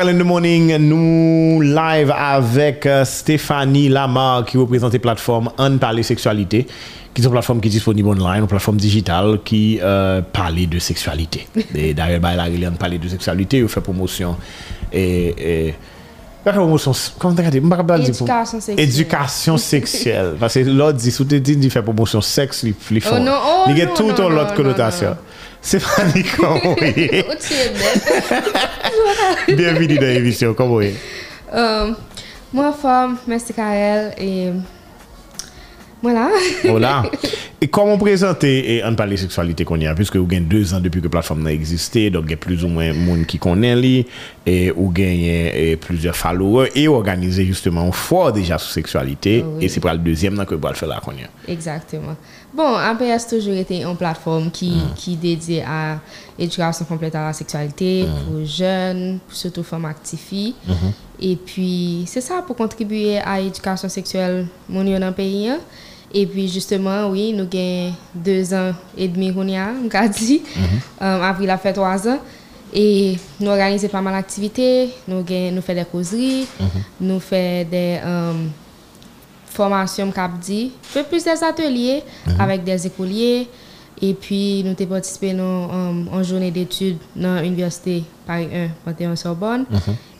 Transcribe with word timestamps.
Caroline 0.00 0.18
de 0.18 0.24
Morning, 0.24 0.76
nous 0.78 1.60
live 1.60 2.10
avec 2.10 2.86
euh, 2.86 3.04
Stéphanie 3.04 3.90
Lamar 3.90 4.46
qui 4.46 4.56
représente 4.56 4.94
la 4.94 4.98
plateforme 4.98 5.50
On 5.58 5.76
Parler 5.76 6.02
Sexualité, 6.02 6.66
qui 7.12 7.20
est 7.20 7.24
une 7.26 7.30
plateforme 7.30 7.60
qui 7.60 7.68
est 7.68 7.72
disponible 7.72 8.08
online, 8.08 8.40
une 8.40 8.46
plateforme 8.46 8.78
digitale 8.78 9.40
qui 9.44 9.78
euh, 9.82 10.22
parle 10.22 10.66
de 10.66 10.78
sexualité. 10.78 11.46
Et 11.74 11.92
d'ailleurs, 11.92 12.20
bah, 12.20 12.30
elle 12.32 12.64
a 12.64 12.70
parlé 12.70 12.96
de 12.96 13.08
sexualité, 13.08 13.58
elle 13.58 13.68
fait 13.68 13.82
promotion 13.82 14.36
et, 14.90 15.66
et 15.66 15.74
pas 16.44 16.52
promotion, 16.52 16.92
comment 17.18 17.34
t'as 17.34 17.50
dit 17.50 17.58
Éducation 17.58 18.58
sexuelle. 18.58 18.80
Éducation 18.80 19.58
sexuelle. 19.58 20.34
Parce 20.40 20.54
que 20.54 20.60
l'autre 20.60 20.96
dit, 20.96 21.10
sous 21.10 21.24
tes 21.24 21.40
dit, 21.40 21.58
il 21.60 21.70
fait 21.70 21.82
promotion 21.82 22.22
sexe, 22.22 22.62
il 22.62 23.02
font. 23.02 23.16
Oh 23.16 23.18
non, 23.18 23.34
oh 23.34 23.64
il 23.68 23.76
y 23.76 23.82
a 23.82 23.84
l'autre 23.84 24.54
connotation. 24.54 25.14
C'est 25.62 25.80
Fanny, 25.80 26.22
comment 26.36 26.76
est 26.80 27.24
Bienvenue 29.48 29.98
dans 29.98 30.06
l'émission, 30.06 30.54
comment 30.54 30.80
est 30.80 30.94
um, 31.52 31.58
euh, 31.58 31.92
Moi, 32.52 32.72
femme, 32.72 33.18
merci 33.26 33.52
Karel 33.52 34.14
et 34.18 34.50
voilà. 36.02 36.30
voilà. 36.64 37.02
Et 37.62 37.68
comment 37.68 37.98
présenter 37.98 38.76
et 38.76 38.84
en 38.84 38.94
parler 38.94 39.18
sexualité 39.18 39.66
qu'on 39.66 39.78
y 39.78 39.86
a, 39.86 39.94
puisque 39.94 40.16
vous 40.16 40.26
gagnez 40.26 40.46
deux 40.46 40.72
ans 40.72 40.80
depuis 40.80 41.00
que 41.00 41.04
la 41.06 41.10
plateforme 41.10 41.42
n'a 41.42 41.52
existé, 41.52 42.08
donc 42.08 42.24
il 42.24 42.30
y 42.30 42.34
a 42.34 42.38
plus 42.38 42.64
ou 42.64 42.68
moins 42.68 42.88
de 42.88 42.94
monde 42.94 43.26
qui 43.26 43.38
connaît, 43.38 44.06
et 44.46 44.70
vous 44.70 44.88
gagnez 44.88 45.76
plusieurs 45.76 46.16
followers, 46.16 46.70
et 46.74 46.88
organisez 46.88 47.44
justement 47.44 47.82
un 47.82 47.92
fort 47.92 48.32
déjà 48.32 48.56
sur 48.56 48.70
sexualité, 48.70 49.42
ah 49.44 49.48
oui. 49.58 49.66
et 49.66 49.68
c'est 49.68 49.80
pour 49.80 49.90
le 49.90 49.98
deuxième 49.98 50.42
que 50.46 50.54
vous 50.54 50.66
allez 50.66 50.74
faire 50.74 50.88
là 50.88 51.02
qu'on 51.04 51.12
Exactement. 51.46 52.16
Bon, 52.52 52.74
APS 52.74 53.28
toujours 53.28 53.54
été 53.54 53.82
une 53.82 53.96
plateforme 53.96 54.50
qui, 54.50 54.72
qui 54.96 55.14
dédiée 55.16 55.62
à 55.62 55.98
l'éducation 56.38 56.84
complète 56.84 57.14
à 57.14 57.26
la 57.26 57.32
sexualité 57.32 58.06
pour 58.26 58.44
jeunes, 58.44 59.20
pour 59.26 59.36
surtout 59.36 59.62
femmes 59.62 59.84
actives. 59.84 60.54
Et 61.20 61.36
puis, 61.36 62.04
c'est 62.06 62.20
ça 62.20 62.42
pour 62.44 62.56
contribuer 62.56 63.18
à 63.18 63.40
l'éducation 63.40 63.88
sexuelle 63.88 64.46
mon 64.68 64.82
dans 64.84 65.06
le 65.06 65.12
pays. 65.12 65.48
hein. 65.48 65.58
Et 66.12 66.26
puis, 66.26 66.48
justement, 66.48 67.08
oui, 67.08 67.32
nous 67.32 67.44
avons 67.52 67.92
deux 68.14 68.52
ans 68.52 68.72
et 68.98 69.06
demi 69.06 69.32
qu'on 69.32 69.46
y 69.46 69.56
a, 69.56 69.68
on 69.84 69.88
a 69.96 70.08
dit. 70.08 70.42
Euh, 71.02 71.22
avril 71.22 71.50
a 71.50 71.56
fait 71.58 71.72
trois 71.72 72.08
ans. 72.08 72.18
Et 72.74 73.16
nous 73.38 73.48
organisons 73.50 73.88
pas 73.88 74.00
mal 74.00 74.14
d'activités. 74.14 74.90
Nous, 75.06 75.24
nous 75.52 75.62
faisons 75.62 75.78
des 75.80 75.84
causeries, 75.90 76.46
nous 77.00 77.20
faisons 77.20 77.68
des... 77.70 78.00
euh, 78.04 78.32
formation 79.50 80.10
cap 80.10 80.38
dit 80.38 80.72
fait 80.82 81.04
plus 81.04 81.24
des 81.24 81.42
ateliers 81.44 82.02
avec 82.38 82.64
des 82.64 82.86
écoliers. 82.86 83.48
Et 84.02 84.14
puis 84.14 84.62
nous 84.64 84.70
avons 84.70 84.86
participé 84.86 85.32
um, 85.32 86.08
en 86.10 86.22
journée 86.22 86.50
d'études 86.50 86.96
dans 87.14 87.40
l'université 87.42 88.02
Paris 88.26 88.48
1 88.52 88.68
Panthéon 88.84 89.14
Sorbonne. 89.14 89.66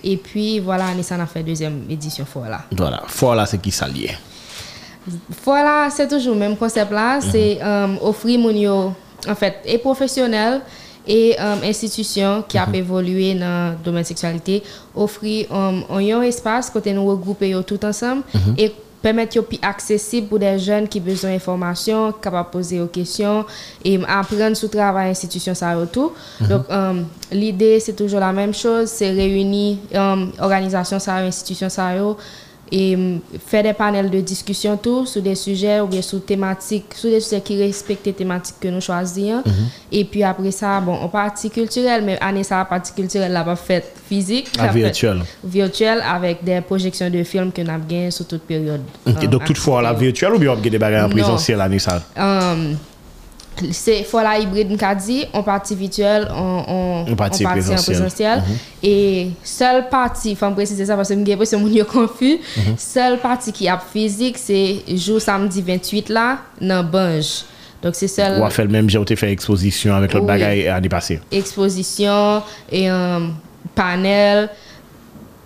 Et 0.04 0.16
puis 0.18 0.60
voilà 0.60 0.92
Nissan 0.94 1.20
a 1.20 1.26
fait 1.26 1.42
deuxième 1.42 1.84
édition 1.88 2.26
voilà 2.34 2.62
Voilà. 2.76 3.02
Fort 3.06 3.34
là, 3.34 3.46
c'est 3.46 3.58
qui 3.58 3.70
s'allie. 3.70 4.10
voilà 5.44 5.88
c'est 5.90 6.08
toujours 6.08 6.34
le 6.34 6.40
même 6.40 6.56
concept 6.56 6.92
là. 6.92 7.20
C'est 7.20 7.58
um, 7.62 7.98
offrir 8.02 8.38
mon 8.38 8.94
en 9.28 9.34
fait 9.34 9.62
et 9.64 9.78
professionnel 9.78 10.60
et 11.08 11.34
um, 11.38 11.60
institution 11.64 12.44
qui 12.46 12.58
a 12.58 12.68
évolué 12.74 13.34
dans 13.34 13.70
le 13.78 13.82
domaine 13.84 14.04
sexualité. 14.04 14.62
Offrir 14.94 15.46
um, 15.50 15.84
un 15.90 16.20
espace 16.22 16.68
côté 16.68 16.92
nous 16.92 17.06
regrouper 17.06 17.56
tout 17.66 17.82
ensemble 17.82 18.24
et 18.58 18.70
permettre 19.02 19.40
plus 19.42 19.58
accessible 19.62 20.28
pour 20.28 20.38
des 20.38 20.58
jeunes 20.58 20.86
qui 20.88 20.98
ont 20.98 21.02
besoin 21.02 21.30
d'informations, 21.30 22.12
capables 22.12 22.48
de 22.48 22.52
poser 22.52 22.78
des 22.78 22.88
questions 22.88 23.44
et 23.84 23.98
apprendre 24.06 24.56
sous 24.56 24.68
travail 24.68 25.10
institution 25.10 25.54
ça 25.54 25.74
tout. 25.92 26.12
Donc 26.40 26.64
um, 26.70 27.06
l'idée 27.32 27.80
c'est 27.80 27.94
toujours 27.94 28.20
la 28.20 28.32
même 28.32 28.54
chose, 28.54 28.88
c'est 28.88 29.10
réunir 29.10 29.78
um, 29.94 30.32
organisation 30.38 30.98
ça 30.98 31.16
institution 31.16 31.68
ça 31.68 31.92
et 32.72 32.96
faire 33.46 33.62
des 33.62 33.72
panels 33.72 34.10
de 34.10 34.20
discussion 34.20 34.76
tout 34.76 35.06
sur 35.06 35.22
des 35.22 35.34
sujets 35.34 35.80
ou 35.80 35.86
bien 35.86 36.02
sur 36.02 36.24
thématiques, 36.24 36.94
sur 36.94 37.10
des 37.10 37.20
sujets 37.20 37.40
qui 37.40 37.58
respectent 37.60 38.06
les 38.06 38.12
thématiques 38.12 38.56
que 38.60 38.68
nous 38.68 38.80
choisissons. 38.80 39.42
Et 39.90 40.04
puis 40.04 40.22
après 40.22 40.50
ça, 40.50 40.80
bon, 40.80 40.94
en 40.94 41.08
partie 41.08 41.50
culturelle, 41.50 42.02
mais 42.04 42.18
année 42.20 42.44
ça, 42.44 42.58
la 42.58 42.64
partie 42.64 42.92
culturelle, 42.92 43.32
là, 43.32 43.42
pas 43.42 43.56
faite 43.56 43.92
physique. 44.08 44.48
Ah, 44.58 44.68
virtuelle. 44.68 45.22
Virtuelle 45.42 46.02
avec 46.06 46.44
des 46.44 46.60
projections 46.60 47.10
de 47.10 47.22
films 47.24 47.52
que 47.52 47.62
nous 47.62 47.70
avons 47.70 47.84
gagné 47.88 48.10
sur 48.10 48.26
toute 48.26 48.42
période. 48.42 48.82
Ok, 49.06 49.14
euh, 49.22 49.26
donc 49.26 49.44
toutefois, 49.44 49.82
la 49.82 49.90
activité. 49.90 50.06
virtuelle 50.12 50.34
ou 50.34 50.38
bien 50.38 50.52
on 50.52 50.58
a 50.58 50.60
des 50.60 50.78
bagages 50.78 51.04
en 51.04 51.08
présentiel 51.08 51.58
l'année 51.58 51.78
ça? 51.78 52.02
Um, 52.16 52.76
c'est 53.72 54.02
faut 54.04 54.20
la 54.20 54.38
hybride 54.38 54.76
en 55.32 55.42
partie 55.42 55.74
virtuelle 55.74 56.28
en 56.30 57.04
en 57.06 57.12
En 57.12 57.16
partie 57.16 57.46
en 57.46 57.50
présentiel 57.50 58.42
et 58.82 59.30
seule 59.42 59.88
partie 59.88 60.34
faut 60.34 60.48
me 60.48 60.54
préciser 60.54 60.84
ça 60.86 60.96
parce 60.96 61.08
que 61.08 61.56
moun 61.56 61.72
yo 61.74 61.84
confus 61.84 62.38
Mhm. 62.56 62.74
seule 62.76 63.18
partie 63.18 63.52
qui 63.52 63.68
a 63.68 63.78
physique 63.78 64.38
c'est 64.38 64.76
jour 64.96 65.20
samedi 65.20 65.62
28 65.62 66.08
là 66.08 66.38
dans 66.60 66.84
Bange 66.84 67.44
donc 67.82 67.94
c'est 67.94 68.08
seul 68.08 68.40
On 68.40 68.44
a 68.44 68.50
fait 68.50 68.64
le 68.64 68.68
même, 68.70 68.90
j'ai 68.90 68.98
fait 69.16 69.30
exposition 69.32 69.94
avec 69.94 70.12
l'autre 70.12 70.26
Oui. 70.26 70.32
bagaille 70.32 70.64
l'année 70.64 70.88
passée. 70.88 71.20
exposition 71.32 72.42
et 72.70 72.88
un 72.88 73.30
panel 73.74 74.48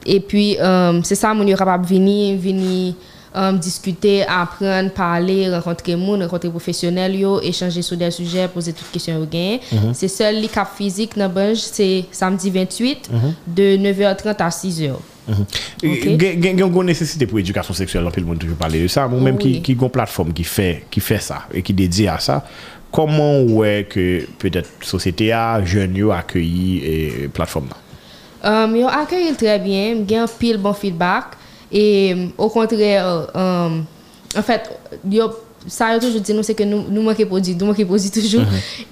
et 0.06 0.20
puis 0.20 0.56
euh, 0.60 1.00
c'est 1.02 1.14
ça 1.14 1.32
mon 1.34 1.46
capable 1.54 1.86
venir 1.86 2.38
venir 2.38 2.94
euh, 3.36 3.52
discuter 3.52 4.22
apprendre 4.26 4.90
parler 4.90 5.48
rencontrer 5.48 5.96
moun 5.96 6.22
rencontrer 6.22 6.50
professionnels 6.50 7.16
yo 7.16 7.40
échanger 7.40 7.82
sur 7.82 7.96
des 7.96 8.10
sujets 8.10 8.48
poser 8.48 8.72
toutes 8.72 8.90
questions 8.92 9.26
gain 9.30 9.58
c'est 9.92 10.08
seul 10.08 10.40
li 10.40 10.48
cap 10.48 10.68
physique 10.76 11.16
dans 11.16 11.30
c'est 11.54 12.04
samedi 12.12 12.50
28 12.50 13.10
de 13.46 13.76
9h30 13.76 14.36
à 14.38 14.48
6h 14.48 14.92
Ok. 15.26 15.40
Il 15.82 16.44
y 16.44 16.62
a 16.62 16.66
une 16.66 16.82
nécessité 16.82 17.26
pour 17.26 17.38
l'éducation 17.38 17.72
sexuelle, 17.72 18.06
le 18.14 18.22
monde 18.24 18.38
toujours 18.38 18.56
parler 18.56 18.82
de 18.82 18.88
ça. 18.88 19.08
Qui, 19.08 19.14
Oui. 19.14 19.62
qui 19.62 19.72
a 19.72 19.82
une 19.82 19.88
plateforme 19.90 20.32
qui 20.34 20.44
fait, 20.44 20.84
qui 20.90 21.00
fait 21.00 21.18
ça 21.18 21.44
et 21.52 21.62
qui 21.62 21.72
est 21.72 21.74
dédiée 21.74 22.08
à 22.08 22.18
ça, 22.18 22.44
comment 22.92 23.40
ouais 23.42 23.86
que 23.88 24.26
peut-être 24.38 24.68
société 24.82 25.32
a, 25.32 25.64
jeunes 25.64 25.96
yo 25.96 26.10
accueilli 26.10 26.78
et 26.84 27.28
plateforme 27.32 27.68
là? 27.70 27.76
Um, 28.64 28.76
yo 28.76 28.86
accueilli 28.86 29.34
très 29.34 29.58
bien, 29.58 30.04
gen 30.06 30.26
pile 30.38 30.58
bon 30.58 30.74
feedback 30.74 31.38
et 31.74 32.12
um, 32.14 32.30
au 32.38 32.48
contraire 32.48 33.26
um, 33.34 33.84
en 34.36 34.42
fait 34.42 34.70
yo 35.10 35.28
ça 35.66 35.92
yo 35.92 36.00
toujours 36.00 36.20
dit 36.20 36.32
nous 36.32 36.42
c'est 36.42 36.54
que 36.54 36.62
nous 36.62 36.84
nous 36.88 37.02
manquons 37.02 37.26
produit, 37.26 37.56
nous 37.56 37.66
manquons 37.66 37.84
produit 37.84 38.10
toujours. 38.10 38.42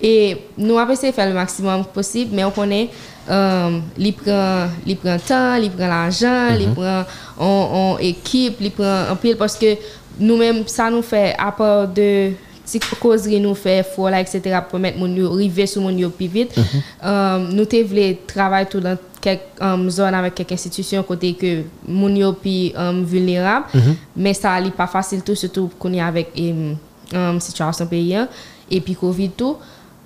Et 0.01 0.39
nous 0.59 0.79
avons 0.79 0.93
essayé 0.93 1.13
de 1.13 1.15
faire 1.15 1.29
le 1.29 1.35
maximum 1.35 1.85
possible 1.85 2.35
mais 2.35 2.45
on 2.45 2.51
connaît 2.51 2.91
um, 3.29 3.83
li 3.97 4.13
prend 4.13 4.67
prend 5.01 5.19
temps, 5.19 5.57
li 5.59 5.71
prend 5.71 5.87
l'argent, 5.87 6.49
li 6.57 6.67
prend 6.75 7.05
on, 7.39 7.69
on 7.95 7.99
équipe, 7.99 8.61
li 8.61 8.71
prend 8.71 9.11
en 9.11 9.17
pile 9.17 9.37
parce 9.37 9.57
que 9.57 9.77
nous-mêmes 10.19 10.67
ça 10.67 10.91
nous 10.91 11.03
fait 11.03 11.37
à 11.39 11.53
part 11.53 11.87
de 11.89 12.31
si 12.65 12.81
causerie 13.01 13.41
nous 13.41 13.55
fait 13.55 13.85
fort 13.85 14.11
là 14.11 14.21
etc 14.21 14.59
pour 14.69 14.79
mettre 14.79 14.99
mon 14.99 15.15
yo 15.15 15.31
river 15.31 15.67
sur 15.67 15.83
mon 15.83 16.11
plus 16.11 16.27
vite. 16.27 16.55
Um, 17.05 17.51
nous 17.53 17.67
te 17.67 17.83
voulons 17.83 18.17
travailler 18.27 18.67
tout 18.67 18.81
dans 18.81 18.97
quelques 19.23 19.61
um, 19.61 19.89
zones 19.89 20.15
avec 20.15 20.35
quelques 20.35 20.53
institutions 20.53 21.03
côté 21.05 21.33
que 21.35 21.63
mon 21.89 22.15
yo 22.15 22.33
plus 22.35 22.73
um, 22.77 23.05
vulnérable. 23.05 23.67
Mais 24.15 24.35
ça 24.35 24.61
n'est 24.61 24.71
pas 24.71 24.87
facile 24.89 25.23
tout 25.23 25.35
surtout 25.37 25.71
qu'on 25.79 25.93
est 25.95 26.01
avec 26.01 26.29
um, 26.39 26.77
um, 27.15 27.41
situation 27.41 27.87
pays 27.87 28.15
hein, 28.15 28.29
et 28.71 28.81
puis 28.81 28.95
covid 28.95 29.31
tout. 29.31 29.57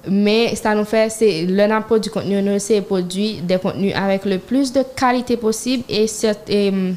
Mais 0.09 0.55
ça 0.55 0.75
nous 0.75 0.85
fait 0.85 1.11
c'est 1.11 1.47
le 1.47 1.67
n'a 1.67 1.85
du 1.99 2.11
contenu 2.11 2.41
nous 2.41 2.59
c'est 2.61 2.81
produit 2.83 3.41
des 3.41 3.59
contenus 3.59 3.95
avec 3.97 4.25
le 4.25 4.39
plus 4.39 4.73
de 4.73 4.83
qualité 4.95 5.37
possible 5.37 5.83
et, 5.89 6.07
um, 6.69 6.95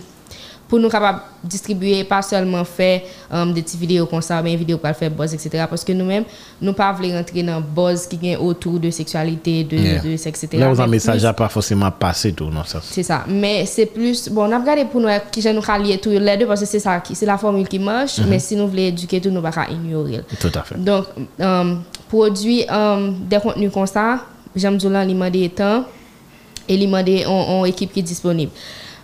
pour 0.69 0.79
nous 0.79 0.87
capables 0.87 1.21
de 1.43 1.49
distribuer, 1.49 2.03
pas 2.03 2.21
seulement 2.21 2.63
faire 2.63 3.01
um, 3.31 3.51
des 3.51 3.63
petites 3.63 3.79
vidéos 3.79 4.05
comme 4.05 4.21
ça, 4.21 4.39
mais 4.43 4.51
des 4.51 4.57
vidéos 4.57 4.77
pour 4.77 4.91
faire 4.91 5.09
buzz, 5.09 5.33
etc. 5.33 5.65
Parce 5.67 5.83
que 5.83 5.91
nous-mêmes, 5.91 6.25
nous 6.61 6.73
pas 6.73 6.91
voulons 6.93 7.15
rentrer 7.15 7.41
dans 7.41 7.59
buzz 7.59 8.05
qui 8.05 8.19
est 8.29 8.37
autour 8.37 8.79
de 8.79 8.91
sexualité, 8.91 9.63
de, 9.63 9.79
Yeah. 9.79 10.01
de 10.01 10.17
sexe, 10.17 10.43
etc. 10.43 10.59
Là, 10.59 10.69
vous 10.71 10.81
un 10.81 10.87
message 10.87 11.23
n'a 11.23 11.33
pas 11.33 11.49
forcément 11.49 11.89
passé 11.89 12.33
tout, 12.33 12.49
non, 12.49 12.63
ça. 12.65 12.81
c'est 12.83 13.01
ça. 13.01 13.23
Mais 13.27 13.65
c'est 13.65 13.87
plus. 13.87 14.29
Bon, 14.29 14.43
on 14.47 14.51
a 14.51 14.59
regardé 14.59 14.85
pour 14.85 15.01
nous 15.01 15.07
qui 15.31 15.41
nous 15.51 15.61
lier 15.83 15.97
tous 15.97 16.09
les 16.11 16.37
deux 16.37 16.45
parce 16.45 16.59
que 16.59 16.65
c'est 16.67 16.79
ça, 16.79 17.01
c'est 17.11 17.25
la 17.25 17.37
formule 17.37 17.67
qui 17.67 17.79
marche. 17.79 18.19
Mais 18.27 18.37
si 18.37 18.55
nous 18.55 18.67
voulons 18.67 18.83
éduquer 18.83 19.19
tout, 19.19 19.29
nous 19.29 19.41
ne 19.41 19.49
pouvons 19.49 19.65
pas 19.65 19.71
ignorer. 19.71 20.21
Tout 20.39 20.51
à 20.53 20.61
fait. 20.61 20.75
Donc, 20.77 21.05
euh, 21.39 21.75
produire 22.07 22.65
euh, 22.71 23.11
des 23.27 23.39
contenus 23.39 23.71
comme 23.73 23.87
ça, 23.87 24.19
j'aime 24.55 24.75
il 24.75 25.07
demande 25.07 25.31
des 25.31 25.49
temps 25.49 25.85
et 26.67 26.75
il 26.75 26.85
demande 26.85 27.07
une 27.07 27.65
équipe 27.65 27.91
qui 27.91 28.01
est 28.01 28.03
disponible. 28.03 28.51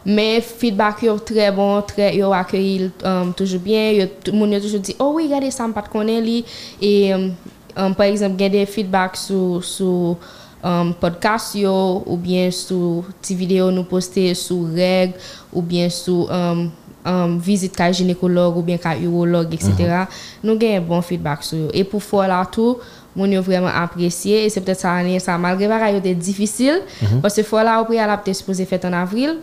Mais 0.05 0.39
feedback 0.41 1.01
yo 1.01 1.17
très 1.17 1.51
bon, 1.51 1.81
très 1.81 2.15
yo 2.15 2.31
accueilli 2.31 2.91
um, 3.03 3.33
toujours 3.33 3.59
bien, 3.59 3.91
yo 3.91 4.05
tout 4.23 4.31
le 4.31 4.37
monde 4.37 4.53
a 4.53 4.61
toujours 4.61 4.79
dit 4.79 4.95
"Oh 4.99 5.13
oui, 5.15 5.25
regardez 5.25 5.49
ça, 5.49 5.67
pas 5.73 5.81
connaît 5.81 6.21
li" 6.21 6.45
et 6.79 7.11
um, 7.11 7.33
um, 7.75 7.95
par 7.95 8.05
exemple, 8.05 8.35
il 8.37 8.43
y 8.43 8.45
a 8.45 8.49
des 8.49 8.65
feedback 8.67 9.15
sur 9.17 9.63
sur 9.63 10.17
um, 10.63 10.93
podcast 10.93 11.55
yo 11.55 12.03
ou 12.05 12.17
bien 12.17 12.51
sur 12.51 13.03
des 13.27 13.33
vidéos 13.33 13.71
nous 13.71 13.83
poster 13.83 14.35
sur 14.35 14.67
règles 14.75 15.15
ou 15.51 15.63
bien 15.63 15.89
sur 15.89 16.31
um, 16.31 17.39
visite 17.39 17.75
ka 17.75 17.91
gynécologue 17.91 18.57
ou 18.57 18.61
bien 18.61 18.77
ka 18.77 18.95
urologue, 18.95 19.55
etc. 19.55 20.05
Nous 20.43 20.53
avons 20.53 20.75
un 20.75 20.81
bon 20.81 21.01
feedback 21.01 21.43
sur 21.43 21.57
yo. 21.57 21.67
Et 21.73 21.83
pour 21.83 22.03
faire 22.03 22.27
là 22.27 22.45
tout, 22.51 22.77
yo 23.15 23.41
vraiment 23.41 23.71
apprécié. 23.73 24.45
Et 24.45 24.49
c'est 24.49 24.61
peut-être 24.61 24.81
ça 24.81 24.93
année 24.93 25.17
ça 25.17 25.35
malgré 25.39 25.65
que 25.65 25.71
ça 25.79 25.89
était 25.89 26.13
difficile 26.13 26.81
parce 27.23 27.35
que 27.35 27.41
fois 27.41 27.63
là 27.63 27.81
au 27.81 27.85
préalable 27.85 28.21
était 28.21 28.35
supposé 28.35 28.65
faire 28.65 28.81
en 28.85 28.93
avril 28.93 29.37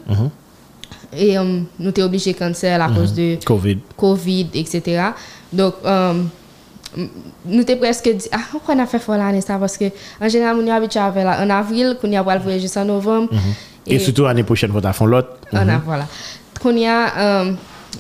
et 1.16 1.38
euh, 1.38 1.60
nous 1.78 1.90
étions 1.90 2.04
obligés 2.04 2.32
de 2.32 2.38
cancel 2.38 2.80
à 2.80 2.88
cause 2.88 3.14
de 3.14 3.38
Covid. 3.44 3.78
Covid, 3.96 4.48
etc. 4.54 5.02
Donc, 5.52 5.74
euh, 5.84 6.14
nous 7.44 7.62
étions 7.62 7.76
presque 7.76 8.08
dit, 8.08 8.28
ah, 8.32 8.38
pourquoi 8.50 8.74
on 8.74 8.78
a 8.78 8.86
fait 8.86 8.98
fois 8.98 9.16
l'année 9.16 9.40
ça? 9.40 9.58
Parce 9.58 9.76
que, 9.76 9.86
en 10.20 10.28
général, 10.28 10.56
on 10.58 10.66
est 10.66 10.70
habitué 10.70 11.00
à 11.00 11.12
faire 11.12 11.38
en 11.40 11.50
avril, 11.50 11.96
qu'on 12.00 12.10
y 12.10 12.16
a 12.16 12.24
pas 12.24 12.36
le 12.36 12.42
voyage 12.42 12.64
en 12.76 12.84
novembre. 12.84 13.30
Et, 13.86 13.98
surtout 13.98 14.24
l'année 14.24 14.44
prochaine, 14.44 14.70
vous 14.70 14.78
allez 14.78 14.92
faire 14.92 15.06
l'autre. 15.06 15.28
On 15.52 15.68
a, 15.68 15.78
voilà. 15.78 16.06
Qu'on 16.62 16.76
y 16.76 16.86
a, 16.86 17.18
euh, 17.18 17.52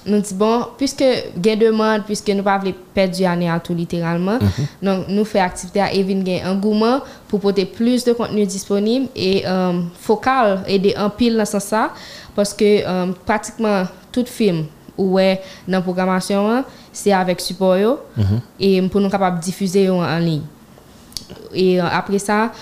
nous 0.06 0.20
dit, 0.20 0.34
bon, 0.34 0.66
puisque 0.78 1.04
il 1.36 1.46
y 1.46 1.50
a 1.50 1.56
demande, 1.56 2.02
puisque 2.04 2.28
nous 2.28 2.36
ne 2.36 2.42
pouvons 2.42 2.58
pas 2.58 2.72
perdre 2.94 3.20
l'année 3.20 3.50
à 3.50 3.60
tout 3.60 3.74
littéralement, 3.74 4.38
donc 4.82 5.06
nous 5.08 5.24
faisons 5.24 5.44
activité 5.44 5.80
à 5.80 5.92
Evin 5.92 6.22
gain 6.22 6.40
engouement 6.46 7.00
pour 7.28 7.40
porter 7.40 7.66
plus 7.66 8.04
de 8.04 8.12
contenu 8.12 8.46
disponible 8.46 9.06
et 9.16 9.42
euh, 9.46 9.80
focal, 10.00 10.62
aider 10.66 10.94
en 10.96 11.10
pile 11.10 11.36
dans 11.36 11.44
ce 11.44 11.52
sens 11.52 11.64
ça, 11.64 11.90
parce 12.34 12.54
que 12.54 12.64
euh, 12.86 13.12
pratiquement 13.26 13.84
tout 14.10 14.26
film 14.26 14.66
ou 14.96 15.12
ouais, 15.12 15.40
dans 15.66 15.78
la 15.78 15.82
programmation, 15.82 16.64
c'est 16.92 17.12
avec 17.12 17.40
support 17.40 17.78
yo, 17.78 17.98
et 18.60 18.82
pour 18.88 19.00
nous 19.00 19.08
capables 19.08 19.38
de 19.38 19.44
diffuser 19.44 19.88
en 19.88 20.18
ligne. 20.18 20.42
Et 21.54 21.80
euh, 21.80 21.84
après 21.90 22.18
ça, 22.18 22.52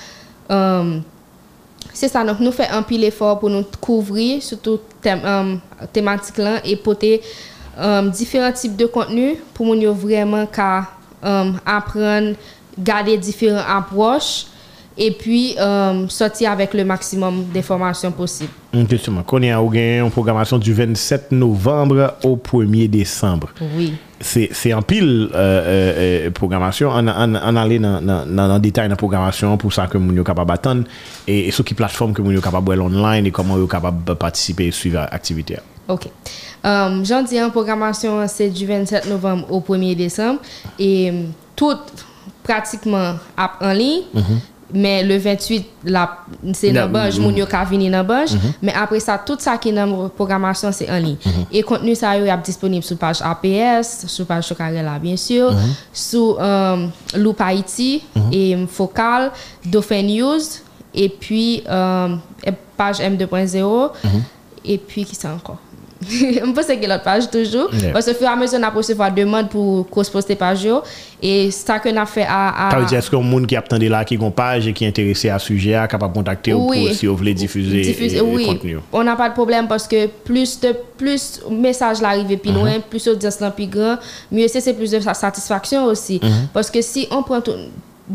c'est 1.92 2.08
ça, 2.08 2.24
donc 2.24 2.40
nous 2.40 2.52
faisons 2.52 2.72
un 2.72 2.82
pile 2.82 3.04
effort 3.04 3.38
pour 3.38 3.50
nous 3.50 3.64
couvrir 3.80 4.42
surtout 4.42 4.78
thème, 5.02 5.20
euh, 5.24 5.56
thématique 5.92 6.38
là 6.38 6.60
et 6.64 6.76
porter 6.76 7.20
euh, 7.78 8.08
différents 8.08 8.52
types 8.52 8.76
de 8.76 8.86
contenus 8.86 9.36
pour 9.52 9.74
nous 9.74 9.92
vraiment 9.92 10.46
qu'à 10.46 10.86
apprendre, 11.66 12.34
garder 12.78 13.18
différentes 13.18 13.64
approches 13.68 14.46
et 14.98 15.10
puis 15.12 15.54
euh, 15.58 16.06
sortir 16.08 16.50
avec 16.52 16.74
le 16.74 16.84
maximum 16.84 17.44
d'informations 17.54 18.12
possibles. 18.12 18.50
Hum, 18.74 18.86
Justement, 18.90 19.22
qu'on 19.22 19.42
a 19.42 19.56
une 19.58 20.10
programmation 20.10 20.58
du 20.58 20.72
27 20.72 21.32
novembre 21.32 22.14
au 22.24 22.36
1er 22.36 22.88
décembre. 22.88 23.48
Oui. 23.76 23.94
C'est 24.22 24.74
en 24.74 24.82
pile 24.82 25.30
euh, 25.34 26.26
euh, 26.26 26.30
programmation. 26.30 26.90
On, 26.90 27.08
on, 27.08 27.34
on 27.34 27.56
allait 27.56 27.78
dans 27.78 28.02
dans- 28.02 28.26
dans 28.26 28.54
le 28.54 28.60
détail 28.60 28.84
de 28.84 28.90
la 28.90 28.96
programmation 28.96 29.56
pour 29.56 29.72
ça 29.72 29.86
que 29.86 29.96
nous 29.96 30.14
sommes 30.14 30.24
capables 30.24 30.50
d'attendre 30.50 30.84
et, 31.26 31.48
et 31.48 31.50
sur 31.50 31.64
quelle 31.64 31.76
plateforme 31.76 32.12
que 32.12 32.20
nous 32.20 32.32
sommes 32.32 32.42
capables 32.42 32.76
de 32.76 32.80
online 32.82 33.24
et 33.26 33.30
comment 33.30 33.54
nous 33.54 33.60
sommes 33.62 33.68
capables 33.70 34.04
de 34.04 34.12
participer 34.12 34.66
et 34.66 34.70
suivre 34.72 34.98
l'activité. 35.10 35.56
OK. 35.88 36.06
Euh, 36.66 37.02
J'en 37.04 37.22
dis 37.22 37.40
en 37.42 37.48
programmation, 37.48 38.22
c'est 38.28 38.50
du 38.50 38.66
27 38.66 39.08
novembre 39.08 39.46
au 39.50 39.60
1er 39.60 39.96
décembre. 39.96 40.40
Et 40.78 41.10
tout 41.56 41.74
pratiquement 42.42 43.14
en 43.60 43.72
ligne. 43.72 44.02
Mais 44.72 45.02
le 45.02 45.16
28, 45.18 45.66
la- 45.84 46.18
c'est 46.52 46.72
La- 46.72 46.86
dans 46.86 46.92
bange, 46.92 47.18
moun 47.18 47.36
yo 47.36 47.46
ka 47.46 47.64
vini 47.64 47.90
dans 47.90 48.04
bange. 48.04 48.30
Mais 48.62 48.72
après 48.74 49.00
ça, 49.00 49.18
tout 49.18 49.36
ça 49.38 49.58
qui 49.58 49.70
est 49.70 49.72
dans 49.72 49.86
la 50.02 50.08
programmation, 50.08 50.70
c'est 50.72 50.90
en 50.90 50.98
ligne. 50.98 51.16
Et 51.52 51.62
contenu 51.62 51.94
ça 51.94 52.16
yo 52.16 52.24
est 52.24 52.36
disponible 52.44 52.84
sur 52.84 52.96
page 52.96 53.20
APS, 53.22 54.06
sur 54.06 54.26
page 54.26 54.46
Chocarella, 54.48 54.98
bien 54.98 55.16
sûr, 55.16 55.52
sur 55.92 56.36
euh, 56.40 56.86
Loop 57.16 57.40
Haïti 57.40 58.02
et 58.32 58.56
Focal, 58.68 59.32
Dauphin 59.64 60.02
News, 60.02 60.40
et 60.94 61.08
puis 61.08 61.62
euh, 61.68 62.14
page 62.76 62.98
M2.0. 63.00 63.90
Et 64.62 64.76
puis, 64.76 65.06
qui 65.06 65.14
ça 65.14 65.30
encore? 65.32 65.56
Je 66.08 66.40
pense 66.52 66.66
que 66.66 66.86
l'autre 66.88 67.02
page 67.02 67.30
toujours. 67.30 67.68
Yeah. 67.74 67.92
Parce 67.92 68.06
que 68.06 68.12
au 68.12 68.14
fur 68.14 68.26
et 68.26 68.30
à 68.30 68.36
mesure, 68.36 68.58
on 68.58 68.62
a 68.62 68.70
recevoir 68.70 69.12
demande 69.12 69.48
pour 69.50 69.88
qu'on 69.88 70.02
se 70.02 70.10
poste 70.10 70.34
page. 70.36 70.64
yo. 70.64 70.80
Et 71.22 71.50
ça 71.50 71.78
qu'on 71.78 71.94
a 71.96 72.06
fait 72.06 72.24
à. 72.26 72.68
à 72.68 72.70
Ça 72.70 72.78
veut 72.78 72.86
dire, 72.86 72.98
est-ce 72.98 73.10
que 73.10 73.16
monde 73.16 73.46
qui 73.46 73.54
attendait 73.54 73.88
là, 73.88 74.02
qui 74.04 74.16
a 74.16 74.18
une 74.18 74.32
page 74.32 74.66
et 74.66 74.72
qui 74.72 74.84
est 74.84 74.88
intéressé 74.88 75.28
à 75.28 75.38
ce 75.38 75.48
sujet, 75.48 75.72
est 75.72 75.88
capable 75.88 76.12
de 76.14 76.18
contacter 76.18 76.54
ou 76.54 76.66
pour 76.68 76.74
si 76.94 77.06
vous 77.06 77.16
voulez 77.16 77.34
diffuser 77.34 78.20
oui, 78.22 78.46
contenu? 78.46 78.78
on 78.92 79.04
n'a 79.04 79.14
pas 79.16 79.28
de 79.28 79.34
problème 79.34 79.68
parce 79.68 79.86
que 79.86 80.06
plus 80.06 80.58
de 80.60 80.74
plus 80.96 81.40
message 81.50 82.00
l'arrive 82.00 82.34
plus 82.38 82.52
loin, 82.52 82.72
plus 82.88 83.06
audience 83.08 83.38
là 83.40 83.50
plus 83.50 83.66
grand, 83.66 83.96
mieux 84.32 84.48
c'est 84.48 84.60
c'est 84.60 84.74
plus 84.74 84.90
de 84.90 85.00
sa- 85.00 85.12
satisfaction 85.14 85.84
aussi. 85.84 86.20
Parce 86.54 86.70
que 86.70 86.80
si 86.80 87.06
on 87.10 87.22
prend 87.22 87.40
tout 87.42 87.52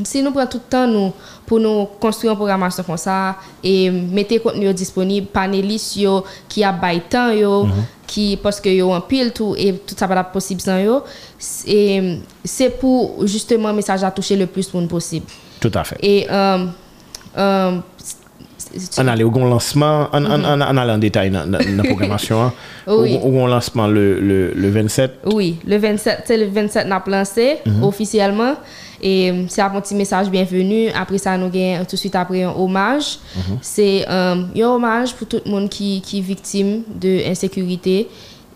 si 0.03 0.21
nous 0.21 0.31
prenons 0.31 0.47
tout 0.47 0.57
le 0.57 0.69
temps 0.69 0.87
nous, 0.87 1.13
pour 1.45 1.59
nous 1.59 1.85
construire 1.99 2.33
une 2.33 2.37
programmation 2.37 2.83
comme 2.83 2.97
ça 2.97 3.35
et 3.63 3.89
mettre 3.89 4.37
contenu 4.41 4.73
disponible, 4.73 5.27
panélistes 5.27 5.97
yo, 5.97 6.23
qui 6.49 6.63
a 6.63 6.71
bail 6.71 7.01
temps 7.09 7.31
yo, 7.31 7.67
qui 8.07 8.37
parce 8.37 8.59
que 8.59 8.69
yo 8.69 8.91
en 8.91 9.01
pile 9.01 9.31
tout 9.31 9.55
et 9.57 9.73
tout 9.73 9.95
ça 9.97 10.07
va 10.07 10.19
être 10.19 10.31
possible 10.31 10.61
sans 10.61 10.79
yo, 10.79 11.03
c'est 11.37 12.19
c'est 12.43 12.69
pour 12.69 13.25
justement 13.25 13.69
le 13.69 13.75
message 13.75 14.03
à 14.03 14.11
toucher 14.11 14.35
le 14.35 14.47
plus 14.47 14.71
de 14.71 14.77
monde 14.77 14.89
possible. 14.89 15.25
Tout 15.59 15.71
à 15.73 15.83
fait. 15.83 15.97
Et 16.01 16.27
euh, 16.29 16.65
euh, 17.37 17.77
On 18.97 19.07
allait 19.07 19.23
au 19.23 19.29
grand 19.31 19.45
lancement, 19.45 20.07
on, 20.13 20.25
on, 20.25 20.43
on 20.43 20.77
allait 20.77 20.91
en 20.93 20.97
détail 20.97 21.29
dans 21.31 21.49
la 21.49 21.83
programmation. 21.83 22.41
hein. 22.41 22.53
Oui. 22.87 23.17
Au, 23.23 23.29
grand 23.31 23.47
lancement 23.47 23.87
le, 23.87 24.19
le, 24.19 24.51
le 24.53 24.69
27. 24.69 25.19
Oui, 25.33 25.57
le 25.67 25.77
27, 25.77 26.23
c'est 26.25 26.37
le 26.37 26.45
27 26.47 26.87
n'a 26.87 27.03
lancé 27.07 27.57
officiellement 27.81 28.55
et 29.01 29.29
euh, 29.31 29.43
c'est 29.49 29.61
un 29.61 29.69
petit 29.81 29.93
message 29.95 30.29
bienvenue. 30.29 30.89
Après 30.95 31.17
ça 31.17 31.37
nous 31.37 31.49
gagne 31.49 31.79
tout 31.85 31.95
de 31.95 31.99
suite 31.99 32.15
après 32.15 32.43
un 32.43 32.51
hommage. 32.57 33.19
C'est 33.61 34.05
euh, 34.09 34.35
un 34.55 34.61
hommage 34.61 35.13
pour 35.15 35.27
tout 35.27 35.41
le 35.45 35.51
monde 35.51 35.69
qui 35.69 36.01
qui 36.01 36.19
est 36.19 36.21
victime 36.21 36.81
de 36.99 37.29
insécurité 37.29 38.07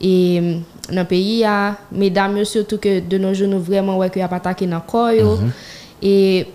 et 0.02 0.40
euh, 0.42 0.56
dans 0.94 1.02
le 1.02 1.06
pays 1.08 1.44
a 1.44 1.76
mesdames 1.92 2.44
surtout 2.46 2.78
que 2.78 3.00
de 3.00 3.18
nos 3.18 3.34
jours 3.34 3.48
nous 3.50 3.60
vraiment 3.60 3.98
ouais 3.98 4.10
que 4.10 4.20
pas 4.28 4.38
attaqué 4.38 4.66
dans 4.66 4.78
le 4.78 4.82
corps 4.90 5.12
yo. 5.12 5.38
et 6.02 6.46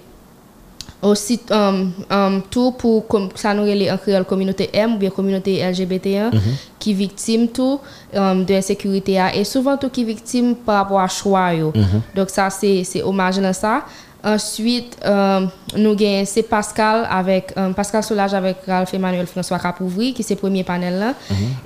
aussi 1.04 1.38
um, 1.50 1.92
um, 2.10 2.42
tout 2.50 2.72
pour 2.72 3.06
comme 3.06 3.28
ça 3.34 3.52
nous 3.54 3.62
relève 3.62 3.92
en 3.94 3.98
créole 3.98 4.24
communauté 4.24 4.70
M 4.72 4.94
ou 4.94 4.98
bien 4.98 5.10
communauté 5.10 5.58
LGBT1 5.62 6.30
qui 6.78 6.94
victime 6.94 7.48
tout 7.48 7.78
um, 8.14 8.44
de 8.44 8.54
insécurité 8.54 9.18
a, 9.20 9.34
et 9.34 9.44
souvent 9.44 9.76
tout 9.76 9.90
qui 9.90 10.04
victime 10.04 10.54
par 10.54 10.76
rapport 10.82 11.00
à 11.00 11.08
choix 11.08 11.52
yo. 11.54 11.72
donc 12.14 12.30
ça 12.30 12.48
c'est 12.50 13.02
hommage 13.02 13.38
dans 13.38 13.52
ça 13.52 13.82
ensuite 14.24 14.96
um, 15.04 15.48
nous 15.76 15.94
gagnons 15.94 16.24
c'est 16.24 16.42
Pascal 16.44 17.06
avec 17.10 17.54
Pascal 17.76 18.02
Solage 18.02 18.32
avec 18.34 18.56
Ralph 18.66 18.92
Emmanuel 18.94 19.26
François 19.26 19.58
Capouvri 19.58 20.14
qui 20.14 20.22
c'est 20.22 20.36
premier 20.36 20.64
panel 20.64 20.98
là 20.98 21.14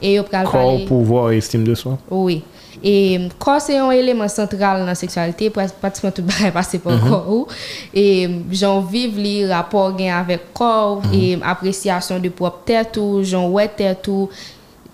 et 0.03 0.15
yo 0.15 0.23
pral 0.25 0.45
Corps, 0.45 0.53
parler- 0.53 0.85
pouvoir 0.85 1.31
et 1.33 1.39
estime 1.39 1.65
de 1.65 1.75
soi. 1.75 1.97
oui. 2.11 2.43
Et 2.83 3.29
corps, 3.39 3.61
c'est 3.61 3.77
un 3.77 3.91
élément 3.91 4.29
central 4.29 4.81
dans 4.81 4.87
la 4.87 4.95
sexualité, 4.95 5.51
pratiquement 5.51 6.11
tout 6.11 6.23
le 6.23 6.51
passé 6.51 6.79
par 6.79 6.93
le 6.93 7.09
corps. 7.09 7.49
Et 7.93 8.29
j'en 8.53 8.81
vive 8.81 9.19
les 9.19 9.47
rapports 9.53 9.97
avec 9.99 10.53
corps, 10.53 11.03
et 11.13 11.37
euh, 11.37 11.41
appréciation 11.43 12.19
de 12.19 12.29
propre 12.29 12.61
tête, 12.65 12.99
j'en 13.23 13.49
ouais 13.49 13.69
tête. 13.69 14.09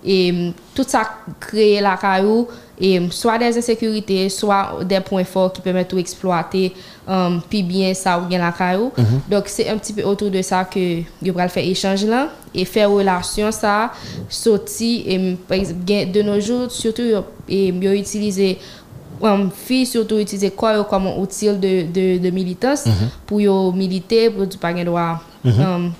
Et 0.04 0.52
tout 0.74 0.84
ça 0.86 1.02
crée 1.40 1.80
la 1.80 1.96
caillou, 1.96 2.46
et 2.80 3.00
soit 3.10 3.38
des 3.38 3.56
insécurités, 3.56 4.28
soit 4.28 4.78
des 4.84 5.00
points 5.00 5.24
forts 5.24 5.52
qui 5.52 5.60
permettent 5.60 5.94
d'exploiter 5.94 6.72
um, 7.06 7.40
puis 7.48 7.62
bien 7.62 7.94
ça 7.94 8.18
ou 8.18 8.22
bien 8.26 8.38
la 8.38 8.50
caillou. 8.52 8.90
Donc 9.30 9.44
c'est 9.46 9.68
un 9.68 9.78
petit 9.78 9.92
peu 9.92 10.02
autour 10.02 10.30
de 10.30 10.42
ça 10.42 10.64
que 10.64 10.80
je 11.22 11.30
vais 11.30 11.48
faire 11.48 11.64
échange 11.64 12.04
là 12.04 12.28
et 12.54 12.64
faire 12.64 12.90
relation 12.90 13.52
ça 13.52 13.92
sorti 14.28 15.04
et 15.06 15.18
mm, 15.18 15.36
par 15.48 15.58
exemple 15.58 16.10
de 16.12 16.22
nos 16.22 16.40
jours 16.40 16.70
surtout 16.70 17.02
et 17.48 17.68
yo 17.68 17.92
utiliser 17.92 18.58
um, 19.22 19.50
filles 19.50 19.86
surtout 19.86 20.18
utiliser 20.18 20.50
quoi 20.50 20.82
comme 20.84 21.06
outil 21.18 21.48
de, 21.48 21.82
de, 21.92 22.18
de 22.18 22.30
militance 22.30 22.84
pour 23.26 23.40
yo 23.40 23.70
militer 23.72 24.30
pour 24.30 24.46
du 24.46 24.58
pas 24.58 24.72
droit 24.84 25.20
um, 25.44 25.92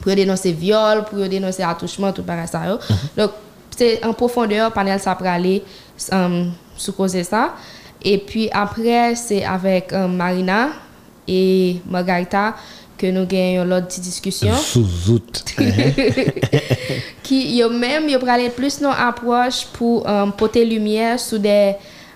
pour 0.00 0.14
dénoncer 0.14 0.52
viol, 0.52 1.04
pour 1.08 1.26
dénoncer 1.28 1.62
attouchement, 1.62 2.12
tout 2.12 2.22
pareil 2.22 2.46
ça 2.46 2.66
yo. 2.68 2.76
Donc 3.16 3.30
c'est 3.76 4.04
en 4.04 4.12
profondeur 4.12 4.70
panel 4.72 5.00
ça 5.00 5.14
pour 5.14 5.26
aller 5.26 5.62
sous 5.96 6.92
cause 6.92 7.20
ça. 7.22 7.54
Et 8.02 8.18
puis 8.18 8.48
après 8.52 9.14
c'est 9.14 9.44
avec 9.44 9.92
um, 9.92 10.14
Marina 10.14 10.68
et 11.26 11.76
Margarita 11.88 12.54
que 12.98 13.06
nous 13.06 13.26
gagnons 13.26 13.64
l'autre 13.64 13.86
petite 13.86 14.04
discussion. 14.04 14.54
Sous-out. 14.54 15.44
qui 17.22 17.56
yo 17.56 17.70
même 17.70 18.08
yo 18.08 18.18
pralé 18.18 18.50
plus 18.50 18.80
non 18.80 18.90
approche 18.90 19.66
pour 19.72 20.06
um, 20.06 20.30
porter 20.32 20.64
lumière 20.64 21.18
sur 21.18 21.38
des 21.38 21.74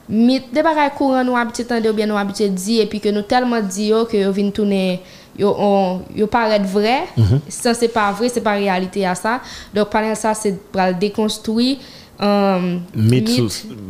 mythes 0.09 0.53
des 0.53 0.63
bagages 0.63 0.93
courants 0.97 1.25
nous 1.25 1.37
habitué 1.37 1.65
tendre 1.65 1.89
ou 1.89 1.95
bien 1.95 2.07
nous 2.07 2.17
habitué 2.17 2.49
dire 2.51 2.83
et 2.83 2.87
puis 2.87 3.01
que 3.01 3.09
nous 3.09 3.23
tellement 3.23 3.61
dit 3.61 3.91
que 4.11 4.17
yo 4.19 4.31
vinn 4.31 4.53
tourner 4.53 5.01
yo 5.39 5.55
on 5.59 6.03
yo 6.15 6.27
paraît 6.27 6.59
vrai. 6.59 7.05
Ça 7.49 7.73
c'est 7.73 7.89
pas 7.89 8.13
vrai 8.13 8.29
c'est 8.29 8.43
pas 8.43 8.53
réalité 8.53 9.07
à 9.07 9.15
ça. 9.15 9.41
Donc 9.73 9.89
panel 9.89 10.15
ça 10.15 10.35
c'est 10.35 10.61
pour 10.71 10.83
le 10.83 10.93
déconstruire 10.93 11.79
um, 12.21 12.81
Mythe, 12.95 13.41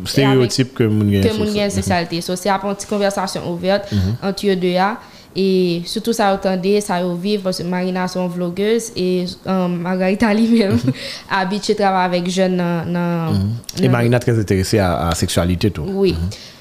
stéréotype 0.04 0.74
que 0.74 0.84
moun 0.84 1.10
gen 1.10 1.22
gen 1.22 1.70
sexualité. 1.70 2.20
So, 2.20 2.34
petite 2.34 2.88
conversation 2.88 3.50
ouverte 3.50 3.88
entre 4.22 4.46
eux 4.46 4.56
deux. 4.56 4.72
là. 4.74 4.98
Et 5.36 5.82
surtout, 5.84 6.12
ça 6.12 6.30
a 6.30 6.34
entendu, 6.34 6.80
ça 6.80 6.96
a 6.96 7.14
vivre, 7.14 7.44
parce 7.44 7.58
que 7.58 7.62
Marina, 7.62 8.08
son 8.08 8.26
vlogueuse, 8.26 8.90
et 8.96 9.26
um, 9.46 9.76
Margarita 9.82 10.34
lui-même, 10.34 10.78
habitué 11.30 11.74
à 11.74 11.76
travailler 11.76 12.16
avec 12.18 12.28
jeunes 12.30 12.56
dans... 12.56 12.92
dans- 12.92 13.34
Et 13.80 13.88
Marina 13.88 14.18
très 14.18 14.36
intéressée 14.36 14.78
à 14.80 14.94
à 14.94 15.08
la 15.10 15.14
sexualité 15.14 15.70
tout. 15.70 15.84
oui. 15.86 16.16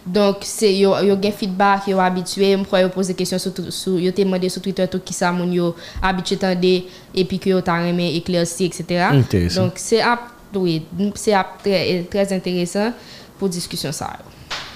Donc, 0.05 0.37
c'est 0.41 0.73
yo 0.73 0.93
yo 1.03 1.17
gen 1.21 1.33
feedback, 1.33 1.87
yo 1.87 1.99
habitué, 1.99 2.51
m 2.53 2.63
kwa 2.65 2.79
yo 2.81 2.89
pose 2.89 3.13
sur 3.25 3.53
tout- 3.53 3.71
sur 3.71 3.99
yo 3.99 4.11
te 4.11 4.21
demandé 4.21 4.47
sur 4.47 4.61
Twitter 4.61 4.87
tout 4.87 5.01
qui 5.03 5.13
ça 5.13 5.33
moun 5.33 5.51
yo 5.51 5.75
habitué 6.01 6.37
tande 6.37 6.63
et 6.63 7.25
puis 7.25 7.39
que 7.39 7.49
yo 7.49 7.59
ta 7.59 7.73
remè 7.83 8.15
éclairci 8.15 8.65
etc. 8.65 8.85
Donc, 9.55 9.73
c'est 9.75 9.99
ap 10.01 10.19
oui, 10.55 10.83
c'est 11.15 11.33
très 11.63 12.05
très 12.09 12.33
intéressant 12.33 12.91
pour 13.37 13.49
discussion 13.49 13.91
ça. 13.91 14.11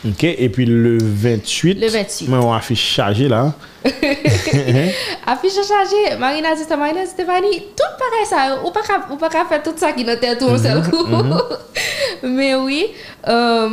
Ok, 0.07 0.23
et 0.23 0.49
puis 0.49 0.65
le 0.65 0.97
28. 0.99 1.75
Le 1.79 1.87
28. 1.87 2.27
Moi, 2.27 2.39
on 2.39 2.51
affiche 2.53 2.81
chargé 2.95 3.27
là. 3.27 3.53
Affiche 5.25 5.53
chargée, 5.67 6.17
Marina 6.19 6.55
Zista, 6.55 6.75
Marina 6.75 7.05
Stéphanie, 7.05 7.67
tout 7.75 7.97
pareil 7.99 8.25
ça, 8.27 8.61
ou 8.65 8.71
pas 8.71 8.81
ka- 8.81 9.07
ou 9.11 9.15
pas 9.17 9.29
faire 9.29 9.61
tout 9.63 9.73
ça 9.75 9.91
qui 9.91 10.03
dans 10.03 10.17
tête 10.19 10.39
tout 10.39 10.49
un 10.49 10.57
seul 10.57 10.81
coup. 10.89 11.05
Mais 12.23 12.55
oui, 12.55 12.87
euh, 13.27 13.69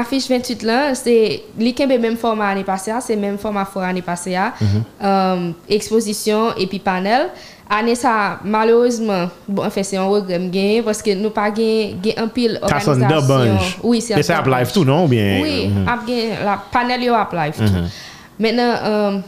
affiche 0.00 0.28
28 0.28 0.62
là, 0.62 0.94
c'est 0.94 1.42
kembe 1.76 1.98
même 2.00 2.16
format 2.16 2.48
année 2.48 2.64
passée, 2.64 2.92
c'est 3.00 3.16
même 3.16 3.36
format 3.38 3.64
fort 3.64 3.82
année 3.82 4.02
passée, 4.02 4.36
euh, 5.02 5.50
exposition 5.68 6.54
et 6.56 6.66
puis 6.66 6.78
panel. 6.78 7.28
Année 7.68 7.94
ça, 7.94 8.38
malheureusement, 8.44 9.28
bon, 9.48 9.64
en 9.64 9.70
fait, 9.70 9.82
c'est 9.82 9.96
un 9.96 10.04
regret 10.04 10.38
m'gain 10.38 10.82
parce 10.84 11.00
que 11.00 11.14
nous 11.14 11.30
pas 11.30 11.50
gain 11.50 11.92
gain 12.02 12.12
un 12.18 12.28
pile 12.28 12.58
Ça 12.68 12.76
organisation. 12.90 13.58
Oui, 13.82 14.00
c'est 14.02 14.18
Et 14.18 14.22
c'est 14.22 14.34
un 14.34 14.42
à 14.42 14.58
live 14.60 14.72
tout, 14.72 14.84
non? 14.84 15.04
Ou 15.04 15.08
bien? 15.08 15.40
oui, 15.42 15.68
Mhm. 15.68 15.88
ap 15.88 16.06
gen 16.06 16.30
la 16.44 16.58
panel 16.70 17.02
yo 17.02 17.14
ap 17.14 17.32
live 17.32 17.54
tout. 17.56 17.72
Maintenant, 18.38 18.74
euh, 18.84 19.18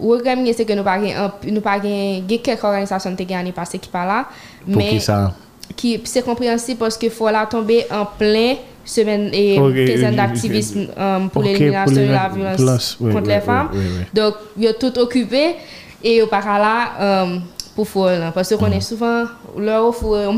regret 0.00 0.36
c'est 0.56 0.64
que 0.64 0.72
nous 0.72 0.82
pas 0.84 0.98
nous 1.44 1.60
pas 1.60 1.78
quelques 1.80 2.64
organisations 2.64 3.14
te 3.14 3.22
gen 3.28 3.38
année 3.38 3.52
passée 3.52 3.78
qui 3.78 3.88
pas 3.90 4.06
là, 4.06 4.24
Pour 4.64 4.76
mais 4.76 4.98
ça? 5.00 5.32
qui 5.76 6.00
c'est 6.04 6.22
compréhensible 6.24 6.78
parce 6.78 6.96
que 6.96 7.08
faut 7.10 7.28
la 7.28 7.44
tomber 7.46 7.84
en 7.90 8.06
plein 8.06 8.54
semaine 8.84 9.30
et 9.32 9.58
Ok, 9.58 9.74
quinzaine 9.74 10.16
d'activisme 10.16 10.86
euh, 10.98 11.18
pour 11.32 11.42
l'élimination 11.42 11.94
de 11.96 12.06
la 12.10 12.28
violence 12.28 12.96
oui, 13.00 13.12
contre 13.12 13.26
oui, 13.28 13.34
les 13.34 13.40
femmes. 13.40 13.68
oui. 13.72 13.80
Donc, 14.14 14.34
yo 14.58 14.72
tout 14.72 14.98
occupé 14.98 15.56
et 16.02 16.16
yo 16.16 16.26
pas 16.26 16.40
là 16.40 17.26
pour 17.74 17.86
faire 17.88 18.18
là. 18.18 18.32
parce 18.32 18.54
qu'on 18.56 18.70
est 18.72 18.80
souvent 18.80 19.24
là 19.58 19.82
où 19.84 19.92
on 20.02 20.32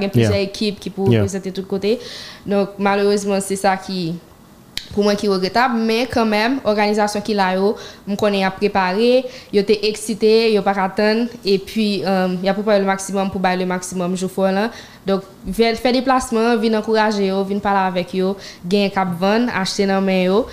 gen 0.00 0.10
plusieurs 0.10 0.32
Mm. 0.32 0.48
Équipes 0.48 0.80
qui 0.80 0.90
pour 0.90 1.08
Yeah. 1.10 1.20
représenter 1.22 1.50
tout 1.52 1.64
côté. 1.64 1.98
Donc 2.46 2.70
malheureusement 2.78 3.38
c'est 3.40 3.56
ça 3.56 3.76
qui 3.76 4.14
pour 4.94 5.04
moi 5.04 5.14
qui 5.14 5.28
regrettable 5.28 5.76
mais 5.78 6.06
quand 6.12 6.26
même 6.26 6.58
organisation 6.64 7.20
qui 7.20 7.32
là 7.34 7.54
yo 7.54 7.76
me 8.06 8.16
connais 8.16 8.44
à 8.44 8.50
préparer 8.50 9.24
yo 9.52 9.60
était 9.60 9.86
excité 9.88 10.52
yo 10.52 10.62
pas 10.62 10.72
attendre 10.80 11.26
et 11.44 11.58
puis 11.58 12.02
euh, 12.04 12.34
y 12.42 12.48
a 12.48 12.54
préparé 12.54 12.80
le 12.80 12.86
maximum 12.86 13.30
pour 13.30 13.40
bailler 13.40 13.60
le 13.64 13.66
maximum 13.68 14.16
jour 14.16 14.30
fois 14.30 14.50
là 14.52 14.70
donc 15.06 15.22
faire 15.52 15.74
déplacement 15.92 16.56
venir 16.56 16.78
encourager 16.78 17.26
yo 17.28 17.42
venir 17.44 17.60
parler 17.60 17.86
avec 17.88 18.12
yo 18.14 18.36
gain 18.66 18.88
cap 18.92 19.08
vendre 19.18 19.50
acheter 19.54 19.86
dans 19.86 20.00
main 20.00 20.24
yo 20.24 20.46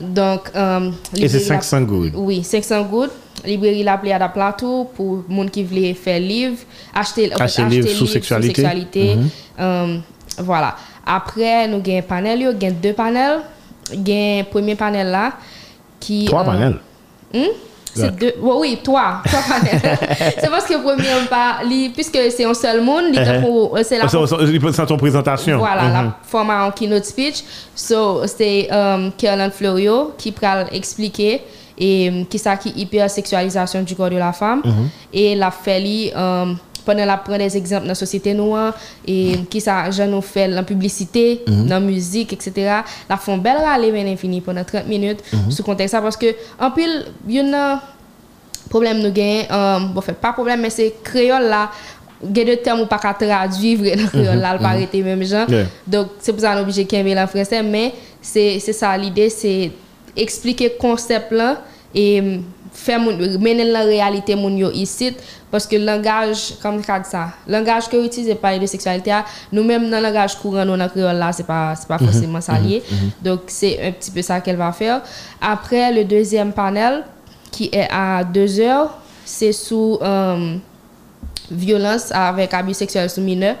donc 0.00 0.40
euh, 0.56 0.90
Et 1.16 1.28
c'est 1.28 1.38
librairie 1.38 1.48
la- 1.50 1.60
500 1.60 1.80
good. 1.82 2.12
oui, 2.16 2.42
500 2.42 2.82
gouttes. 2.84 3.12
Librairie 3.44 3.82
La 3.82 3.94
à 4.20 4.28
Plateau 4.28 4.84
pour 4.94 5.24
moun 5.28 5.50
qui 5.50 5.64
voulait 5.64 5.94
faire 5.94 6.20
livre, 6.20 6.56
acheter, 6.94 7.28
fait, 7.28 7.42
Acheter 7.42 7.64
livre 7.64 7.88
sous 7.88 8.06
sexualité. 8.06 8.54
sexualité. 8.62 9.16
Euh, 9.58 9.98
voilà. 10.38 10.76
Après, 11.04 11.66
nous 11.66 11.76
avons 11.84 11.98
un 11.98 12.02
panel, 12.02 12.38
nous 12.40 12.46
avons 12.48 12.76
deux 12.82 12.92
panels. 12.92 13.40
Un 13.92 14.44
premier 14.50 14.74
panel 14.74 15.08
là 15.08 15.32
qui... 16.00 16.24
Trois 16.24 16.42
euh, 16.42 16.44
panels? 16.44 16.76
Hmm? 17.34 17.38
C'est 17.94 18.16
deux, 18.16 18.32
oui, 18.40 18.52
oui, 18.60 18.78
trois, 18.82 19.20
trois 19.24 19.40
panels. 19.42 19.80
c'est 20.40 20.48
parce 20.50 20.64
que 20.64 20.72
le 20.72 20.82
premier, 20.82 21.08
pas, 21.28 21.58
puisque 21.94 22.18
c'est 22.30 22.44
un 22.44 22.54
seul 22.54 22.80
monde, 22.80 23.04
Uh-huh. 23.12 23.42
pour- 23.42 23.78
c'est 23.84 23.98
la 23.98 24.08
c'est- 24.08 24.26
c'est- 24.26 24.72
C'est 24.72 24.86
ton 24.86 24.96
présentation. 24.96 25.58
voilà, 25.58 25.82
Mhm. 25.82 25.92
la 25.92 26.16
format 26.22 26.64
en 26.66 26.70
keynote 26.70 27.04
speech. 27.04 27.42
So, 27.74 28.26
c'était 28.26 28.68
um, 28.72 29.12
Caroline 29.18 29.50
Florio 29.50 30.12
qui 30.16 30.32
pral 30.32 30.68
expliquer 30.72 31.42
et 31.78 32.08
um, 32.08 32.24
qui 32.26 32.38
ça 32.38 32.56
qui 32.56 32.70
hypersexualisation 32.70 33.82
du 33.82 33.94
corps 33.94 34.08
de 34.10 34.16
la 34.16 34.32
femme 34.32 34.62
Mhm. 34.64 34.88
et 35.12 35.34
la 35.34 35.50
fait 35.50 36.12
um, 36.16 36.56
pendant 36.84 37.04
la 37.04 37.16
prendre 37.16 37.38
des 37.38 37.56
exemples 37.56 37.82
dans 37.82 37.88
la 37.88 37.94
société 37.94 38.34
noire 38.34 38.74
et 39.06 39.38
qui 39.50 39.60
ça 39.60 39.90
gens 39.90 40.06
nous 40.06 40.20
fait 40.20 40.48
la 40.48 40.62
publicité, 40.62 41.42
Mhm. 41.46 41.66
dans 41.66 41.74
la 41.76 41.80
musique 41.80 42.32
etc. 42.32 42.80
La 43.08 43.16
font 43.16 43.38
belle 43.38 43.56
râler 43.58 43.90
mais 43.92 44.10
infini 44.12 44.40
pendant 44.40 44.64
30 44.64 44.86
minutes 44.86 45.20
Mhm. 45.32 45.50
sous 45.50 45.62
contexte 45.62 45.92
ça 45.92 46.00
parce 46.02 46.16
que 46.16 46.26
en 46.60 46.70
pile 46.70 47.06
il 47.28 47.34
y 47.34 47.40
a 47.54 47.80
problème 48.68 49.00
nous 49.02 49.10
gain 49.12 49.42
euh, 49.50 49.78
bon 49.92 50.00
fait 50.00 50.12
pas 50.14 50.32
problème 50.32 50.60
mais 50.62 50.70
c'est 50.70 50.94
créole 51.02 51.44
là 51.48 51.70
gen 52.34 52.46
de 52.46 52.54
termes 52.54 52.80
ou 52.80 52.86
pas 52.86 52.98
qu'à 52.98 53.12
traduire 53.14 53.96
dans 53.96 54.08
créole 54.08 54.38
là 54.38 54.52
le 54.54 54.58
pas 54.60 54.68
arrêter 54.68 55.02
même 55.02 55.22
gens 55.24 55.46
Yeah. 55.48 55.66
donc 55.86 56.08
c'est 56.20 56.32
pour 56.32 56.40
ça 56.40 56.52
qu'on 56.52 56.58
est 56.58 56.62
obligé 56.62 56.84
qu'il 56.86 57.18
en 57.18 57.26
français 57.26 57.62
mais 57.62 57.92
c'est 58.20 58.58
c'est 58.60 58.72
ça 58.72 58.96
l'idée 58.96 59.28
c'est 59.28 59.72
expliquer 60.16 60.72
concept 60.78 61.32
là 61.32 61.62
et 61.94 62.40
faire 62.72 62.98
moun, 63.00 63.16
mener 63.38 63.64
la 63.64 63.80
réalité 63.80 64.34
moun 64.34 64.56
yo 64.56 64.70
ici 64.72 65.14
parce 65.50 65.66
que 65.66 65.76
le 65.76 65.84
langage 65.84 66.54
comme 66.62 66.82
ça 66.82 66.98
dit 66.98 67.08
ça 67.10 67.28
langage 67.46 67.88
que 67.88 68.02
utilise 68.04 68.34
parler 68.36 68.58
de 68.58 68.66
sexualité 68.66 69.10
ah, 69.12 69.24
nous 69.52 69.62
même 69.62 69.90
dans 69.90 69.98
le 69.98 70.02
langage 70.04 70.36
courant 70.36 70.64
nous 70.64 70.76
dans 70.76 70.88
créole 70.88 71.16
là 71.16 71.32
c'est 71.32 71.46
pas 71.46 71.74
c'est 71.76 71.86
pas 71.88 71.98
forcément 71.98 72.40
ça 72.40 72.58
lié 72.58 72.82
donc 73.22 73.40
c'est 73.48 73.78
un 73.86 73.92
petit 73.92 74.10
peu 74.10 74.22
ça 74.22 74.40
qu'elle 74.40 74.56
va 74.56 74.72
faire. 74.72 75.02
Après 75.40 75.92
le 75.92 76.04
deuxième 76.04 76.52
panel 76.52 77.04
qui 77.50 77.68
est 77.72 77.88
à 77.90 78.24
2 78.24 78.60
heures 78.60 78.98
c'est 79.24 79.52
sous 79.52 79.98
euh, 80.02 80.56
violence 81.50 82.10
avec 82.12 82.52
abus 82.54 82.74
sexuels 82.74 83.10
sous 83.10 83.20
mineurs. 83.20 83.56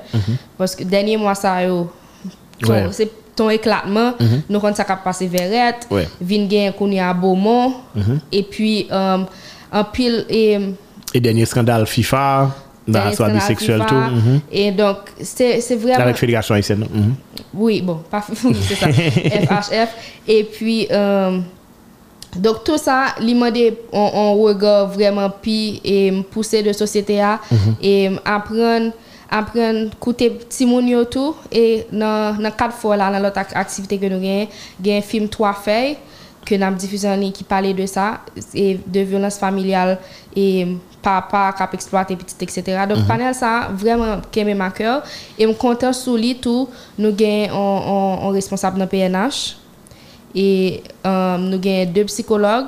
Parce 0.58 0.74
que 0.74 0.84
dernier 0.84 1.16
mois, 1.16 1.34
ça, 1.34 1.58
Ouais. 2.68 2.86
c'est 2.92 3.10
ton 3.34 3.48
éclatement, 3.50 4.12
nous 4.48 4.60
quand 4.60 4.74
ça 4.76 4.84
passé 4.84 5.26
Verrette, 5.26 5.86
Ouais. 5.90 6.06
vin 6.20 6.48
gen 6.50 6.72
qu'on 6.72 6.96
à 6.98 7.14
Beaumont, 7.14 7.74
et 8.30 8.42
puis 8.42 8.86
euh, 8.90 9.18
en 9.72 9.84
pile 9.84 10.24
et 10.28 10.58
Et 11.14 11.20
dernier 11.20 11.46
scandale 11.46 11.86
FIFA, 11.86 12.50
dans 12.88 13.04
la 13.04 13.12
soirée 13.12 13.32
scandale 13.32 13.40
sexuelle 13.48 13.82
FIFA. 13.82 13.88
tout. 13.88 14.14
mhm. 14.16 14.40
Et 14.50 14.70
donc, 14.72 14.96
c'est 15.20 15.60
c'est 15.60 15.76
vraiment... 15.76 16.00
Avec 16.04 16.16
Fédération 16.16 16.54
haïtienne. 16.54 16.86
mhm. 16.92 17.14
Oui, 17.54 17.80
bon, 17.82 18.00
pas 18.10 18.24
c'est 18.68 18.74
ça. 18.74 18.88
FHF. 18.92 19.88
Et 20.28 20.44
puis, 20.44 20.86
euh, 20.90 21.38
donc 22.36 22.64
tout 22.64 22.78
ça, 22.78 23.14
li 23.20 23.34
mande 23.34 23.58
on, 23.92 24.10
on 24.14 24.34
regard 24.42 24.88
vraiment 24.88 25.28
et 25.84 26.12
pousser 26.30 26.62
de 26.62 26.72
société 26.72 27.20
à 27.20 27.40
et 27.82 28.10
apprendre 28.24 28.92
apprendre 29.32 29.86
écouter 29.92 30.28
petit 30.30 30.66
moun 30.66 30.86
yo 30.86 31.04
tout 31.06 31.34
et 31.50 31.86
dans 31.90 32.36
dans 32.40 32.50
quatre 32.50 32.74
fois 32.76 32.96
là 32.96 33.10
dans 33.10 33.18
l'autre 33.18 33.38
ac- 33.40 33.56
activité 33.56 33.96
que 33.98 34.06
nous 34.06 34.20
gagne 34.20 34.46
gagne 34.80 35.00
film 35.02 35.28
trois 35.28 35.54
feuilles 35.54 35.96
que 36.44 36.54
nous 36.56 36.64
avons 36.64 36.76
diffusé 36.76 37.08
en 37.08 37.16
ligne 37.16 37.32
qui 37.32 37.44
parlait 37.44 37.72
de 37.72 37.86
ça 37.86 38.20
et 38.52 38.78
de 38.86 39.00
violence 39.00 39.38
familiale 39.38 39.98
et 40.36 40.66
papa 41.00 41.54
qui 41.56 41.62
a 41.62 41.68
exploité 41.72 42.14
petit 42.16 42.36
etc 42.44 42.62
donc 42.88 43.06
panel 43.06 43.34
ça 43.34 43.70
vraiment 43.72 44.20
qui 44.30 44.44
m'a 44.44 44.70
cœur. 44.70 45.02
Et 45.38 45.46
me 45.46 45.54
content 45.54 45.92
sous 45.92 46.16
lui 46.16 46.34
tout 46.36 46.68
nous 46.98 47.12
gagne 47.12 47.50
on, 47.52 47.56
on, 47.56 48.26
on 48.26 48.28
responsable 48.30 48.78
dans 48.78 48.86
PNH 48.86 49.56
et 50.34 50.82
euh, 51.06 51.38
nous 51.38 51.54
avons 51.58 51.90
deux 51.92 52.04
psychologues 52.04 52.66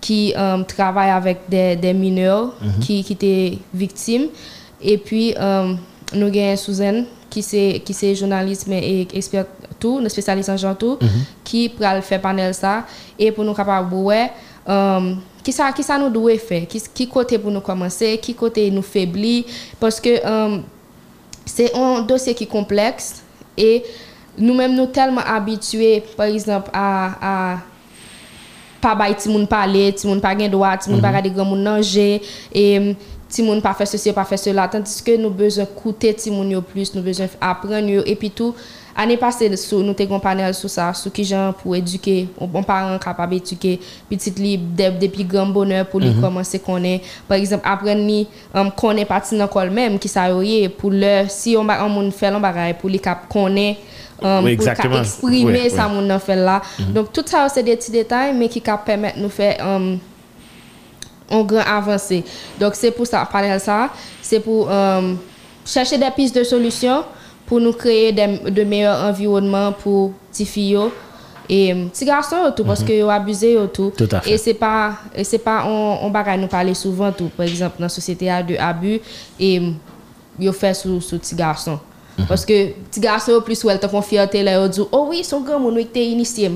qui 0.00 0.32
euh, 0.36 0.62
travaillent 0.64 1.10
avec 1.10 1.38
des, 1.48 1.74
des 1.74 1.92
mineurs 1.92 2.52
qui, 2.80 3.02
qui 3.02 3.14
étaient 3.14 3.58
victimes. 3.74 4.26
Et 4.80 4.98
puis, 4.98 5.34
euh, 5.38 5.72
nous 6.14 6.26
avons 6.26 6.56
Suzanne 6.56 7.04
qui 7.28 7.42
c'est 7.42 7.82
qui 7.84 7.92
c'est 7.92 8.14
journaliste 8.14 8.66
mais 8.66 8.82
et 8.82 9.08
expert 9.14 9.46
tout, 9.78 9.98
une 10.00 10.08
spécialiste 10.08 10.48
en 10.48 10.56
genre 10.56 10.76
tout, 10.76 10.98
qui 11.44 11.68
pral 11.68 12.02
faire 12.02 12.20
panel 12.20 12.54
ça. 12.54 12.84
Et 13.18 13.32
pour 13.32 13.44
nous 13.44 13.54
capable 13.54 13.94
ouais 13.94 14.30
euh, 14.68 15.14
qui 15.42 15.52
ça 15.52 15.72
qui 15.72 15.82
ça 15.82 15.98
nous 15.98 16.10
doit 16.10 16.38
faire, 16.38 16.66
qui 16.66 16.82
qui 16.94 17.08
côté 17.08 17.38
pour 17.38 17.50
nous 17.50 17.60
commencer, 17.60 18.18
qui 18.18 18.34
côté 18.34 18.70
nous 18.70 18.82
faiblir 18.82 19.44
parce 19.78 20.00
que 20.00 20.24
euh, 20.24 20.58
c'est 21.44 21.74
un 21.74 22.02
dossier 22.02 22.34
qui 22.34 22.44
est 22.44 22.48
complexe 22.48 23.22
et 23.56 23.82
nous-mêmes 24.38 24.74
nous 24.74 24.86
tellement 24.86 25.22
habitués 25.22 26.02
par 26.16 26.26
exemple 26.26 26.70
à, 26.72 27.54
à 27.54 27.58
pas 28.80 28.94
bay 28.94 29.14
ti 29.14 29.28
moun 29.28 29.46
parler, 29.46 29.92
ti 29.92 30.06
moun 30.06 30.20
pas 30.20 30.36
gen 30.38 30.50
droit, 30.50 30.76
ti 30.76 30.90
moun 30.90 31.00
pas 31.00 31.08
regarder 31.08 31.30
grand 31.30 31.46
moun 31.46 31.62
manger 31.62 32.20
et 32.52 32.94
ti 33.28 33.42
moun 33.42 33.60
pas 33.60 33.74
faire 33.74 33.88
ceci, 33.88 34.12
pas 34.12 34.24
faire 34.24 34.38
cela. 34.38 34.68
Tandis 34.68 35.02
que 35.02 35.16
nous 35.16 35.30
besoin 35.30 35.64
écouter 35.64 36.14
ti 36.14 36.30
moun 36.30 36.50
yo 36.50 36.60
plus, 36.62 36.94
nous 36.94 37.02
besoin 37.02 37.26
apprendre 37.40 37.88
yo. 37.88 38.02
Et 38.06 38.14
puis 38.16 38.30
tout 38.30 38.54
année 38.98 39.16
passée 39.18 39.54
sou, 39.56 39.82
nous 39.82 39.92
t'ai 39.92 40.08
un 40.10 40.18
panel 40.18 40.54
sur 40.54 40.70
ça 40.70 40.94
sur 40.94 41.12
qui 41.12 41.22
gens 41.22 41.52
pour 41.52 41.76
éduquer 41.76 42.28
on, 42.40 42.48
on 42.54 42.62
parent 42.62 42.98
capable 42.98 43.34
éduquer 43.34 43.78
petite 44.08 44.38
li 44.38 44.56
de- 44.56 44.98
depuis 44.98 45.22
grand 45.24 45.44
bonheur 45.46 45.84
pour 45.86 46.00
lui 46.00 46.14
commencer 46.18 46.58
connaître 46.60 47.04
par 47.28 47.36
exemple 47.36 47.68
apprendre 47.68 48.00
ni 48.00 48.26
um, 48.54 48.70
connaître 48.72 49.08
partie 49.08 49.36
dans 49.36 49.44
l'école 49.44 49.68
même 49.70 49.98
qui 49.98 50.08
ça 50.08 50.28
yo 50.30 50.68
pour 50.78 50.90
le 50.92 51.26
si 51.28 51.54
on 51.58 51.64
ba 51.66 51.84
on 51.84 51.90
moun 51.90 52.10
fait 52.10 52.30
l'on 52.30 52.40
bagay 52.40 52.72
pour 52.72 52.88
lui 52.88 52.98
connaître 53.28 53.80
um, 54.22 54.42
Oui, 54.44 54.56
pour 54.56 54.66
exprimer 54.96 55.60
Oui, 55.64 55.70
ça 55.70 55.90
oui. 55.94 56.06
nan 56.06 56.18
fait 56.18 56.36
là 56.36 56.62
donc 56.94 57.12
tout 57.12 57.22
ça 57.26 57.48
c'est 57.50 57.62
des 57.62 57.76
petits 57.76 57.90
détails 57.92 58.34
mais 58.34 58.48
qui 58.48 58.62
cap 58.62 58.86
permettre 58.86 59.18
nous 59.18 59.28
faire 59.28 59.56
um, 59.62 59.98
on 61.30 61.44
grand 61.44 61.60
avancé. 61.60 62.24
Donc 62.58 62.74
c'est 62.74 62.90
pour 62.90 63.06
ça, 63.06 63.26
parler 63.30 63.58
ça, 63.58 63.90
c'est 64.22 64.40
pour 64.40 64.68
euh, 64.70 65.14
chercher 65.64 65.98
des 65.98 66.10
pistes 66.14 66.36
de 66.36 66.44
solutions 66.44 67.04
pour 67.46 67.60
nous 67.60 67.72
créer 67.72 68.12
des, 68.12 68.50
de 68.50 68.64
meilleurs 68.64 69.04
environnements 69.04 69.72
pour 69.72 70.12
petits 70.30 70.46
filles 70.46 70.78
et 71.48 71.72
euh, 71.72 71.86
petits 71.86 72.04
garçons 72.04 72.52
tout 72.56 72.64
parce 72.64 72.82
que 72.82 73.02
ont 73.04 73.08
abusé 73.08 73.56
tout. 73.72 73.92
Tout 73.96 74.08
à 74.10 74.20
fait. 74.20 74.32
Et 74.32 74.38
c'est 74.38 74.54
pas 74.54 74.94
c'est 75.22 75.38
pas 75.38 75.64
on 75.66 75.98
on 76.02 76.10
bagaille 76.10 76.40
nous 76.40 76.48
parler 76.48 76.74
souvent 76.74 77.12
tout 77.12 77.30
par 77.36 77.46
exemple 77.46 77.76
dans 77.78 77.84
la 77.84 77.88
société 77.88 78.30
a 78.30 78.42
de 78.42 78.56
abus 78.56 79.00
et 79.38 79.62
yo 80.38 80.52
fait 80.52 80.74
sous 80.74 81.00
sous 81.00 81.18
petits 81.18 81.36
garçons. 81.36 81.78
Parce 82.28 82.46
que 82.46 82.70
petits 82.70 83.00
garçons 83.00 83.40
plus 83.44 83.62
ou 83.62 83.70
elle 83.70 83.78
te 83.78 83.86
fierté 84.02 84.42
là 84.42 84.64
ils 84.64 84.70
disent 84.70 84.84
oh 84.90 85.06
oui 85.10 85.22
son 85.22 85.40
grand 85.40 85.60
mon 85.60 85.76
était 85.76 86.06
initié 86.06 86.50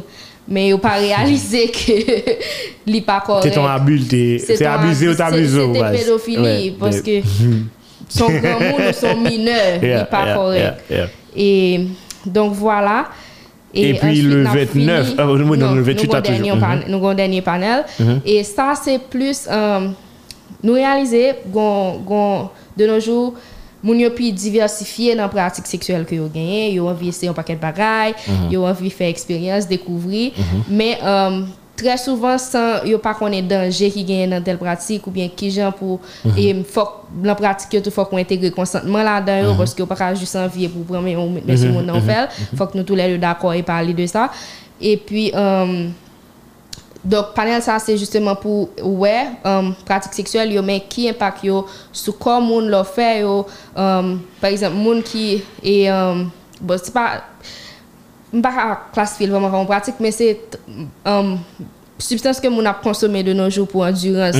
men 0.49 0.71
yo 0.71 0.79
pa 0.83 0.97
realize 0.99 1.67
ke 1.75 1.99
li 2.87 3.01
pa 3.07 3.21
korek. 3.27 3.49
Te 3.49 3.55
ton 3.55 3.69
abul, 3.71 4.07
te 4.09 4.67
abuze 4.67 5.09
ou 5.11 5.19
te 5.19 5.27
abuze 5.27 5.61
ou. 5.63 5.75
Se 5.75 5.81
te 5.81 5.93
pedofili, 5.99 6.71
poske 6.81 7.21
son 8.11 8.39
gran 8.41 8.63
moun 8.65 8.87
ou 8.89 8.95
son 8.97 9.25
mineur, 9.25 9.83
li 9.83 10.05
pa 10.11 10.25
korek. 10.35 11.19
Et 11.37 11.87
donc 12.27 12.55
voilà. 12.55 13.09
Et, 13.73 13.91
et 13.91 13.95
puis 13.95 14.23
le 14.23 14.43
29, 14.43 15.15
euh, 15.19 15.39
non, 15.39 15.57
non, 15.57 15.75
le 15.75 15.83
28 15.83 16.15
a 16.15 16.23
toujours. 16.23 16.57
Mm-hmm. 16.57 16.89
Nous 16.89 16.97
avons 16.97 17.09
un 17.11 17.15
dernier 17.15 17.41
panel. 17.41 17.85
Mm 18.01 18.05
-hmm. 18.05 18.21
Et 18.27 18.43
ça, 18.43 18.75
c'est 18.75 18.99
plus, 18.99 19.47
euh, 19.49 19.89
nous 20.63 20.73
réaliser, 20.75 21.35
gon, 21.47 22.01
gon, 22.05 22.49
de 22.77 22.87
nos 22.87 23.01
jours, 23.01 23.35
moun 23.83 23.99
yo 24.01 24.11
pi 24.11 24.33
diversifié 24.33 25.15
dans 25.15 25.23
la 25.23 25.29
pratique 25.29 25.67
sexuelle 25.67 26.05
que 26.05 26.15
yo 26.15 26.29
gagné, 26.29 26.73
yo 26.73 26.89
envie 26.89 27.09
essayer 27.09 27.29
un 27.29 27.33
paquet 27.35 27.55
de 27.55 27.61
bagailles, 27.61 28.15
Mhm. 28.29 28.51
yo 28.53 28.67
envie 28.67 28.91
faire 28.91 29.09
expérience, 29.09 29.67
découvrir, 29.67 30.33
mais 30.69 30.99
très 31.77 31.97
souvent 31.97 32.37
sans 32.37 32.85
yo 32.85 32.99
pas 32.99 33.15
connaît 33.15 33.41
danger 33.41 33.91
qui 33.91 34.05
gagne 34.05 34.29
dans 34.29 34.43
telle 34.43 34.59
pratique 34.59 35.07
ou 35.07 35.11
bien 35.11 35.29
qui 35.35 35.51
gens 35.51 35.73
pour 35.73 35.99
Mhm. 36.27 36.33
et 36.37 36.63
faut 36.63 36.87
dans 37.25 37.35
pratique 37.35 37.83
tout 37.83 37.91
faut 37.91 38.05
qu'on 38.05 38.19
intègre 38.19 38.51
consentement 38.51 39.03
là-dedans 39.03 39.49
yo, 39.49 39.55
parce 39.57 39.73
que 39.75 39.83
pas 39.85 40.15
juste 40.15 40.37
envie 40.37 40.69
pour 40.69 40.85
prendre 40.85 41.05
mais 41.05 41.43
monsieur 41.47 41.71
mon 41.73 42.01
fait, 42.03 42.29
faut 42.55 42.67
que 42.67 42.77
nous 42.77 42.85
tous 42.85 42.95
les 42.95 43.09
deux 43.09 43.17
d'accord 43.19 43.55
et 43.55 43.63
parler 43.63 43.95
de 43.95 44.05
ça. 44.07 44.31
Et 44.79 44.99
puis 44.99 45.33
donc, 47.02 47.33
panel 47.35 47.62
ça, 47.62 47.78
c'est 47.78 47.97
justement 47.97 48.35
pour, 48.37 48.69
ouais, 48.83 49.26
um, 49.45 49.75
pratique 49.87 50.12
sexuelle, 50.12 50.52
yo, 50.52 50.62
mais 50.62 50.80
qui 50.80 51.09
impact 51.09 51.45
yo 51.45 51.66
moun 52.42 52.69
lo 52.69 52.85
um, 53.76 54.21
par 54.40 54.50
exemple, 54.50 54.76
moun 54.76 55.02
qui 55.02 55.42
est, 55.62 55.88
um, 55.88 56.28
bon, 56.61 56.78
c'est 56.83 56.92
pas, 56.92 57.23
je 58.33 58.40
pas 58.40 58.83
classifier 58.92 59.28
vraiment 59.28 59.50
comme 59.50 59.66
pratique, 59.66 59.95
mais 59.99 60.11
c'est 60.11 60.40
um, 61.07 61.38
substance 61.99 62.38
que 62.38 62.49
moun 62.49 62.66
a 62.66 62.75
consommé 62.75 63.23
de 63.23 63.33
nos 63.33 63.49
jours 63.49 63.66
pour 63.66 63.83
endurance. 63.83 64.37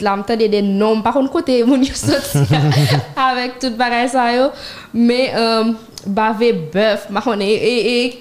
Là, 0.00 0.16
m'tende 0.16 0.38
des 0.38 0.62
noms, 0.62 1.02
par 1.02 1.14
contre, 1.14 1.32
côté 1.32 1.64
moun 1.66 1.82
yo 1.82 1.94
sorti 1.94 2.38
avec 3.16 3.58
tout 3.58 3.74
bagay 3.76 4.06
ça 4.06 4.32
yo, 4.36 4.50
mais 4.94 5.32
bavé 6.06 6.52
bœuf, 6.52 7.06
ma 7.10 7.20
konne, 7.20 7.42
et, 7.42 8.06
et, 8.06 8.20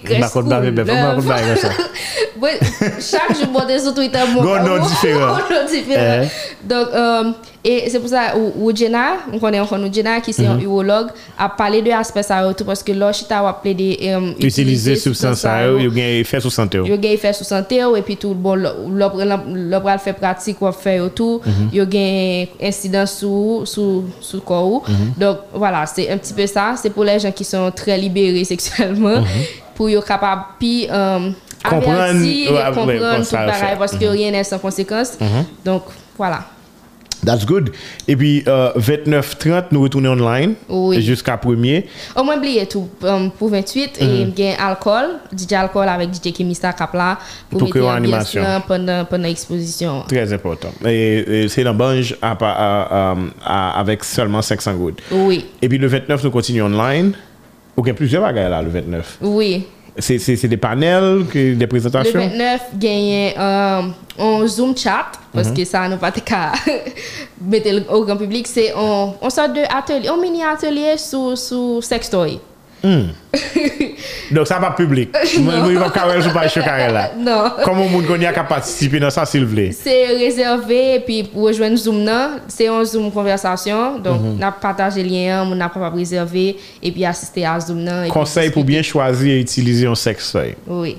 bavé 0.71 0.91
bœuf, 0.91 1.25
contre, 1.25 1.57
ça. 1.57 1.69
Ouais, 2.41 2.59
chaque 2.99 3.37
jour, 3.37 3.47
bon, 3.47 3.79
sur 3.79 3.93
Twitter, 3.93 4.19
mon 4.33 4.41
Gon 4.43 4.61
nom 4.61 4.85
différent. 4.85 5.37
Eh. 5.89 6.27
Donc, 6.67 6.87
euh, 6.93 7.31
et 7.67 7.89
c'est 7.89 7.99
pour 7.99 8.09
ça, 8.09 8.37
ou, 8.37 8.67
ou 8.67 8.75
Jenna, 8.75 9.13
on 9.33 9.39
connaît 9.39 9.59
encore 9.59 9.79
nous 9.79 9.91
Jenna, 9.91 10.21
qui 10.21 10.31
c'est 10.31 10.45
un 10.45 10.59
urologue, 10.59 11.07
a 11.37 11.49
parlé 11.49 11.81
de 11.81 11.89
l'aspect 11.89 12.21
ça, 12.21 12.53
tout 12.55 12.63
parce 12.63 12.83
que 12.83 12.93
je 12.93 13.23
t'ai 13.25 13.33
appelé 13.33 13.73
des. 13.73 13.97
euh, 14.03 14.33
Utiliser 14.39 14.95
substance 14.95 15.39
ça, 15.39 15.65
yo, 15.65 15.79
yo 15.79 15.89
gen 15.91 16.19
effet 16.21 16.39
sur 16.39 16.51
santé. 16.51 16.77
yo. 16.77 16.85
yo 16.85 16.95
gen 16.95 17.11
effet 17.11 17.33
sous 17.33 17.43
santé 17.43 17.77
et 17.97 18.01
puis 18.03 18.17
tout 18.17 18.35
bon 18.35 18.53
le 18.55 19.79
bral 19.79 19.97
fait 19.99 20.13
pratique 20.13 20.61
ou 20.61 20.71
fait 20.71 20.99
ou 20.99 21.09
tout 21.09 21.41
yo 21.73 21.85
gen 21.91 22.45
incidence 22.61 23.13
sous 23.19 23.63
sous 23.65 24.03
sous 24.21 24.41
corps 24.41 24.67
ou. 24.71 24.83
donc 25.17 25.37
voilà 25.53 25.85
c'est 25.87 26.09
un 26.11 26.17
petit 26.17 26.33
peu 26.33 26.45
ça 26.45 26.75
c'est 26.79 26.91
pour 26.91 27.03
les 27.03 27.17
gens 27.19 27.31
qui 27.31 27.43
sont 27.43 27.71
très 27.71 27.97
libérés 27.97 28.43
sexuellement 28.53 29.23
pour 29.73 29.89
yo 29.89 30.01
capable 30.01 30.43
puis 30.59 30.87
euh, 30.91 31.31
Comprendre, 31.67 31.99
avertir 31.99 32.51
ouais, 32.51 32.57
ouais, 32.59 32.63
comprendre 32.65 33.11
comme 33.15 33.25
tout 33.25 33.31
pareil 33.35 33.75
parce 33.79 33.95
que 33.97 34.05
rien 34.05 34.29
n'est 34.29 34.43
sans 34.43 34.59
conséquence 34.59 35.17
donc 35.65 35.81
voilà 36.15 36.41
That's 37.23 37.45
good. 37.45 37.71
Et 38.07 38.15
puis, 38.15 38.43
euh, 38.47 38.71
29-30, 38.77 39.65
nous 39.71 39.81
retournons 39.81 40.11
online. 40.11 40.55
Oui. 40.69 41.01
Jusqu'à 41.01 41.37
premier. 41.37 41.85
Au 42.15 42.23
moins, 42.23 42.37
oubliez 42.37 42.65
tout. 42.67 42.87
Um, 43.03 43.31
pour 43.31 43.49
28, 43.49 43.97
il 44.01 44.07
mm 44.07 44.31
-hmm. 44.31 44.41
y 44.41 44.53
a 44.53 44.67
alcool. 44.67 45.05
DJ 45.35 45.53
alcool 45.53 45.87
avec 45.87 46.09
DJ 46.13 46.31
Kimista 46.31 46.73
Kapla. 46.73 47.17
Pour, 47.49 47.59
pour 47.59 47.69
créer 47.69 47.87
animation. 47.87 48.43
Pendant, 48.67 49.05
pendant 49.05 49.27
l'exposition. 49.27 50.03
Très 50.07 50.31
important. 50.33 50.71
Et, 50.85 51.43
et 51.43 51.47
c'est 51.47 51.63
dans 51.63 51.73
Bange 51.75 52.15
à, 52.21 52.31
à, 52.39 53.15
à, 53.43 53.79
avec 53.79 54.03
seulement 54.03 54.41
500 54.41 54.73
gouttes. 54.75 55.01
Oui. 55.11 55.45
Et 55.61 55.69
puis, 55.69 55.77
le 55.77 55.87
29, 55.87 56.23
nous 56.23 56.31
continuons 56.31 56.65
online. 56.67 57.13
Ok, 57.77 57.91
plusieurs 57.93 58.21
bagages 58.21 58.49
là, 58.49 58.61
le 58.61 58.69
29. 58.69 59.17
Oui. 59.21 59.65
C'est 59.97 60.47
des 60.47 60.57
panels, 60.57 61.25
des 61.33 61.55
Le 61.55 61.67
présentations. 61.67 62.19
29, 62.19 62.61
gagné 62.77 63.33
euh, 63.37 63.81
un 64.19 64.47
Zoom 64.47 64.75
chat, 64.75 65.05
parce 65.33 65.49
Mhm. 65.49 65.55
que 65.57 65.63
ça 65.65 65.87
nous 65.87 65.97
pas 65.97 66.11
de 66.11 66.19
cas 66.19 66.51
mettre 67.41 67.69
le- 67.71 67.85
au 67.93 68.03
grand 68.05 68.17
public, 68.17 68.45
c'est 68.47 68.73
un, 68.73 69.29
sorte 69.29 69.53
de 69.53 69.61
atelier, 69.73 70.07
un 70.09 70.17
mini 70.17 70.43
atelier 70.43 70.97
sur, 70.97 71.37
sur 71.37 71.81
sextoy. 71.83 72.39
Dok 74.35 74.47
sa 74.49 74.59
pa 74.61 74.71
publik 74.77 75.13
Mwen 75.41 75.75
yon 75.75 75.91
karel 75.93 76.21
sou 76.25 76.33
pa 76.35 76.45
yon 76.47 76.65
karel 76.65 76.93
la 76.95 77.05
Koman 77.63 77.85
non. 77.85 77.91
moun 77.91 78.05
kon 78.07 78.21
yon 78.21 78.35
ka 78.35 78.45
patisipi 78.47 79.01
nan 79.01 79.13
sa 79.13 79.25
sil 79.29 79.45
vle 79.49 79.67
Se 79.75 79.95
rezerve 80.19 80.81
Pi 81.07 81.21
pou 81.31 81.49
rejwen 81.49 81.77
zoom 81.81 82.03
nan 82.05 82.39
Se 82.51 82.67
yon 82.67 82.85
zoom 82.89 83.09
konversasyon 83.13 83.99
Donk 84.05 84.21
mm 84.21 84.29
-hmm. 84.29 84.39
nan 84.43 84.55
pataje 84.61 85.03
liyen 85.05 85.45
Moun 85.49 85.59
nan 85.61 85.73
pa 85.73 85.81
pa 85.83 85.91
prezerve 85.93 86.47
E 86.81 86.93
pi 86.93 87.05
asiste 87.05 87.45
a 87.45 87.57
zoom 87.59 87.83
nan 87.85 88.07
Konsey 88.13 88.53
pou 88.53 88.63
bien 88.63 88.85
chwazi 88.85 89.33
E 89.33 89.41
itilize 89.45 89.85
yon 89.85 89.97
seks 89.99 90.31
soy 90.33 90.55
Oui. 90.67 90.97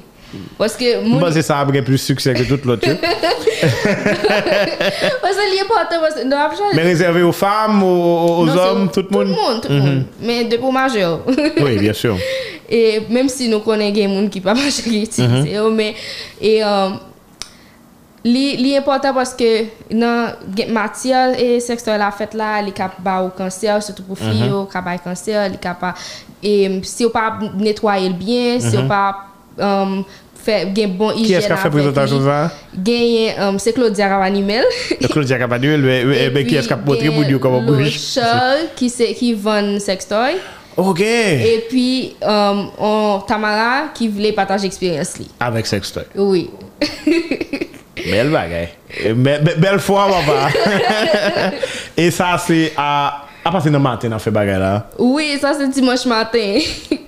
Paske 0.59 0.97
moun... 1.03 1.21
Mwen 1.21 1.35
se 1.37 1.45
sa 1.47 1.61
apre 1.65 1.83
plus 1.87 2.05
suksè 2.09 2.35
ke 2.37 2.47
tout 2.49 2.67
lot 2.69 2.83
chè. 2.83 2.95
Paske 5.23 5.47
liye 5.53 5.67
pote, 5.69 5.99
paske 6.03 6.27
nou 6.27 6.41
ap 6.41 6.55
chè. 6.59 6.71
Men 6.77 6.89
rezerve 6.89 7.25
ou 7.27 7.35
fam, 7.37 7.83
ou 7.87 8.47
zom, 8.51 8.87
tout 8.95 9.11
moun? 9.15 9.33
Tout 9.33 9.41
moun, 9.41 9.61
tout 9.65 9.75
moun. 9.75 10.05
Men 10.21 10.53
depou 10.53 10.75
maje 10.75 11.03
yo. 11.03 11.19
Oui, 11.65 11.77
bien 11.79 11.97
sûr. 11.97 12.17
E 12.67 13.07
menm 13.13 13.29
si 13.31 13.51
nou 13.51 13.63
konen 13.63 13.87
mhm. 13.87 13.93
oh, 13.93 13.93
euh, 13.93 14.01
gen 14.01 14.15
moun 14.15 14.31
ki 14.33 14.43
pa 14.45 14.57
maje 14.59 14.87
ki 14.87 15.05
itilize 15.07 15.53
yo, 15.53 15.69
men... 15.75 15.95
E 16.41 16.57
liye 18.27 18.81
pote 18.83 19.13
paske 19.15 19.49
nan 19.95 20.35
gen 20.57 20.73
matya 20.75 21.29
e 21.39 21.61
seksuel 21.63 22.01
la 22.03 22.09
fèt 22.11 22.35
la, 22.35 22.57
li 22.65 22.73
kap 22.75 22.97
ba 23.05 23.21
ou 23.23 23.31
kanser, 23.37 23.79
sotou 23.87 24.09
pou 24.09 24.19
fi 24.19 24.33
yo, 24.33 24.35
mhm. 24.35 24.57
oh, 24.65 24.67
kap 24.71 24.87
ba 24.87 24.97
kanser, 24.99 25.47
li 25.53 25.61
kap 25.63 25.79
ba... 25.85 25.95
E 26.43 26.83
si 26.87 27.07
yo 27.07 27.13
pa 27.15 27.29
netwaye 27.55 28.11
l 28.11 28.19
bien, 28.19 28.61
si 28.61 28.75
yo 28.75 28.85
mhm. 28.85 28.91
pa... 28.91 29.03
Euh, 29.57 30.03
gen 30.47 30.93
bon 30.97 31.13
hygien. 31.13 31.17
Um, 31.17 31.17
eh 31.21 31.27
qui 31.27 31.33
est-ce 31.35 31.47
qui 31.47 31.53
a 31.53 31.57
fait 31.57 31.71
présentation 31.71 32.25
ça? 32.25 32.51
Gen, 32.85 33.59
c'est 33.59 33.73
Claudia 33.73 34.09
Rabanimel. 34.09 34.65
Claudia 35.11 35.39
Rabanimel, 35.39 35.81
mais 36.33 36.45
qui 36.45 36.57
est-ce 36.57 36.67
qui 36.67 36.73
a 36.73 36.77
montré 36.77 37.11
pour 37.11 37.25
dire 37.25 37.41
comment 37.41 37.63
bouger? 37.63 37.91
Charles 37.91 38.69
qui, 38.75 38.91
qui 38.91 39.35
vend 39.35 39.79
sextoy. 39.79 40.37
Ok. 40.77 41.01
Et 41.01 41.65
puis, 41.71 42.17
um, 42.23 42.71
on, 42.79 43.23
Tamara 43.27 43.89
qui 43.95 44.09
voulait 44.09 44.33
partager 44.33 44.65
l'expérience. 44.65 45.15
Avec 45.41 45.67
sextoy. 45.67 46.05
Oui. 46.15 46.51
Belle 48.05 48.31
bagaille. 48.31 48.69
Be, 49.15 49.43
be, 49.43 49.59
belle 49.59 49.81
foi, 49.81 50.07
papa. 50.07 50.51
Et 51.97 52.11
ça, 52.11 52.41
c'est 52.47 52.73
à... 52.77 53.26
A 53.47 53.51
pase 53.55 53.71
nan 53.71 53.79
matin 53.79 54.11
nan 54.11 54.19
fe 54.19 54.33
bagay 54.35 54.59
la? 54.59 54.71
Oui, 54.99 55.37
sa 55.39 55.53
se 55.55 55.69
dimanche 55.71 56.09
matin, 56.11 56.59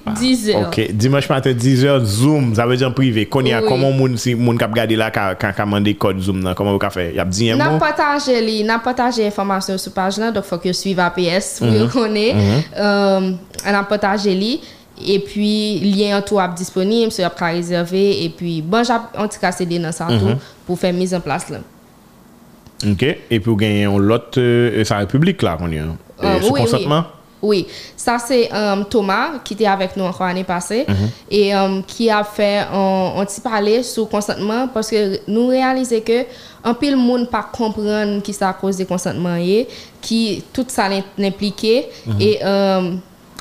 10h. 0.07 0.53
Ah, 0.55 0.61
ok, 0.69 0.77
dimanche 0.95 1.27
matin, 1.33 1.51
10h, 1.51 2.05
Zoom, 2.07 2.53
sa 2.55 2.67
ve 2.71 2.77
diyan 2.79 2.95
prive. 2.95 3.25
Kon 3.27 3.49
ya, 3.49 3.59
oui. 3.59 3.67
koman 3.67 3.97
moun, 3.97 4.15
si, 4.23 4.37
moun 4.39 4.61
kap 4.61 4.71
gade 4.77 4.95
la 4.95 5.11
ka, 5.11 5.33
ka, 5.41 5.51
ka 5.57 5.67
mande 5.67 5.97
kod 5.99 6.23
Zoom 6.23 6.39
nan? 6.45 6.55
Koman 6.55 6.77
wou 6.77 6.83
ka 6.83 6.93
fe? 6.95 7.09
Yap 7.19 7.35
diyen 7.35 7.59
moun? 7.59 7.65
Nan 7.65 7.75
non? 7.75 7.83
pataje 7.83 8.39
li, 8.45 8.61
nan 8.69 8.79
pataje 8.87 9.27
informasyon 9.27 9.83
sou 9.83 9.91
page 9.97 10.23
nan, 10.23 10.31
dok 10.37 10.47
fok 10.47 10.71
yo 10.71 10.77
suiv 10.79 11.03
APS, 11.03 11.59
pou 11.59 11.67
mm 11.67 11.75
-hmm. 11.75 11.83
yo 11.83 11.91
konen. 11.97 12.39
Mm 12.39 12.47
-hmm. 12.47 12.87
um, 12.87 13.31
nan 13.67 13.91
pataje 13.91 14.31
li. 14.31 14.61
E 14.99 15.19
pwi 15.23 15.79
liyen 15.83 16.17
an 16.17 16.23
tou 16.27 16.39
ap 16.43 16.55
disponib, 16.59 17.11
sou 17.11 17.27
ap 17.27 17.35
ka 17.39 17.51
rezerve, 17.55 17.99
e 17.99 18.31
pwi 18.39 18.61
bon 18.63 18.87
jap 18.87 19.11
an 19.19 19.27
ti 19.31 19.43
ka 19.43 19.51
sede 19.51 19.79
nan 19.83 19.93
san 19.93 20.15
tou 20.15 20.29
mm 20.29 20.35
-hmm. 20.35 20.59
pou 20.67 20.79
fe 20.79 20.93
miz 20.93 21.13
an 21.13 21.23
plas 21.23 21.51
lan. 21.51 21.67
Ok, 22.87 23.03
e 23.27 23.39
pwi 23.43 23.51
ou 23.51 23.59
genyen 23.59 23.91
ou 23.91 23.99
lot 23.99 24.39
euh, 24.39 24.85
sa 24.87 25.03
republik 25.03 25.43
la 25.43 25.57
kon 25.59 25.75
yon? 25.75 25.97
Euh, 26.23 26.41
sous 26.41 26.53
oui, 26.53 26.61
consentement? 26.61 27.05
Oui, 27.41 27.67
ça 27.97 28.19
c'est 28.19 28.53
euh, 28.53 28.83
Thomas 28.91 29.39
qui 29.45 29.55
était 29.55 29.67
avec 29.67 29.97
nous 29.97 30.03
encore 30.05 30.27
l'année 30.27 30.43
passée 30.43 30.85
Mhm. 30.89 31.09
et 31.31 31.55
euh, 31.55 31.81
qui 31.87 32.11
a 32.11 32.25
fait 32.25 32.67
un, 32.73 33.25
petit 33.25 33.41
parler 33.41 33.85
sur 33.85 34.09
consentement 34.09 34.67
parce 34.67 34.91
que 34.91 35.21
nous 35.29 35.47
réalisons 35.47 36.01
que 36.01 36.25
un 36.65 36.75
pile 36.75 36.97
monde 36.97 37.29
pas 37.31 37.45
comprendre 37.53 38.21
qui 38.23 38.33
ça 38.33 38.53
cause 38.61 38.77
de 38.77 38.85
consentement 38.85 39.37
est, 39.37 39.69
qui 40.01 40.43
tout 40.53 40.65
ça 40.67 40.89
l'impliqué 41.17 41.87
Mhm. 42.07 42.21
et 42.21 42.39
euh, 42.43 42.91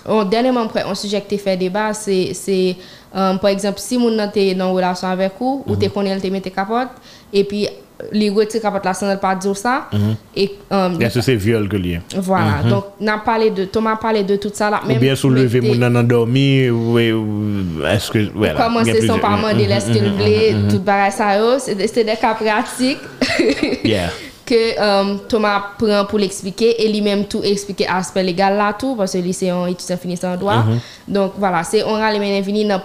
on, 0.05 0.23
dernièrement 0.23 0.67
un 0.75 0.93
sujet 0.95 1.21
qui 1.27 1.37
fait 1.39 1.57
débat 1.57 1.91
c'est 1.93 2.75
par 3.11 3.47
exemple 3.47 3.79
si 3.79 3.97
nan 3.97 4.31
te 4.31 4.53
dans 4.53 4.69
une 4.69 4.75
relation 4.75 5.07
avec 5.07 5.33
vous 5.39 5.63
ou 5.65 5.75
te 5.75 5.87
connaît 5.87 6.19
te 6.19 6.27
mette 6.27 6.53
capote 6.53 6.89
et 7.33 7.43
puis 7.43 7.67
li 8.11 8.29
reti 8.29 8.59
kapot 8.61 8.85
la 8.85 8.93
san 8.93 9.09
el 9.09 9.17
pa 9.19 9.33
diyo 9.35 9.53
sa. 9.55 9.87
Et, 10.35 10.51
um, 10.69 11.01
Est-ce 11.01 11.15
que 11.15 11.21
c'est 11.21 11.35
viol 11.35 11.67
que 11.67 11.77
lié? 11.77 11.99
voilà. 12.15 12.61
Donc, 12.69 12.85
n'a 12.99 13.17
parlé 13.17 13.49
de, 13.49 13.65
Thomas 13.65 13.93
a 13.93 13.95
parlé 13.95 14.23
de 14.23 14.35
tout 14.35 14.51
ça 14.53 14.69
là. 14.69 14.81
Ou 14.87 14.99
bien 14.99 15.15
soulever 15.15 15.61
moun 15.61 15.79
nan 15.79 15.95
endormi, 15.97 16.69
ou, 16.69 16.99
est-ce 16.99 18.11
que, 18.11 18.29
voilà. 18.35 18.53
Komanse 18.61 18.85
gen 18.85 18.93
son 18.93 18.99
plusieurs- 18.99 19.21
pa 19.21 19.29
mande 19.37 19.65
lè 19.67 19.79
skil 19.79 20.11
vle, 20.19 20.69
tout 20.69 20.79
bagay 20.85 21.11
sa 21.11 21.37
yo, 21.39 21.57
se 21.59 21.71
de- 21.73 21.87
se 21.87 22.03
de 22.03 22.15
ka 22.21 22.35
pratik 22.35 22.97
Yeah. 23.83 24.09
que 24.45 24.79
um, 24.79 25.19
Thomas 25.27 25.61
prend 25.77 26.05
pour 26.05 26.19
l'expliquer 26.19 26.81
et 26.81 26.87
lui-même 26.91 27.25
tout 27.25 27.41
expliquer 27.43 27.85
aspect 27.87 28.23
légal 28.23 28.55
là 28.55 28.71
tout 28.79 28.95
parce 28.95 29.11
que 29.11 29.17
lui 29.17 29.33
c'est 29.33 29.49
un 29.49 29.65
étudiant 29.67 29.97
finissant 29.97 30.33
en 30.33 30.37
droit. 30.37 30.63
Donc 31.07 31.33
voilà, 31.37 31.63
c'est 31.63 31.83
on 31.83 31.95
a 31.95 32.09
les 32.13 32.19
mêmes 32.19 32.41
fini 32.43 32.65
dans 32.65 32.79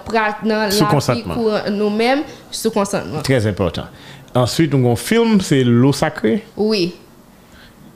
dans 0.44 0.68
la 0.68 1.70
nous-mêmes 1.70 2.22
sous 2.50 2.70
consentement. 2.72 3.20
Très 3.22 3.46
important. 3.46 3.84
Ensuite, 4.34 4.72
nous 4.72 4.78
avons 4.78 4.92
un 4.92 4.96
film, 4.96 5.40
c'est 5.40 5.64
L'eau 5.64 5.92
sacrée. 5.92 6.42
Oui. 6.56 6.94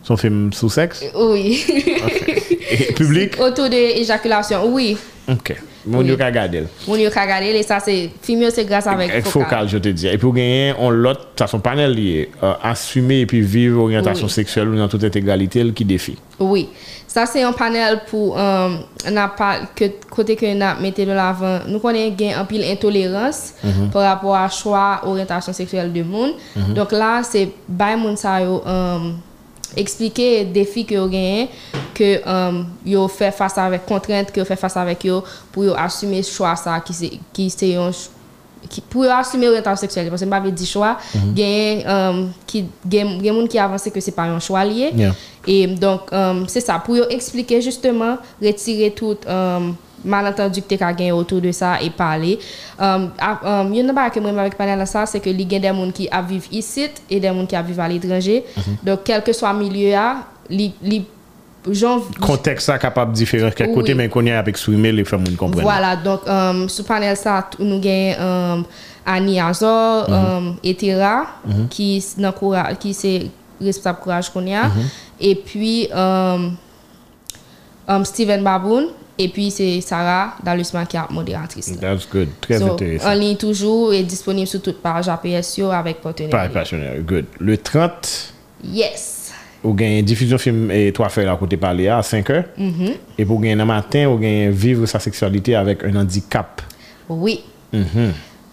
Son 0.02 0.16
film 0.16 0.52
sous 0.52 0.70
sexe 0.70 1.04
Oui. 1.14 1.64
Okay. 2.04 2.58
Et 2.70 2.92
public 2.92 3.40
Autour 3.40 3.68
de 3.68 3.96
l'éjaculation, 3.96 4.66
oui. 4.72 4.96
Ok. 5.28 5.56
Mon 5.86 6.00
oui. 6.00 6.16
ka 6.16 6.30
gade 6.30 6.66
Mon 6.88 6.96
yo 6.96 7.10
ka 7.10 7.26
gade 7.26 7.44
et 7.44 7.62
ça 7.62 7.78
c'est 7.78 8.10
film 8.20 8.48
c'est 8.50 8.64
grâce 8.64 8.88
avec 8.88 9.08
focal. 9.24 9.30
focal 9.32 9.68
je 9.68 9.78
te 9.78 9.88
dis 9.88 10.08
et 10.08 10.18
pour 10.18 10.34
gagner 10.34 10.74
on 10.78 10.90
l'autre 10.90 11.28
ça 11.36 11.46
son 11.46 11.60
panel 11.60 11.92
lié 11.92 12.28
euh, 12.42 12.54
assumer 12.60 13.20
et 13.20 13.26
puis 13.26 13.40
vivre 13.40 13.82
orientation 13.82 14.26
oui. 14.26 14.32
sexuelle 14.32 14.74
dans 14.74 14.88
toute 14.88 15.04
intégralité 15.04 15.64
qui 15.72 15.84
défie. 15.84 16.16
Oui. 16.40 16.68
Ça 17.16 17.24
c'est 17.24 17.42
un 17.42 17.52
panel 17.52 18.02
pour 18.10 18.38
euh, 18.38 18.76
n'a 19.10 19.28
pas 19.28 19.60
que 19.74 19.86
côté 20.10 20.36
que 20.36 20.52
n'a 20.52 20.74
metté 20.74 21.06
de 21.06 21.12
l'avant. 21.12 21.60
Nous 21.66 21.78
connaissons 21.78 22.14
gain 22.14 22.38
en 22.38 22.44
pile 22.44 22.64
intolérance 22.64 23.54
par 23.90 24.02
rapport 24.02 24.36
à 24.36 24.50
choix 24.50 25.00
orientation 25.02 25.54
sexuelle 25.54 25.90
du 25.90 26.04
monde. 26.04 26.32
Donc 26.74 26.92
là 26.92 27.22
c'est 27.22 27.48
bay 27.66 27.96
moun 27.96 28.18
sa 28.18 28.42
yo 28.42 28.62
euh, 28.66 29.12
expliquer 29.74 30.44
défis 30.44 30.84
que 30.84 30.94
yo 30.94 31.08
gagne 31.08 31.48
que 31.94 32.20
euh, 32.26 32.62
yo 32.84 33.08
face 33.08 33.56
avec 33.56 33.86
contraintes 33.86 34.30
que 34.30 34.40
yo 34.40 34.44
orientation 39.48 39.80
sexuelle 39.80 40.10
parce 40.10 40.20
moun 43.32 43.48
pas 44.12 44.24
un 44.24 44.40
choix 44.40 44.64
lié 44.64 44.92
Yeah. 44.94 45.14
Et 45.46 45.66
donc, 45.66 46.02
euh, 46.12 46.44
c'est 46.48 46.60
ça, 46.60 46.78
pour 46.84 46.96
expliquer 47.10 47.60
justement, 47.60 48.16
retirer 48.42 48.90
tout 48.90 49.16
euh, 49.28 49.60
malentendu 50.04 50.62
que 50.62 50.74
tu 50.74 50.82
as 50.84 50.92
gagné 50.92 51.12
autour 51.12 51.40
de 51.40 51.50
ça 51.52 51.80
et 51.82 51.90
parler. 51.90 52.38
A- 52.78 53.64
yon 53.72 53.84
nan 53.84 53.94
ba 53.94 54.10
que 54.10 54.20
moi 54.20 54.30
avec 54.40 54.56
panel 54.56 54.78
là, 54.78 54.86
ça, 54.86 55.06
c'est 55.06 55.20
que 55.20 55.30
il 55.30 55.40
y 55.52 55.56
a 55.56 55.58
des 55.58 55.68
gens 55.68 55.90
qui 55.90 56.08
vivent 56.28 56.48
ici 56.52 56.88
et 57.10 57.20
des 57.20 57.28
gens 57.28 57.46
qui 57.46 57.56
vivent 57.56 57.80
à 57.80 57.88
l'étranger. 57.88 58.44
Donc, 58.82 59.00
quel 59.04 59.22
que 59.22 59.32
soit 59.32 59.52
le 59.52 59.58
milieu, 59.60 59.96
li, 60.50 60.72
genre, 61.70 62.02
Contexte 62.20 62.66
ça 62.66 62.78
capable 62.78 63.12
différent 63.12 63.50
quel 63.54 63.72
côté, 63.72 63.94
mais 63.94 64.08
qu'on 64.08 64.24
y 64.24 64.30
a 64.30 64.42
les 64.42 65.04
femmes 65.04 65.24
comprennent. 65.36 65.62
Voilà, 65.64 65.96
donc 65.96 66.20
euh, 66.28 66.66
panel 66.86 67.16
ça, 67.16 67.48
nous 67.58 67.74
avons 67.76 67.82
euh, 67.84 68.62
Annie 69.04 69.40
Azor, 69.40 70.06
euh, 70.08 70.52
Etera, 70.62 71.26
qui 71.70 72.04
qui 72.78 72.94
c'est 72.94 73.26
responsable 73.60 73.98
courage 74.00 74.30
qu'on 74.30 74.44
y 74.46 74.54
a, 74.54 74.70
et 75.20 75.34
puis 75.34 75.88
euh, 75.94 76.48
euh, 77.88 78.04
Steven 78.04 78.42
Baboun, 78.42 78.86
et 79.18 79.28
puis 79.28 79.50
c'est 79.50 79.80
Sarah 79.80 80.34
Dalusma 80.44 80.84
qui 80.86 80.96
est 80.96 81.10
modératrice. 81.10 81.70
là. 81.80 81.94
That's 81.94 82.06
good. 82.10 82.28
Très 82.40 82.58
So, 82.58 82.72
intéressant. 82.72 83.08
en 83.10 83.14
ligne 83.14 83.36
toujours 83.36 83.92
et 83.92 84.02
disponible 84.02 84.46
sur 84.46 84.60
toute 84.60 84.82
page 84.82 85.08
APS 85.08 85.56
yo 85.58 85.70
avec 85.70 86.00
partenaire. 86.00 86.50
Passionné. 86.52 86.98
Good. 87.00 87.24
Le 87.40 87.56
30, 87.56 88.32
Yes. 88.64 89.32
ou 89.64 89.72
gagne 89.72 90.02
diffusion 90.04 90.36
film 90.38 90.70
et 90.70 90.92
toi 90.92 91.08
faire 91.08 91.32
à 91.32 91.36
côté 91.36 91.56
parler 91.56 91.88
à 91.88 92.02
5 92.02 92.30
heures. 92.30 92.44
Mm-hmm. 92.58 92.92
Et 93.18 93.24
pour 93.24 93.40
gagner 93.40 93.60
un 93.60 93.64
matin, 93.64 94.06
ou 94.08 94.18
gagne 94.18 94.50
vivre 94.50 94.84
sa 94.86 94.98
sexualité 94.98 95.54
avec 95.54 95.82
un 95.84 95.94
handicap. 95.96 96.60
Oui. 97.08 97.42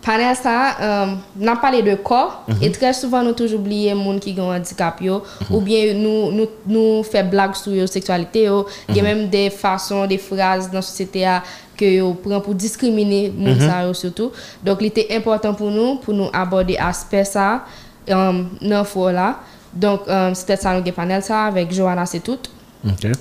Panel 0.04 0.36
ça, 0.36 0.76
euh, 0.82 1.06
n'a 1.38 1.56
parlé 1.56 1.82
de 1.82 1.96
corps. 1.96 2.44
Et 2.62 2.72
très 2.72 2.94
souvent 2.94 3.24
nous 3.24 3.32
toujours 3.32 3.60
oublier 3.60 3.94
moun 3.94 4.20
qui 4.20 4.36
ont 4.40 4.52
un 4.52 4.58
handicap 4.58 5.02
yo. 5.02 5.24
Ou 5.50 5.62
bien 5.62 5.94
nous 5.94 6.32
nous 6.32 6.48
nous 6.68 7.04
fait 7.04 7.24
blague 7.24 7.56
sur 7.56 7.74
yo 7.74 7.88
sexualité 7.88 8.44
yo, 8.44 8.66
il 8.90 8.98
y 8.98 9.00
a 9.00 9.04
même 9.04 9.30
des 9.30 9.50
façons 9.50 10.06
des 10.06 10.18
phrases 10.18 10.68
dans 10.68 10.80
la 10.80 10.82
société 10.82 11.26
que 11.78 11.86
yo 11.86 12.14
prend 12.14 12.42
pour 12.42 12.54
discriminer 12.54 13.34
ça 13.60 13.86
yo 13.86 13.94
surtout. 13.94 14.32
Donc 14.64 14.80
il 14.82 14.88
était 14.88 15.16
important 15.16 15.54
pour 15.54 15.72
nous 15.72 15.96
pour 15.96 16.14
nous 16.14 16.30
aborder 16.34 16.78
aspect 16.78 17.24
ça 17.26 17.64
euh, 18.10 18.44
dans 18.62 19.12
là. 19.12 19.40
Donc 19.74 20.02
euh, 20.08 20.34
c'était 20.34 20.58
ça 20.58 20.80
nous 20.80 20.92
panel 20.92 21.24
ça 21.24 21.46
avec 21.46 21.74
Johanna 21.74 22.06
c'est 22.06 22.20
tout 22.20 22.40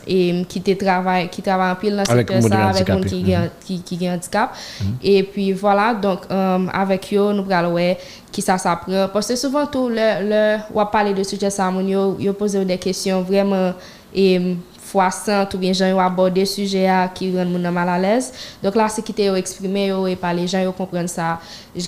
Et 0.08 0.44
qui 0.48 0.60
te 0.60 0.72
travaille 0.72 1.28
qui 1.28 1.40
travaille 1.40 1.70
en 1.70 1.76
pile 1.76 1.96
dans 1.96 2.04
secteur 2.04 2.42
ça 2.42 2.68
avec 2.68 2.88
monde 2.88 3.04
qui 3.04 3.24
qui 3.64 3.80
qui 3.80 3.98
gen 3.98 4.14
handicap. 4.14 4.56
Et 5.02 5.22
puis 5.22 5.52
voilà 5.52 5.94
donc 5.94 6.20
euh, 6.30 6.66
avec 6.72 7.12
yo 7.12 7.32
nous 7.32 7.44
pral 7.44 7.66
ouais 7.68 7.96
qui 8.32 8.42
ça 8.42 8.58
s'apprend. 8.58 9.08
Parce 9.12 9.28
que 9.28 9.36
souvent 9.36 9.66
tout 9.66 9.88
le 9.88 10.28
le 10.28 10.58
ou 10.74 10.84
parler 10.86 11.14
de 11.14 11.22
sujet 11.22 11.50
ça 11.50 11.70
moun 11.70 11.88
yo 11.88 12.16
yo 12.18 12.32
poser 12.32 12.64
des 12.64 12.78
questions 12.78 13.22
vraiment 13.22 13.72
et 14.12 14.56
froissantes 14.80 15.54
ou 15.54 15.58
bien 15.58 15.72
gens 15.72 15.96
aborder 15.96 16.44
sujet 16.44 16.88
à 16.88 17.08
qui 17.14 17.30
rend 17.30 17.46
moun 17.46 17.70
mal 17.70 17.88
à 17.88 17.98
l'aise. 17.98 18.32
Donc 18.64 18.74
là 18.74 18.88
c'est 18.88 19.02
qui 19.02 19.14
te 19.14 19.22
yo 19.22 19.36
exprimer 19.36 19.92
et 20.08 20.16
parler 20.16 20.48
gens 20.48 20.60
yo 20.60 20.72
comprendre 20.72 21.08
ça. 21.08 21.38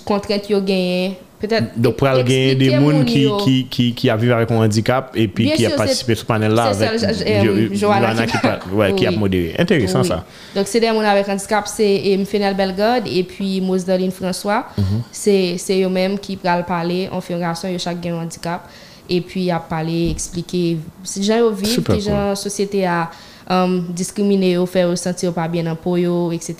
Contrainte 0.05 0.49
yo 0.49 0.61
gagné 0.61 1.19
peut-être 1.34 1.34
Donc, 1.77 1.97
pour 1.97 2.09
gagner 2.09 2.55
des 2.55 2.71
gens 2.71 3.05
qui, 3.05 3.29
qui, 3.45 3.67
qui, 3.71 3.95
qui 3.95 4.11
a 4.11 4.17
vécu 4.17 4.33
avec 4.33 4.51
un 4.51 4.57
handicap 4.57 5.13
et 5.15 5.29
puis 5.29 5.45
Bien 5.45 5.55
qui 5.57 5.67
a 5.67 5.69
sûr, 5.71 5.77
participé 5.79 6.15
c'est- 6.15 6.21
à 6.21 6.23
ce 6.23 6.27
panel-là 6.27 6.65
avec 6.65 6.99
ça, 7.01 7.13
je- 7.13 7.25
euh, 7.25 7.69
Jo- 7.69 7.75
Johanna 7.75 8.27
qui 8.27 8.33
qui, 8.33 8.39
parle. 8.39 8.59
ouais, 8.73 8.95
qui 8.95 9.07
a 9.07 9.11
modéré. 9.11 9.55
Intéressant 9.59 10.03
Oui. 10.03 10.09
ça. 10.09 10.25
Donc, 10.55 10.67
c'est 10.67 10.81
des 10.81 10.87
gens 10.89 10.99
avec 11.01 11.29
handicap, 11.29 11.67
c'est 11.67 12.01
eh, 12.05 12.25
Fenel 12.25 12.55
Belgade 12.57 13.05
et 13.07 13.23
puis 13.25 13.61
Mosdaline 13.61 14.11
François. 14.11 14.67
Mhm. 14.77 14.85
C'est 15.13 15.57
c'est 15.59 15.83
eux-mêmes 15.83 16.19
qui 16.19 16.37
parlent 16.37 16.65
parler 16.65 17.09
en 17.13 17.21
fédération, 17.21 17.69
ils 17.69 17.77
ont 17.77 17.79
chaque 17.79 18.05
un 18.07 18.15
handicap. 18.23 18.69
Et 19.09 19.21
puis, 19.21 19.51
à 19.51 19.59
parler, 19.59 20.09
expliquer. 20.11 20.79
Si 21.03 21.21
les 21.21 21.27
gens 21.27 21.51
vivent, 21.51 22.01
gens 22.01 22.29
la 22.31 22.35
société 22.37 22.87
a 22.87 23.11
um, 23.51 23.85
discriminé, 23.91 24.57
ou 24.57 24.65
faire 24.65 24.89
ressentir 24.89 25.31
pas 25.35 25.47
bien 25.47 25.63
dans 25.65 25.77
peau, 25.77 26.33
etc. 26.33 26.55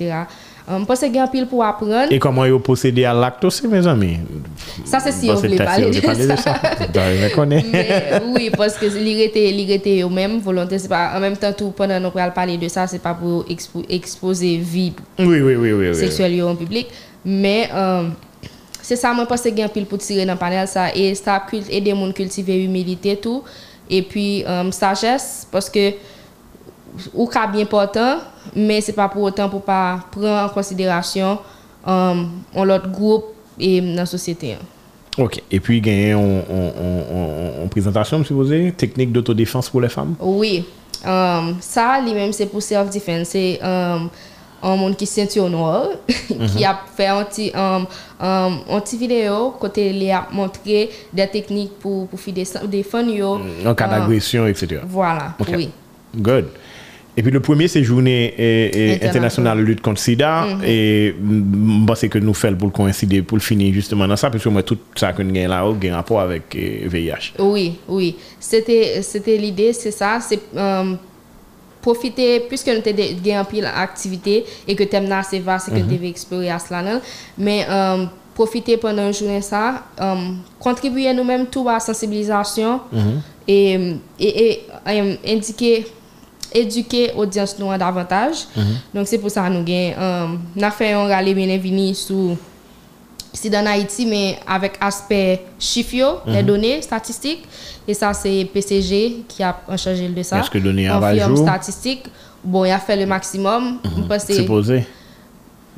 Mpose 0.65 1.11
gen 1.13 1.27
pil 1.29 1.45
pou 1.45 1.61
apren. 1.61 2.09
E 2.09 2.17
koman 2.23 2.47
yo 2.49 2.57
posede 2.65 3.03
a 3.05 3.13
lakt 3.13 3.43
osi, 3.45 3.69
me 3.69 3.83
zami? 3.85 4.15
Sa 4.89 4.97
se 5.05 5.13
si 5.13 5.29
yo 5.29 5.37
vle 5.37 5.59
pale 5.61 5.91
de 5.93 6.39
sa. 6.41 6.55
Da, 6.95 7.05
yo 7.13 7.19
me 7.21 7.29
konen. 7.35 7.69
Oui, 8.33 8.49
poske 8.55 8.89
li 8.97 9.13
rete 9.19 9.99
yo 9.99 10.09
men, 10.09 10.39
volonté, 10.45 10.79
se 10.81 10.89
pa, 10.89 11.11
an 11.13 11.21
menm 11.21 11.37
tan 11.41 11.53
tou, 11.59 11.75
pwè 11.77 11.91
nan 11.93 12.01
nou 12.05 12.17
pral 12.17 12.33
pale 12.37 12.57
de 12.61 12.71
sa, 12.73 12.87
se 12.89 13.01
pa 13.03 13.13
pou 13.19 13.45
expose 13.53 14.55
vi 14.65 14.87
seksuel 16.01 16.39
yo 16.41 16.49
an 16.49 16.57
publik. 16.57 16.97
Me, 17.25 17.59
se 18.81 18.97
sa 18.97 19.13
mwen 19.13 19.29
pose 19.29 19.53
gen 19.53 19.69
pil 19.75 19.85
pou 19.91 20.01
tire 20.01 20.25
nan 20.25 20.41
panel 20.41 20.65
sa, 20.71 20.89
e 20.97 21.13
sa 21.21 21.37
ap 21.43 21.53
kult, 21.53 21.69
e 21.69 21.85
de 21.85 21.93
moun 21.93 22.17
kultive 22.17 22.57
humilite 22.65 23.19
tou, 23.21 23.45
e 23.85 24.01
pi, 24.01 24.29
sajes, 24.73 25.45
poske, 25.53 25.91
ou 27.13 27.27
ka 27.27 27.47
bien 27.47 27.65
portant, 27.67 28.19
mais 28.55 28.81
c'est 28.81 28.93
pas 28.93 29.09
pour 29.09 29.23
autant 29.23 29.49
pour 29.49 29.63
pas 29.63 30.01
prendre 30.11 30.29
en 30.29 30.49
considération 30.49 31.39
on 31.87 32.65
l'autre 32.65 32.89
groupe 32.91 33.27
et 33.59 33.81
dans 33.81 33.97
la 33.97 34.07
société. 34.07 34.55
hein. 34.55 34.59
OK. 35.19 35.43
Et 35.51 35.61
puis, 35.61 35.79
il 35.79 35.87
y 35.87 36.11
a 36.11 36.17
une 36.17 37.69
présentation, 37.71 38.23
vous 38.29 38.45
voulez, 38.45 38.73
technique 38.73 39.13
d'autodéfense 39.13 39.69
pour 39.69 39.81
les 39.81 39.89
femmes? 39.89 40.15
Oui, 40.21 40.65
euh, 41.07 41.53
ça, 41.61 42.01
lui-même, 42.01 42.33
c'est 42.33 42.47
pour 42.47 42.63
self-defense. 42.63 43.29
C'est 43.29 43.61
euh, 43.63 43.99
un 44.63 44.77
monde 44.77 44.97
qui 44.97 45.07
ceinture 45.07 45.49
noire, 45.51 45.89
qui 46.57 46.65
a 46.65 46.81
fait 46.97 47.07
un 47.07 47.23
petit, 47.25 47.53
un 47.55 47.85
petit 48.81 48.97
vidéo, 48.97 49.55
côté 49.61 49.91
il 49.91 50.11
a 50.11 50.27
montré 50.33 50.91
des 51.13 51.29
techniques 51.29 51.79
pour, 51.79 52.09
pour 52.09 52.19
yo. 52.27 53.39
En 53.67 53.75
cas 53.75 53.87
Euh, 53.87 53.91
d'agression, 53.91 54.47
etc. 54.47 54.81
Voilà, 54.89 55.35
oui. 55.53 55.71
Good. 56.17 56.47
Et 57.17 57.23
puis 57.23 57.31
le 57.31 57.41
premier, 57.41 57.69
c'est 57.69 57.85
journée 57.85 58.35
eh, 58.37 58.43
eh, 58.43 58.95
Internationale. 58.95 59.09
internationale 59.09 59.61
lutte 59.61 59.81
contre 59.81 60.01
SIDA. 60.01 60.47
Et 60.67 61.15
je 61.15 61.87
pense 61.87 62.01
que 62.01 62.19
nous 62.19 62.35
faisons 62.35 62.57
pour 62.57 62.69
le 62.69 62.73
coïncider, 62.73 63.23
pour 63.23 63.37
le 63.37 63.43
finir 63.43 63.73
justement 63.73 64.09
dans 64.09 64.17
ça, 64.17 64.31
parce 64.31 64.43
que 64.43 64.49
moi, 64.49 64.63
tout 64.63 64.79
ça 64.97 65.13
que 65.13 65.23
nous 65.23 65.37
avons 65.37 65.49
là, 65.49 65.61
a 65.61 65.93
un 65.93 65.95
rapport 65.95 66.21
avec 66.21 66.43
eh, 66.55 66.89
VIH. 66.89 67.35
Oui, 67.39 67.77
oui. 67.89 68.17
C'était, 68.41 69.01
l'idée, 69.39 69.73
c'est 69.73 69.93
ça. 69.93 70.19
C'est 70.21 70.41
euh, 70.57 70.95
profiter, 71.81 72.41
puisque 72.41 72.69
nous 72.69 72.75
avons 72.75 73.39
un 73.39 73.45
pile 73.45 73.67
activité 73.67 74.45
et 74.67 74.75
que 74.75 74.85
thème 74.85 75.09
là 75.09 75.23
c'est 75.23 75.39
vaste 75.39 75.71
que 75.71 75.77
tu 75.77 75.83
devais 75.83 76.09
explorer 76.09 76.51
à 76.51 76.59
cela. 76.59 76.83
non? 76.83 77.01
Mais 77.39 77.67
euh, 77.69 78.07
profiter 78.35 78.77
pendant 78.77 79.07
une 79.07 79.13
journée 79.15 79.43
ça, 79.43 79.85
euh, 80.01 80.15
contribuer 80.59 81.13
nous-mêmes 81.13 81.47
tout 81.47 81.69
à 81.69 81.75
la 81.75 81.81
sensibilisation 81.81 82.81
et, 83.47 83.97
et, 84.19 84.61
et, 84.87 85.19
indiquer 85.27 85.87
éduquer 86.55 87.11
l'audience 87.17 87.57
nous 87.59 87.77
davantage. 87.77 88.47
Donc 88.95 89.07
c'est 89.09 89.19
pour 89.19 89.31
ça 89.31 89.43
que 89.43 89.53
nous 89.53 89.59
avons 89.59 89.65
euh, 89.69 90.27
nous 90.55 90.63
avons 90.65 90.75
fait 90.75 90.93
un 90.93 91.07
rallye 91.09 91.35
bien 91.35 91.59
venu 91.59 91.95
sur 91.95 92.37
c'est 93.33 93.51
dans 93.51 93.67
Haïti, 93.67 94.07
mais 94.07 94.39
avec 94.47 94.75
aspect 94.81 95.41
chiffre, 95.59 96.23
les 96.27 96.41
Mhm. 96.41 96.47
données 96.47 96.81
statistiques. 96.83 97.43
Et 97.87 97.93
ça, 97.93 98.15
c'est 98.15 98.49
PCG 98.55 99.25
qui 99.27 99.43
a 99.43 99.57
chargé 99.77 100.09
de 100.09 100.23
ça. 100.23 100.39
Est-ce 100.39 100.49
que 100.51 100.59
données 100.59 100.89
En 100.89 101.03
firme 101.03 101.37
statistique. 101.37 102.05
Bon, 102.45 102.65
il 102.65 102.71
a 102.71 102.79
fait 102.79 102.97
le 102.97 103.07
maximum. 103.07 103.79
Parce 104.09 104.25
que- 104.25 104.35
C'est 104.35 104.45
posé. 104.45 104.85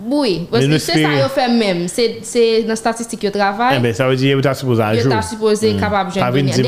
oui, 0.07 0.47
parce 0.51 0.67
que 0.67 0.79
c'est 0.79 0.93
ça 0.93 0.93
espérons- 0.99 1.17
qu'il 1.23 1.31
fait 1.31 1.49
même. 1.49 1.89
C'est 1.89 2.63
dans 2.63 2.69
la 2.69 2.77
statistique 2.77 3.21
qu'il 3.21 3.31
Eh 3.31 3.33
travaille. 3.39 3.81
ben, 3.81 3.95
ça 3.95 4.07
veut 4.07 4.17
dire 4.17 4.37
que 4.37 4.43
tu 4.43 4.49
as 4.49 4.55
supposé 4.55 4.83
à 4.83 4.95
jour. 4.99 5.13
est 5.13 5.23
supposé 5.23 5.73
Mm. 5.73 5.81
capable 5.81 6.11
de 6.11 6.15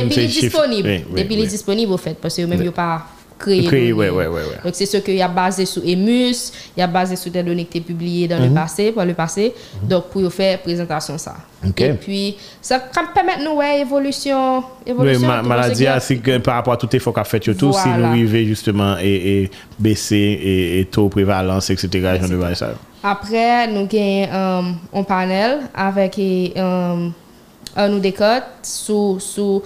Depuis 0.01 0.15
c'est 0.15 0.21
il 0.23 0.27
est 0.27 0.29
chiffre. 0.33 0.45
disponible. 0.47 0.89
Oui, 0.89 1.05
oui, 1.13 1.23
Depuis 1.23 1.35
il 1.35 1.41
est 1.41 1.43
oui. 1.43 1.49
disponible, 1.49 1.93
au 1.93 1.97
fait, 1.99 2.17
parce 2.21 2.35
que 2.35 2.43
même 2.43 2.63
n'a 2.65 2.73
pas 2.73 3.03
de 3.47 3.93
ouais, 3.93 4.11
ouais, 4.11 4.27
ouais. 4.27 4.43
Donc 4.65 4.75
c'est 4.75 4.87
ce 4.87 4.97
qu'il 4.99 5.21
a 5.23 5.29
basé 5.29 5.65
sur 5.67 5.83
Emus, 5.85 6.53
il 6.77 6.83
a 6.83 6.87
basé 6.87 7.17
sur 7.17 7.31
des 7.31 7.43
données 7.43 7.65
qui 7.65 7.79
étaient 7.79 7.87
publiées 7.87 8.27
dans 8.29 8.39
Mhm. 8.39 8.49
le 8.49 8.55
passé, 8.55 8.93
par 8.93 9.07
le 9.07 9.15
passé. 9.15 9.55
Donc 9.83 10.07
pour 10.07 10.33
faire 10.33 10.61
présentation 10.61 11.17
ça. 11.19 11.37
Ok. 11.67 11.81
Et 11.81 11.93
puis 11.95 12.37
ça 12.61 12.79
permet 13.15 13.43
nous 13.45 13.57
ouais 13.57 13.81
évolution 13.81 14.59
Oui, 14.59 14.65
évolution 14.93 15.27
ma, 15.29 15.41
tout 15.41 15.49
maladie, 15.49 15.87
c'est 16.01 16.17
que 16.19 16.39
par 16.39 16.55
rapport 16.57 16.75
à 16.75 16.77
tout 16.77 16.95
effort 16.95 17.13
qu'a 17.15 17.25
fait, 17.25 17.41
tout, 17.41 17.55
si 17.55 17.89
nous 17.89 17.95
Voilà. 17.95 18.09
arrivons 18.09 18.47
justement 18.47 18.97
et, 19.01 19.43
et 19.43 19.51
baisser 19.79 20.17
et, 20.17 20.81
et 20.81 20.85
taux 20.87 21.09
prévalence, 21.09 21.71
etc., 21.71 21.89
ça. 22.55 22.71
Après, 23.03 23.69
nous 23.69 23.87
avons 23.93 24.75
un 24.95 25.03
panel 25.05 25.59
avec 25.75 26.19
euh, 26.19 27.09
un 27.77 27.89
nous 27.89 28.01
décote 28.01 28.43
sous, 28.63 29.19
sous 29.21 29.63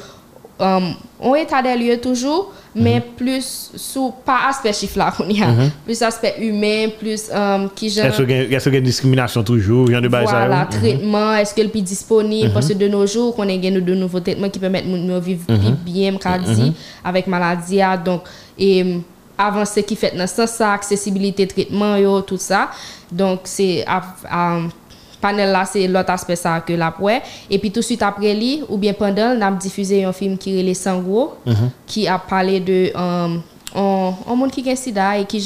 euh, 0.60 0.80
un 1.24 1.34
état 1.34 1.62
des 1.62 1.76
lieux 1.76 1.98
toujours, 1.98 2.52
mais 2.74 2.96
Mhm. 2.96 3.02
plus 3.16 3.70
sous, 3.76 4.12
pas 4.24 4.48
aspect 4.48 4.72
chiffre 4.72 4.98
là 4.98 5.12
qu'on 5.16 5.24
a, 5.24 5.68
plus 5.84 6.00
aspect 6.02 6.34
humain, 6.40 6.88
plus 6.98 7.24
euh, 7.32 7.68
qui 7.74 7.90
genre. 7.90 8.06
Est-ce 8.06 8.22
qu'il 8.22 8.30
y 8.30 8.34
a- 8.34 8.42
est-ce 8.56 8.64
qu'il 8.64 8.72
y 8.72 8.76
a 8.76 8.78
une 8.78 8.84
discrimination 8.84 9.42
toujours, 9.42 9.88
j'en 9.90 10.00
devrais 10.00 10.24
ça. 10.26 10.32
Voilà, 10.46 10.64
Mhm. 10.64 10.70
traitement, 10.80 11.34
est-ce 11.36 11.54
que 11.54 11.60
le 11.62 11.68
plus 11.68 11.82
disponible? 11.82 12.50
Parce 12.52 12.68
que 12.68 12.74
de 12.74 12.88
nos 12.88 13.06
jours, 13.06 13.34
on 13.38 13.42
a 13.42 13.46
gagné 13.56 13.80
de 13.80 13.94
nouveaux 13.94 14.20
traitements 14.20 14.48
qui 14.48 14.58
permettent 14.58 14.90
de 14.90 15.18
vivre 15.20 15.42
Mhm. 15.48 15.76
bien, 15.84 16.12
m'ka 16.12 16.38
dit, 16.38 16.72
avec 17.04 17.26
maladie. 17.26 17.80
ah, 17.82 17.96
Donc, 17.96 18.22
et 18.58 18.82
hum, 18.82 19.02
avancer 19.36 19.82
qui 19.82 19.96
fait 19.96 20.16
dans 20.16 20.26
ça, 20.26 20.72
accessibilité 20.72 21.46
traitement, 21.46 21.96
yo, 21.96 22.20
tout 22.22 22.36
ça. 22.38 22.70
Donc, 23.10 23.40
c'est 23.44 23.84
panel 25.22 25.50
là, 25.52 25.64
c'est 25.64 25.86
l'autre 25.86 26.10
aspect 26.10 26.36
ça 26.36 26.60
que 26.60 26.74
la 26.74 26.94
ouais. 27.00 27.22
Et 27.48 27.58
puis 27.58 27.70
tout 27.70 27.80
de 27.80 27.84
suite 27.84 28.02
après 28.02 28.34
lui, 28.34 28.62
ou 28.68 28.76
bien 28.76 28.92
pendant, 28.92 29.34
on 29.36 29.40
a 29.40 29.50
diffusé 29.52 30.04
un 30.04 30.12
film 30.12 30.36
qui 30.36 30.58
est 30.58 30.62
Les 30.62 30.74
Sangro, 30.74 31.34
qui 31.86 32.06
a 32.06 32.18
parlé 32.18 32.60
de 32.60 32.90
um, 32.94 33.40
un, 33.74 34.12
un 34.28 34.34
monde 34.34 34.50
qui 34.50 34.68
a 34.68 34.76
sida 34.76 35.18
et 35.18 35.24
qui 35.24 35.38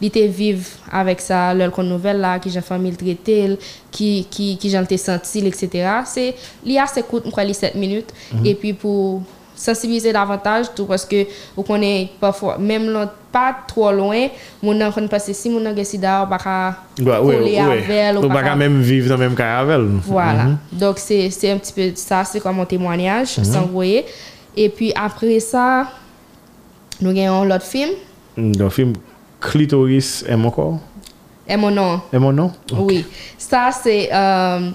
il 0.00 0.06
était 0.06 0.26
vivre 0.26 0.64
avec 0.90 1.20
ça 1.20 1.52
leur 1.52 1.70
con 1.70 1.82
nouvelle 1.82 2.20
là 2.20 2.38
qui 2.38 2.50
j'ai 2.50 2.60
famille 2.60 2.96
traité 2.96 3.58
qui 3.90 4.26
qui 4.30 4.56
qui 4.56 4.72
t'ai 4.86 4.96
senti 4.96 5.46
etc 5.46 5.88
c'est 6.06 6.34
l'IA 6.64 6.86
s'écoute 6.86 7.30
quoi 7.32 7.44
les 7.44 7.52
7 7.52 7.74
minutes. 7.74 8.12
Et 8.44 8.54
puis 8.54 8.72
pour 8.72 9.22
sensibiliser 9.58 10.12
davantage 10.12 10.66
tout 10.74 10.86
parce 10.86 11.04
que 11.04 11.26
vous 11.56 11.62
connaissez 11.62 12.10
parfois 12.20 12.56
même 12.58 12.88
là, 12.90 13.12
pas 13.32 13.54
trop 13.66 13.92
loin 13.92 14.28
mon 14.62 14.72
nan 14.72 14.92
connaît 14.92 15.08
passer 15.08 15.34
si 15.34 15.50
mon 15.50 15.62
gen 15.62 15.84
sida 15.84 16.24
ou 16.24 16.28
pas 16.28 16.76
ouais, 16.98 17.36
coller 17.36 17.58
avec 17.58 18.24
ou 18.24 18.28
pas 18.28 18.54
même 18.54 18.80
vivre 18.80 19.08
dans 19.08 19.18
même 19.18 19.34
cas 19.34 19.58
avec 19.58 19.74
elle. 19.76 19.88
voilà. 20.06 20.44
Mhm. 20.44 20.58
Donc, 20.72 20.98
c'est 20.98 21.30
c'est 21.30 21.50
un 21.50 21.58
petit 21.58 21.72
peu 21.72 21.90
ça, 21.94 22.24
c'est 22.24 22.40
comme 22.40 22.60
un 22.60 22.64
témoignage, 22.64 23.28
sans 23.42 23.66
voyer. 23.66 24.04
Et 24.56 24.68
puis 24.68 24.92
après 24.94 25.40
ça, 25.40 25.86
nous 27.00 27.10
avons 27.10 27.44
l'autre 27.44 27.64
film, 27.64 27.90
le 28.36 28.68
film 28.68 28.92
Clitoris 29.40 30.24
est 30.28 30.36
mon 30.36 30.50
corps? 30.50 30.78
Et 31.48 31.56
mon 31.56 31.70
nom. 31.70 32.00
Est 32.12 32.18
mon 32.18 32.32
nom? 32.32 32.52
Oui. 32.72 33.06
Ça, 33.38 33.70
c'est. 33.72 34.10
Euh, 34.12 34.70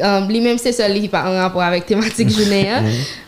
euh, 0.00 0.20
lui-même, 0.26 0.58
c'est 0.58 0.72
celui 0.72 1.02
qui 1.02 1.08
pas 1.08 1.24
en 1.28 1.36
rapport 1.36 1.62
avec 1.62 1.86
thématique 1.86 2.28
journée, 2.30 2.68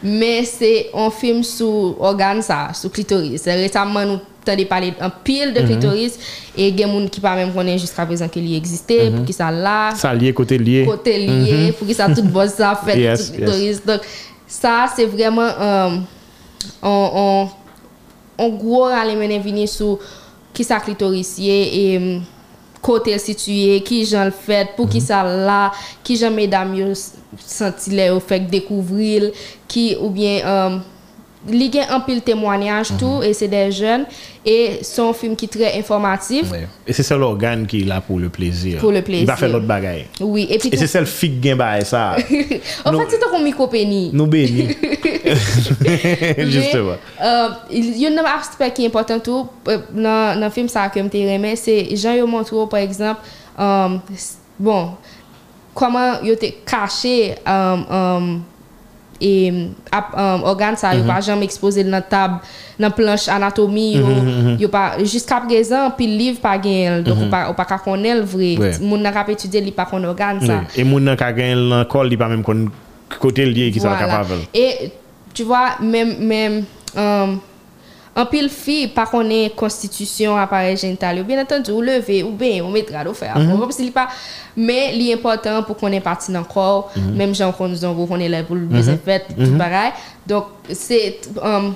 mais 0.03 0.45
c'est 0.45 0.91
un 0.95 1.11
film 1.11 1.43
sur 1.43 2.01
organe, 2.01 2.43
ça, 2.43 2.69
sur 2.73 2.91
clitoris. 2.91 3.43
Récemment, 3.45 4.05
nous 4.05 4.21
avons 4.47 4.65
parlé 4.65 4.95
un 5.01 5.11
pile 5.11 5.53
de 5.53 5.61
clitoris 5.61 6.19
et 6.57 6.69
il 6.69 6.79
y 6.79 6.85
a 6.85 6.87
des 6.87 6.93
gens 6.93 7.09
qui 7.09 7.21
pas 7.21 7.35
même 7.35 7.53
connaissent 7.53 7.81
jusqu'à 7.81 8.07
présent 8.07 8.29
qu'il 8.29 8.55
existait, 8.55 9.11
pour 9.11 9.25
qui 9.25 9.33
ça 9.33 9.51
là. 9.51 9.93
Ça 9.97 10.15
lié, 10.15 10.33
côté 10.33 10.57
lié. 10.59 10.85
côté 10.87 11.19
lié, 11.27 11.73
pour 11.73 11.87
que 11.87 11.95
ça 11.95 12.09
tout 12.15 12.23
bosse 12.23 12.55
ça 12.55 12.81
fait 12.85 12.99
Yes, 13.01 13.31
clitoris. 13.31 13.85
Donc 13.85 14.01
ça 14.47 14.87
c'est 14.95 15.07
vraiment 15.07 15.43
euh, 15.43 15.97
on 16.83 17.11
on 17.15 17.49
on 18.39 18.49
gros 18.51 18.85
aller 18.85 19.17
mener 19.17 19.39
venir 19.41 19.69
sur 19.69 19.99
qui 20.53 20.63
ça 20.63 20.79
clitoris 20.79 21.39
et 21.41 22.21
kote 22.85 23.15
situye, 23.23 23.79
ki 23.87 24.03
jan 24.05 24.31
l 24.31 24.35
fèt, 24.35 24.75
pou 24.77 24.91
ki 24.91 25.01
mhm. 25.01 25.07
sa 25.07 25.23
la, 25.25 25.63
ki 26.07 26.19
jan 26.21 26.35
medam 26.37 26.75
yo 26.79 26.91
senti 26.97 27.95
le 27.97 28.11
yo 28.11 28.21
fèk 28.25 28.51
dekouvril, 28.53 29.33
ki 29.71 29.95
ou 30.01 30.13
bien... 30.15 30.45
Um, 30.47 30.85
li 31.49 31.71
gen 31.73 31.87
anpil 31.91 32.21
témoignage 32.23 32.91
mm 32.91 32.97
-hmm. 32.97 32.99
tout 33.01 33.17
mhm. 33.17 33.23
et 33.23 33.33
c'est 33.35 33.49
des 33.49 33.71
jeunes 33.73 34.05
et 34.45 34.79
son 34.83 35.13
film 35.13 35.35
qui 35.37 35.47
est 35.47 35.49
très 35.49 35.79
informatif. 35.79 36.45
Oui. 36.53 36.59
et 36.87 36.93
c'est 36.93 37.03
ça 37.03 37.17
l'organe 37.17 37.67
qui 37.67 37.81
est 37.81 37.85
là 37.85 38.01
pour 38.01 38.19
le 38.19 38.29
plaisir. 38.29 38.79
Pour 38.79 38.93
le 38.93 39.03
plaisir. 39.03 39.23
Il 39.23 39.27
va 39.27 39.37
faire 39.37 39.49
l'autre 39.49 39.67
bagaille. 39.67 40.07
Oui 40.21 40.47
et, 40.51 40.59
puis 40.59 40.69
et 40.73 40.77
c'est 40.77 40.87
celle 40.87 41.07
fig 41.07 41.43
gen 41.43 41.57
bail 41.59 41.85
ça. 41.85 42.17
En 42.85 42.93
nous, 42.93 43.01
fait 43.01 43.11
c'est 43.11 43.19
ton 43.19 43.43
micro 43.43 43.67
pénis. 43.67 44.13
Nous 44.13 44.27
béni 44.27 44.69
justement. 46.39 46.97
Euh, 47.23 47.49
il 47.71 47.97
y 47.99 48.07
a 48.07 48.11
un 48.11 48.25
aspect 48.39 48.73
qui 48.73 48.85
est 48.85 48.87
important 48.87 49.19
tout 49.19 49.47
euh, 49.69 49.79
dans 49.93 50.41
le 50.41 50.49
film 50.51 50.69
ça 50.69 50.89
que 50.89 51.01
je 51.01 51.33
remets 51.33 51.57
c'est 51.57 51.97
Jean 51.97 52.15
yo 52.15 52.27
montre 52.27 52.69
par 52.69 52.81
exemple 52.81 53.21
um, 53.59 54.01
bon 54.59 54.91
comment 55.75 56.23
yo 56.23 56.35
te 56.37 56.47
caché 56.65 57.35
um, 57.47 57.85
um, 57.91 58.43
e, 59.21 59.71
ap, 59.91 60.13
um, 60.15 60.45
organ 60.45 60.77
sa 60.77 60.93
mm 60.93 60.93
-hmm. 60.93 60.99
yo 60.99 61.09
pa 61.09 61.17
mhm. 61.19 61.27
jam 61.27 61.43
expose 61.43 61.83
nan 61.85 62.03
tab, 62.09 62.31
nan 62.79 62.93
planche 62.93 63.29
anatomi 63.31 63.97
yo, 63.97 64.07
mm 64.07 64.21
-hmm. 64.21 64.57
yo 64.61 64.69
pa, 64.69 64.97
jist 64.99 65.29
kap 65.29 65.49
gezan 65.49 65.93
pi 65.97 66.07
liv 66.07 66.41
pa 66.41 66.59
gen 66.59 66.93
el, 66.93 67.01
mm 67.03 67.31
-hmm. 67.31 67.49
ou 67.49 67.55
pa 67.55 67.65
ka 67.65 67.79
konel 67.79 68.23
vre, 68.23 68.57
ouais. 68.59 68.79
moun 68.81 69.03
nan 69.03 69.13
kap 69.13 69.29
etude 69.29 69.61
li 69.61 69.73
pa 69.73 69.85
kon 69.85 70.05
organ 70.05 70.41
sa. 70.41 70.65
E 70.77 70.85
moun 70.85 71.05
nan 71.05 71.17
ka 71.17 71.33
gen 71.33 71.51
el 71.57 71.69
nan 71.69 71.85
kol 71.85 72.09
li 72.09 72.17
pa 72.17 72.29
menm 72.29 72.43
kon 72.43 72.71
kote 73.19 73.45
liye 73.45 73.73
ki 73.73 73.81
voilà. 73.81 73.99
sa 73.99 74.07
kapavel. 74.07 74.41
E, 74.55 74.91
tu 75.35 75.45
vwa, 75.45 75.77
menm, 75.81 76.11
menm, 76.21 76.65
um, 76.97 77.41
en 78.17 78.27
pile 78.27 78.49
fille, 78.49 78.89
pas 78.89 79.05
qu'on 79.07 79.29
ait 79.29 79.53
constitution, 79.55 80.37
appareil 80.37 80.77
génital, 80.77 81.21
ou 81.21 81.25
bien 81.25 81.41
entendu, 81.43 81.71
ou 81.71 81.83
lever, 81.83 82.23
ou 82.23 82.31
bien, 82.31 82.65
ou 82.65 82.71
mettre 82.71 82.95
à 82.97 83.05
faire. 83.13 83.39
Mhm. 83.39 83.59
Comme 83.61 83.71
s'il 83.73 83.93
pas. 83.93 84.09
Mais 84.57 84.93
l'important 84.97 85.63
pour 85.63 85.77
qu'on 85.77 85.93
ait 85.93 86.01
parti 86.01 86.33
dans 86.33 86.39
le 86.41 86.45
corps, 86.47 86.91
Mhm. 86.97 87.15
même 87.15 87.35
gens 87.35 87.53
qu'on 87.53 87.69
nous 87.69 87.85
envoie, 87.85 88.07
qu'on 88.07 88.19
est 88.21 88.29
là 88.29 88.43
pour 88.43 88.57
le 88.57 88.63
bien 88.67 88.83
fait, 89.05 89.27
tout 89.39 89.57
pareil. 89.59 89.93
Donc, 90.27 90.45
c'est. 90.73 91.21
euh, 91.45 91.71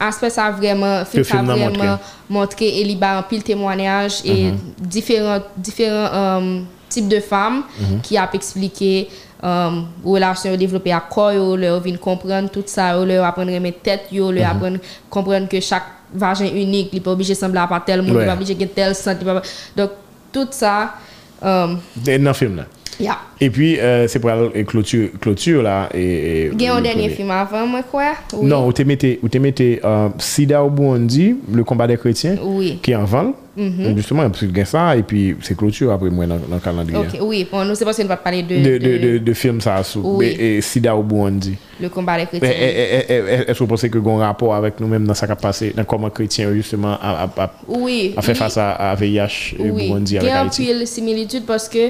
aspect 0.00 0.30
ça 0.30 0.50
vraiment 0.50 1.04
ça 1.22 1.42
n'a 1.42 1.54
vraiment 1.54 1.70
montré. 1.70 1.88
montré 2.28 2.64
et 2.66 2.80
il 2.82 3.04
a 3.04 3.18
un 3.18 3.22
pile 3.22 3.42
témoignage 3.44 4.14
et 4.24 4.46
Mhm. 4.50 4.58
différents 4.80 5.38
différents 5.56 6.08
euh, 6.12 6.60
types 6.88 7.06
de 7.08 7.20
femmes 7.20 7.62
Mhm. 7.78 8.00
qui 8.00 8.16
a 8.16 8.28
expliqué 8.32 9.08
euh, 9.44 9.70
relation 10.04 10.56
développée 10.56 10.92
à 10.92 11.00
corps 11.00 11.56
leur 11.56 11.80
vinn 11.80 11.98
comprendre 11.98 12.48
tout 12.50 12.62
ça 12.66 12.96
leur 13.04 13.24
apprendre 13.24 13.50
mes 13.60 13.72
tête 13.72 14.04
yo 14.12 14.30
Mhm. 14.30 14.34
leur 14.36 14.50
apprendre 14.50 14.78
comprendre 15.10 15.48
que 15.48 15.60
chaque 15.60 15.82
vagin 16.14 16.46
unique 16.46 16.90
il 16.92 17.02
pas 17.02 17.10
obligé 17.12 17.34
sembler 17.34 17.58
à 17.60 17.82
tel 17.84 18.02
monde 18.02 18.18
il 18.20 18.26
pas 18.26 18.34
obligé 18.34 18.54
de 18.54 18.64
tel 18.66 18.94
pas- 19.24 19.42
donc 19.76 19.90
tout 20.32 20.46
ça 20.50 20.94
Et 22.06 22.18
Dans 22.18 22.30
le 22.30 22.32
film 22.34 22.56
là. 22.56 22.64
Yeah. 23.00 23.18
Et 23.40 23.50
puis, 23.50 23.80
euh, 23.80 24.06
c'est 24.06 24.20
pour 24.20 24.30
la 24.30 24.62
clôture, 24.64 25.08
clôture 25.20 25.62
là. 25.62 25.88
Et, 25.94 26.50
et 26.58 26.68
un 26.68 26.80
dernier 26.80 27.08
film 27.08 27.30
avant, 27.30 27.66
moi, 27.66 27.82
quoi 27.82 28.12
oui. 28.34 28.46
Non, 28.46 28.66
où 28.68 28.72
tu 28.72 28.84
mettais 28.84 29.80
euh, 29.84 30.08
Sida 30.18 30.62
Obuondi, 30.62 31.36
Le 31.52 31.64
combat 31.64 31.86
des 31.86 31.96
chrétiens, 31.96 32.36
oui. 32.42 32.78
qui 32.82 32.92
est 32.92 32.96
en 32.96 33.04
vente. 33.04 33.34
Mm 33.56 33.68
-hmm. 33.68 33.84
Donc 33.84 33.96
justement, 33.96 34.30
parce 34.30 34.46
que 34.46 34.64
ça, 34.64 34.96
et 34.96 35.02
puis 35.02 35.36
c'est 35.42 35.56
clôture 35.56 35.92
après 35.92 36.08
moi 36.10 36.26
dans, 36.26 36.38
dans 36.48 36.54
le 36.54 36.60
calendrier. 36.60 36.98
Okay. 36.98 37.20
Oui, 37.20 37.46
bon, 37.50 37.64
nous, 37.66 37.74
c'est 37.74 37.84
parce 37.84 37.98
qu'on 37.98 38.06
va 38.08 38.16
parler 38.16 38.42
de... 38.42 38.56
De, 38.56 38.78
de, 38.78 38.98
de, 38.98 39.18
de 39.18 39.32
film 39.34 39.60
ça, 39.60 39.82
oui. 39.96 40.26
et, 40.26 40.56
et 40.56 40.60
Sida 40.62 40.96
Obuondi. 40.96 41.54
Le 41.80 41.88
combat 41.88 42.16
des 42.18 42.26
chrétiens. 42.26 42.50
Eh, 42.50 42.70
eh, 42.74 43.04
eh, 43.08 43.32
est-ce 43.48 43.58
que 43.58 43.64
vous 43.64 43.66
pensez 43.66 43.90
que 43.90 43.98
vous 43.98 44.10
un 44.10 44.24
rapport 44.26 44.54
avec 44.54 44.80
nous-mêmes 44.80 45.06
dans 45.06 45.14
ce 45.14 45.26
qui 45.26 45.32
a 45.32 45.36
passé, 45.36 45.72
dans 45.76 45.84
comment 45.84 46.08
chrétien 46.10 46.52
justement 46.54 46.94
a, 47.08 47.24
a, 47.24 47.44
a, 47.44 47.50
oui. 47.68 48.14
a 48.16 48.22
fait 48.22 48.34
face 48.34 48.56
à, 48.56 48.68
à 48.90 48.94
VIH 48.94 49.36
oui. 49.58 49.88
Burundi 49.88 50.16
avec 50.18 50.30
Haïti? 50.32 50.62
Oui, 50.62 50.68
il 50.68 50.74
y 50.74 50.78
a 50.78 50.80
une 50.80 50.86
similitude 50.86 51.44
parce 51.52 51.68
que... 51.68 51.84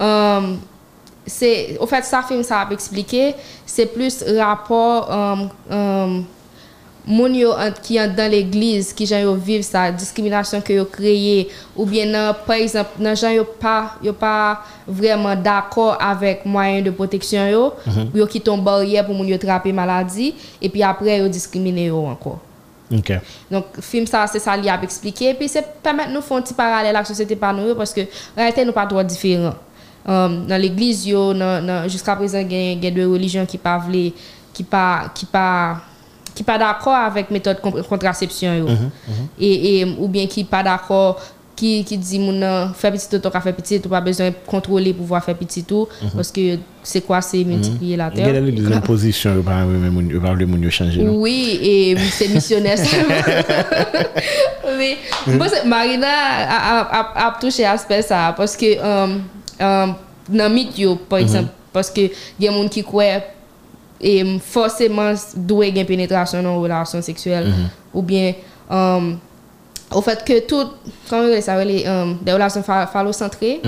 euh, 0.00 0.40
c'est 1.26 1.76
au 1.78 1.86
fait 1.86 2.04
ça 2.04 2.22
film 2.22 2.42
ça 2.42 2.60
a 2.60 2.72
expliqué 2.72 3.34
c'est 3.66 3.86
plus 3.86 4.24
rapport 4.38 5.08
moun 7.04 7.34
yo 7.34 7.50
ant- 7.50 7.72
qui 7.82 7.96
est 7.96 8.08
dans 8.08 8.30
l'église 8.30 8.92
qui 8.92 9.06
gens 9.06 9.34
vivent 9.34 9.62
sa 9.64 9.90
discrimination 9.90 10.60
que 10.60 10.72
yo 10.72 10.84
créé 10.84 11.48
ou 11.76 11.84
bien 11.84 12.06
nan, 12.06 12.32
par 12.46 12.54
exemple 12.56 12.90
nan 13.00 13.16
gens 13.16 13.30
yo 13.30 13.42
pas 13.44 13.96
yo 14.02 14.12
pas 14.12 14.60
vraiment 14.86 15.34
d'accord 15.34 15.96
avec 16.00 16.46
moyen 16.46 16.80
de 16.80 16.90
protection 16.90 17.44
yo 17.48 17.72
yo 18.14 18.26
qui 18.26 18.40
ton 18.40 18.56
barrière 18.58 19.04
pour 19.04 19.16
moun 19.16 19.26
yo 19.26 19.34
attraper 19.34 19.72
maladie 19.72 20.32
et 20.60 20.68
puis 20.68 20.82
après 20.82 21.18
yo 21.18 21.28
discriminer 21.28 21.86
yo 21.86 22.06
encore 22.06 22.38
Ok. 22.94 23.10
donc, 23.50 23.64
film 23.80 24.06
ça, 24.06 24.26
c'est 24.26 24.38
ça, 24.38 24.54
il 24.54 24.68
a 24.68 24.78
expliqué. 24.82 25.32
Puis, 25.32 25.48
c'est 25.48 25.64
permettre 25.82 26.10
nous 26.10 26.20
faire 26.20 26.36
un 26.36 26.42
petit 26.42 26.52
parallèle 26.52 26.94
avec 26.94 27.08
la 27.08 27.14
société 27.14 27.34
par 27.36 27.54
nous, 27.54 27.74
parce 27.74 27.90
que, 27.94 28.02
en 28.02 28.04
réalité, 28.36 28.66
nous 28.66 28.72
pas 28.72 28.84
trop 28.84 29.02
différents. 29.02 29.54
Um, 30.06 30.46
dans 30.46 30.60
l'église 30.60 31.04
jusqu'à 31.88 32.16
présent 32.16 32.40
gen, 32.48 32.80
gen 32.82 32.94
de 32.94 33.04
religion 33.06 33.46
qui 33.46 33.58
pas 33.58 33.78
vle, 33.78 34.12
qui 34.52 34.64
pas, 34.64 35.10
qui 35.14 35.26
pas, 35.26 35.80
qui 36.34 36.42
pas 36.42 36.58
d'accord 36.58 36.94
avec 36.94 37.30
méthode 37.30 37.60
con- 37.60 37.82
contraception 37.88 38.54
yo. 38.54 38.66
Et, 39.38 39.80
et, 39.80 39.84
ou 39.84 40.08
bien 40.08 40.26
qui 40.26 40.44
pas 40.44 40.62
d'accord 40.62 41.20
qui, 41.54 41.84
qui 41.84 41.96
dit 41.98 42.18
nan 42.18 42.72
faire 42.74 42.90
petit 42.90 43.06
tout 43.20 43.30
faire 43.30 43.54
petit 43.54 43.80
tout 43.80 43.88
pas 43.88 44.00
besoin 44.00 44.30
de 44.30 44.34
contrôler 44.46 44.92
pour 44.92 45.02
pouvoir 45.04 45.22
faire 45.22 45.36
petit 45.36 45.62
tout 45.62 45.86
parce 46.14 46.32
que 46.32 46.56
c'est 46.82 47.02
quoi 47.02 47.20
c'est 47.20 47.44
multiplier 47.44 47.96
la 47.96 48.10
terre 48.10 48.26
Gen 48.26 48.34
lè 48.34 48.40
lè 48.50 48.52
deuxième 48.56 48.80
position, 48.92 49.36
yo 49.36 49.42
pa 49.46 49.60
moun 49.64 50.08
yo 50.10 50.18
pa 50.24 50.32
vle 50.34 50.46
moun 50.50 50.64
yo 50.64 50.70
chanje 50.74 50.98
nou. 50.98 51.20
oui, 51.22 51.60
et 51.62 51.96
c'est 52.10 52.26
missionnaire. 52.28 52.78
Mais 54.76 54.96
Marina 55.66 56.08
a, 56.08 56.80
a, 56.80 57.00
a, 57.00 57.26
a 57.28 57.38
touché 57.40 57.64
aspect 57.64 58.02
ça 58.02 58.34
parce 58.36 58.56
que 58.56 58.78
um, 58.82 59.20
um, 59.62 59.94
dans 60.28 60.50
mythe 60.52 60.78
yo, 60.78 60.96
par 60.96 61.18
exemple, 61.20 61.48
parce 61.72 61.90
que 61.90 62.00
il 62.00 62.10
y 62.44 62.48
a 62.48 62.50
des 62.52 62.56
gens 62.62 62.68
qui 62.68 62.82
croient 62.82 63.22
et 64.00 64.24
forcément 64.40 65.14
doit 65.36 65.72
gen 65.74 65.86
pénétration 65.86 66.42
dans 66.42 66.56
une 66.56 66.62
relation 66.62 67.00
sexuelle. 67.02 67.46
Ou 67.94 68.02
bien 68.02 68.34
um, 68.70 69.18
au 69.90 70.00
fait 70.00 70.24
que 70.24 70.40
tout 70.46 70.66
appelle 71.10 71.42
ça 71.42 71.62
les 71.64 71.86
um, 71.86 72.18
relations 72.26 72.62
pha- 72.62 72.86
phallocentrées 72.86 73.60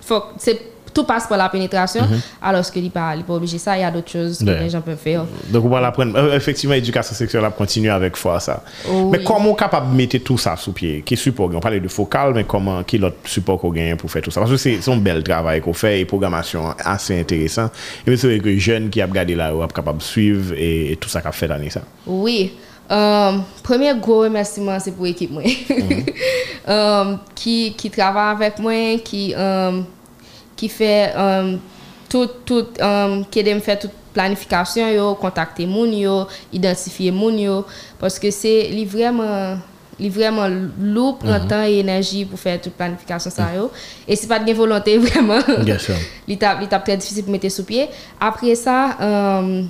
faut 0.00 0.22
c'est 0.38 0.60
tout 0.92 1.04
passe 1.04 1.26
par 1.26 1.38
la 1.38 1.48
pénétration 1.48 2.02
alors 2.42 2.68
que 2.70 2.78
il 2.78 2.90
pas 2.90 3.14
il 3.16 3.24
pas 3.24 3.34
obligé 3.34 3.58
ça 3.58 3.76
il 3.76 3.80
y 3.80 3.84
a 3.84 3.90
d'autres 3.90 4.10
choses 4.10 4.38
que 4.38 4.44
Ouais. 4.44 4.60
les 4.60 4.70
gens 4.70 4.80
peuvent 4.80 4.96
faire 4.96 5.24
Donc, 5.50 5.64
on 5.64 5.68
va 5.68 5.80
l'apprendre. 5.80 6.16
Euh, 6.16 6.34
Effectivement, 6.36 6.74
l'éducation 6.74 7.14
sexuelle 7.14 7.44
a 7.44 7.50
continué 7.50 7.90
avec 7.90 8.16
foi 8.16 8.40
ça. 8.40 8.62
Mais 9.10 9.22
comment 9.22 9.50
on 9.50 9.54
est 9.54 9.58
capable 9.58 9.90
de 9.92 9.96
mettre 9.96 10.18
tout 10.18 10.38
ça 10.38 10.56
sous 10.56 10.72
pied? 10.72 11.02
Quel 11.04 11.18
support 11.18 11.50
On 11.54 11.60
parlait 11.60 11.80
de 11.80 11.88
focal, 11.88 12.32
mais 12.34 12.44
comment, 12.44 12.82
quel 12.84 13.04
autre 13.04 13.16
support 13.24 13.58
qu'on 13.60 13.70
gagne 13.70 13.96
pour 13.96 14.10
faire 14.10 14.22
tout 14.22 14.30
ça? 14.30 14.40
Parce 14.40 14.50
que 14.52 14.56
c'est 14.56 14.78
un 14.88 14.96
bel 14.96 15.22
travail 15.22 15.60
qu'on 15.60 15.72
fait 15.72 16.00
et 16.00 16.04
programmation 16.04 16.74
assez 16.84 17.18
intéressant. 17.20 17.70
Et 18.06 18.16
c'est 18.16 18.26
vrai 18.28 18.38
que 18.38 18.46
les 18.46 18.58
jeunes 18.58 18.88
qui 18.90 19.02
ont 19.02 19.06
regardé 19.06 19.34
là, 19.34 19.50
sont 19.50 19.66
capables 19.68 19.98
de 19.98 20.02
suivre 20.02 20.54
et, 20.56 20.92
et 20.92 20.96
tout 20.96 21.08
ça 21.08 21.20
qu'a 21.20 21.32
fait 21.32 21.46
l'année 21.48 21.70
ça. 21.70 21.82
Oui. 22.06 22.52
Um, 22.90 23.42
premier 23.62 23.92
gros 24.00 24.20
remerciement, 24.20 24.78
c'est 24.80 24.92
pour 24.92 25.04
l'équipe 25.04 25.30
moi. 25.30 25.42
Um, 26.66 27.18
qui, 27.34 27.74
qui 27.76 27.90
travaille 27.90 28.34
avec 28.34 28.58
moi, 28.58 28.98
qui, 29.04 29.34
um, 29.34 29.84
qui 30.58 30.68
fait 30.68 31.14
um, 31.14 31.58
tout, 32.10 32.28
tout, 32.44 32.66
um, 32.80 33.24
qui 33.30 33.42
faire 33.60 33.78
toute 33.78 33.92
planification, 34.12 34.88
yo, 34.90 35.14
contacter 35.14 35.66
moun 35.70 35.92
yo, 35.94 36.26
identifier 36.52 37.12
moun 37.12 37.38
yo, 37.38 37.64
parce 38.00 38.18
que 38.18 38.30
c'est 38.30 38.68
li 38.72 38.84
vraiment 38.84 39.58
li 40.00 40.08
vraiment 40.08 40.48
lourd, 40.80 41.18
prend 41.18 41.40
temps 41.46 41.62
et 41.62 41.78
énergie 41.78 42.24
pour 42.24 42.38
faire 42.38 42.60
toute 42.60 42.72
planification 42.72 43.30
ça 43.30 43.54
yo. 43.54 43.70
Et 44.08 44.16
c'est 44.16 44.26
pas 44.26 44.40
de 44.40 44.52
volonté 44.52 44.98
vraiment. 45.06 45.40
Bien 45.62 45.78
sûr. 45.78 45.94
L'étape 46.26 46.60
l'étape 46.60 46.84
très 46.84 46.96
difficile 46.96 47.22
pour 47.22 47.32
mettre 47.32 47.48
sous 47.50 47.64
pied. 47.64 47.88
Après 48.20 48.56
ça, 48.56 48.96
euh, 49.00 49.62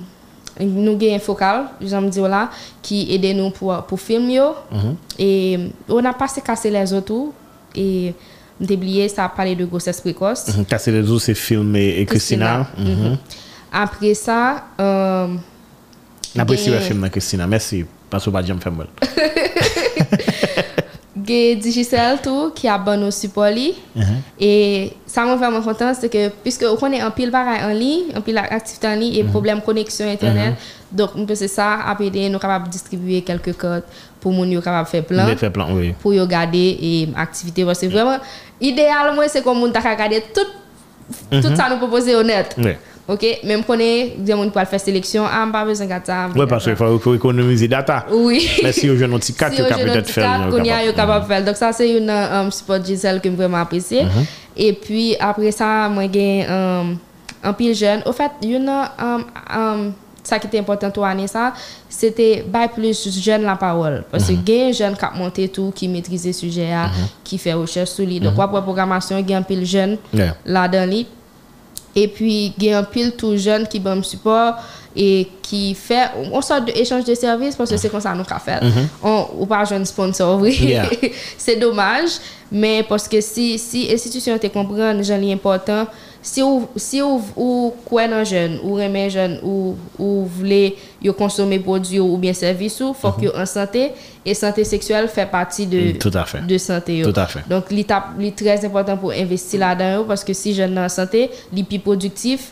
nous 0.59 0.91
avons 0.91 1.15
un 1.15 1.19
focal, 1.19 1.65
j'aime 1.81 2.09
dire 2.09 2.27
là, 2.27 2.49
qui 2.81 3.13
aide 3.13 3.37
nous 3.37 3.51
pour, 3.51 3.75
pour 3.83 3.99
filmer. 3.99 4.35
yo. 4.35 4.55
Et 5.19 5.59
on 5.87 6.03
a 6.03 6.13
passé 6.13 6.41
casser 6.41 6.71
les 6.71 6.91
autres. 6.93 7.33
Et 8.61 8.73
oublié, 8.73 9.07
ça 9.07 9.25
a 9.25 9.29
parlé 9.29 9.55
de 9.55 9.65
grossesse 9.65 10.01
précoce. 10.01 10.47
Mhm. 10.47 10.65
Casser 10.65 10.91
les 10.91 11.09
os, 11.09 11.23
c'est 11.23 11.33
film 11.33 11.75
et, 11.75 12.01
et 12.01 12.05
Christina. 12.05 12.67
Mhm. 12.77 13.17
Après 13.71 14.13
ça, 14.13 14.65
euh, 14.79 15.27
N'apprécie 16.35 16.69
le 16.69 16.79
film 16.79 17.01
de 17.01 17.07
Christina. 17.07 17.47
Merci. 17.47 17.85
Parce 18.09 18.25
que 18.25 18.31
je 18.31 18.53
ne 18.53 18.59
pas 18.59 18.69
mal. 18.69 18.87
Ge 21.27 21.55
Digicel 21.59 22.19
tout 22.23 22.51
qui 22.55 22.67
a 22.67 22.77
bon 22.77 22.99
nos 22.99 23.11
support 23.11 23.49
li. 23.49 23.73
Et 24.39 24.93
ça 25.05 25.25
m'a 25.25 25.35
vraiment 25.35 25.61
content 25.61 25.93
c'est 25.99 26.09
que 26.09 26.29
puisque 26.29 26.65
on 26.67 26.75
connaît 26.75 27.01
un 27.01 27.11
pile 27.11 27.29
pareil 27.29 27.61
en 27.63 27.73
ligne, 27.73 28.05
un 28.15 28.21
pile 28.21 28.37
activité 28.37 28.87
en 28.87 28.95
ligne 28.95 29.15
et 29.15 29.23
problème 29.23 29.61
connexion 29.61 30.09
internet. 30.09 30.55
Donc 30.91 31.11
on 31.15 31.25
peut 31.25 31.35
c'est 31.35 31.47
ça 31.47 31.81
à 31.85 32.01
aider 32.01 32.29
nous 32.29 32.39
capable 32.39 32.69
distribuer 32.69 33.21
quelques 33.21 33.53
codes 33.53 33.83
pour 34.19 34.31
moun 34.31 34.51
yo 34.51 34.61
capable 34.61 34.87
faire 34.87 35.03
plan 35.03 35.25
fait 35.35 35.49
plan, 35.49 35.67
oui. 35.73 35.93
pour 35.99 36.13
yo 36.13 36.25
garder 36.25 36.77
et 36.81 37.09
activité 37.15 37.63
parce 37.63 37.79
que 37.79 37.87
vraiment 37.87 38.17
idéal 38.59 39.13
moi 39.15 39.27
c'est 39.27 39.43
comme 39.43 39.59
moun 39.59 39.71
ta 39.71 39.81
ka 39.81 39.95
garder 39.95 40.23
tout 40.33 40.41
tout 41.31 41.55
ça 41.55 41.67
nous 41.69 41.77
proposer 41.77 42.15
honnête. 42.15 42.55
Oui. 42.57 42.71
OK, 43.07 43.25
même 43.43 43.63
connaît 43.63 44.13
des 44.19 44.35
moun 44.35 44.51
pour 44.51 44.61
faire 44.61 44.79
sélection, 44.79 45.25
ah 45.25 45.47
pas 45.51 45.65
besoin 45.65 45.87
de 45.87 45.93
ça. 46.05 46.29
Oui, 46.35 46.45
parce 46.47 46.65
qu'il 46.65 46.75
faut, 46.75 46.99
faut 46.99 47.15
économiser 47.15 47.67
data. 47.67 48.05
Oui. 48.11 48.47
Mais 48.61 48.71
si 48.71 48.87
avez 48.87 49.03
un 49.03 49.17
petit 49.17 49.33
4, 49.33 49.53
si 49.53 49.61
yo 49.61 49.67
jeune 49.67 49.79
peut-être 49.79 50.09
faire. 50.09 50.47
qu'on 50.51 50.57
yo 50.57 50.63
capable. 50.63 50.93
capable 50.93 51.25
faire. 51.25 51.43
Donc 51.45 51.55
ça 51.55 51.73
c'est 51.73 51.89
une 51.89 52.09
um, 52.09 52.51
support 52.51 52.85
Giselle 52.85 53.19
que 53.19 53.29
vraiment 53.29 53.57
apprécié. 53.57 54.03
Et 54.55 54.73
puis 54.73 55.15
après 55.19 55.51
ça 55.51 55.89
moi 55.89 56.03
j'ai 56.13 56.45
um, 56.47 56.97
un 57.43 57.53
pile 57.53 57.73
jeune. 57.73 58.03
Au 58.05 58.11
fait, 58.11 58.29
um, 58.43 59.23
um, 59.51 59.93
ça 60.29 60.39
qui 60.39 60.47
était 60.47 60.59
important 60.59 60.91
pour 60.91 61.05
année 61.05 61.27
ça, 61.27 61.53
c'était 61.89 62.43
bail 62.47 62.69
plus 62.69 63.19
jeune 63.19 63.43
la 63.43 63.55
parole 63.55 64.03
parce 64.11 64.27
que 64.27 64.33
gain 64.33 64.71
jeune 64.71 64.95
qui 64.95 65.05
a 65.05 65.11
monté 65.11 65.49
tout 65.49 65.71
qui 65.75 65.87
maîtrise 65.87 66.25
le 66.25 66.33
sujet 66.33 66.71
a, 66.71 66.89
qui 67.23 67.37
fait 67.37 67.53
recherche 67.53 67.89
sur 67.89 68.05
lui. 68.05 68.19
Donc 68.19 68.35
pour 68.35 68.43
la 68.43 68.61
programmation, 68.61 69.19
gain 69.21 69.41
pile 69.41 69.65
jeune 69.65 69.97
là-dedans. 70.45 71.03
Et 71.95 72.07
puis, 72.07 72.53
il 72.57 72.63
y 72.63 72.71
a 72.71 72.79
un 72.79 72.83
pile 72.83 73.13
tout 73.13 73.35
jeune 73.35 73.67
qui 73.67 73.79
me 73.79 74.01
support 74.03 74.55
et 74.95 75.27
qui 75.41 75.73
fait 75.75 76.09
on 76.31 76.41
sorte 76.41 76.65
d'échange 76.65 77.03
de 77.03 77.13
services 77.15 77.55
parce 77.55 77.69
que 77.69 77.77
c'est 77.77 77.89
comme 77.89 78.01
ça 78.01 78.13
nous 78.13 78.23
qu'a 78.23 78.39
fait. 78.39 78.59
On 79.03 79.27
ou 79.37 79.45
pas 79.45 79.65
jeune 79.65 79.85
sponsor, 79.85 80.39
oui. 80.39 80.57
Yeah. 80.61 80.89
c'est 81.37 81.55
dommage, 81.55 82.11
mais 82.51 82.83
parce 82.83 83.07
que 83.07 83.21
si 83.21 83.57
si 83.57 83.87
l'institution 83.87 84.37
te 84.37 84.47
comprend, 84.47 85.01
j'en 85.01 85.21
est 85.21 85.33
important. 85.33 85.87
Si 86.21 86.43
ou 86.43 86.67
si 86.75 87.01
ou 87.01 87.21
ou 87.35 87.73
quoi 87.85 88.07
dans 88.07 88.25
jeune 88.25 88.59
ou 88.63 88.75
remet 88.75 89.09
jeune 89.09 89.39
ou 89.41 89.75
ou 89.97 90.25
voulez 90.25 90.75
yo 91.01 91.13
consommer 91.13 91.59
produits 91.59 91.99
ou 91.99 92.17
bien 92.17 92.33
services 92.33 92.81
ou 92.81 92.93
faut 92.93 93.11
que 93.13 93.25
yo 93.25 93.31
en 93.35 93.45
santé 93.45 93.91
et 94.25 94.33
santé 94.33 94.65
sexuelle 94.65 95.07
fait 95.07 95.25
partie 95.25 95.65
de 95.65 95.93
Mm, 96.41 96.47
de 96.47 96.57
santé 96.57 96.97
yo. 96.97 97.11
Tout 97.11 97.19
à 97.19 97.25
fait. 97.25 97.47
Donc, 97.49 97.71
l'étape 97.71 98.09
est 98.21 98.35
très 98.35 98.65
important 98.65 98.97
pour 98.97 99.11
investir 99.11 99.59
là-dedans 99.59 100.05
parce 100.07 100.23
que 100.23 100.33
si 100.33 100.53
jeune 100.53 100.77
en 100.77 100.89
santé, 100.89 101.29
il 101.53 101.59
est 101.59 101.63
plus 101.63 101.79
productif 101.79 102.51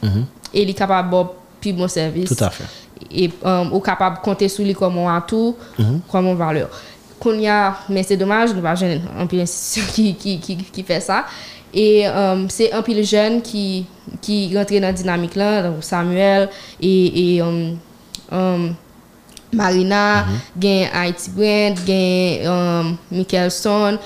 et 0.54 0.62
il 0.62 0.70
est 0.70 0.74
capable 0.74 1.10
de 1.12 1.24
plus 1.62 1.74
bon 1.74 1.88
service. 1.88 2.34
Tout 2.36 2.44
à 2.44 2.50
fait. 2.50 2.64
Et 3.12 3.30
um, 3.44 3.74
ou 3.74 3.82
compter 4.24 4.50
sur 4.50 4.64
lui 4.64 4.74
comme 4.74 4.98
un 4.98 5.18
atout, 5.18 5.56
comme 6.12 6.28
une 6.28 6.36
valeur. 6.36 6.70
Qu'on 7.20 7.34
y 7.34 7.48
a, 7.48 7.78
mais 7.90 8.04
c'est 8.04 8.18
dommage, 8.18 8.54
nous 8.54 8.62
pas 8.62 8.76
jeune 8.76 9.02
un 9.18 9.26
peu 9.26 9.40
institution 9.40 9.84
qui, 9.92 10.14
qui, 10.16 10.40
qui, 10.40 10.56
qui 10.58 10.84
fait 10.84 11.00
ça. 11.00 11.26
Et 11.74 12.08
um, 12.08 12.48
c'est 12.50 12.72
un 12.72 12.82
peu 12.82 12.94
le 12.94 13.04
jeune 13.04 13.42
qui, 13.42 13.86
qui 14.22 14.56
rentre 14.58 14.74
dans 14.74 14.82
la 14.82 14.94
dynamique 14.94 15.36
là, 15.36 15.64
donc 15.64 15.84
Samuel 15.84 16.50
et, 16.82 17.36
et 17.36 17.42
um, 17.42 17.78
um, 18.32 18.74
Marina, 19.54 20.26
gen 20.60 20.88
Haiti 20.94 21.30
Brand, 21.32 21.78
gen 21.86 22.48
um, 22.48 22.98
Michelson. 23.12 23.98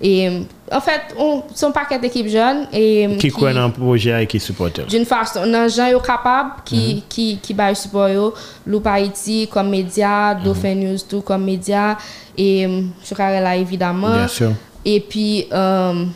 Et 0.00 0.28
en 0.70 0.80
fait, 0.80 1.14
on 1.18 1.42
son 1.54 1.72
paquet 1.72 1.98
d'équipes 1.98 2.28
jeunes 2.28 2.66
et 2.72 3.16
Qui 3.18 3.28
croit 3.28 3.52
dans 3.52 3.66
le 3.66 3.72
projet 3.72 4.22
et 4.22 4.26
qui 4.26 4.38
supporte. 4.38 4.86
d'une 4.88 5.04
façon 5.04 5.46
nan 5.46 5.68
gens 5.68 5.88
yo 5.88 6.00
capable 6.00 6.50
qui 6.64 7.02
qui 7.08 7.38
qui 7.42 7.54
bail 7.54 7.74
support 7.74 8.34
Loup 8.66 8.82
Haïti 8.84 9.48
comme 9.50 9.70
média 9.70 10.34
Dauphin 10.34 10.74
News 10.74 10.98
tout 11.08 11.22
comme 11.22 11.44
média. 11.44 11.96
Et 12.36 12.68
Chocarella 13.04 13.56
évidemment. 13.56 14.12
Bien 14.14 14.28
sûr. 14.28 14.52
et 14.84 15.00
puis 15.00 15.46
um, 15.50 16.10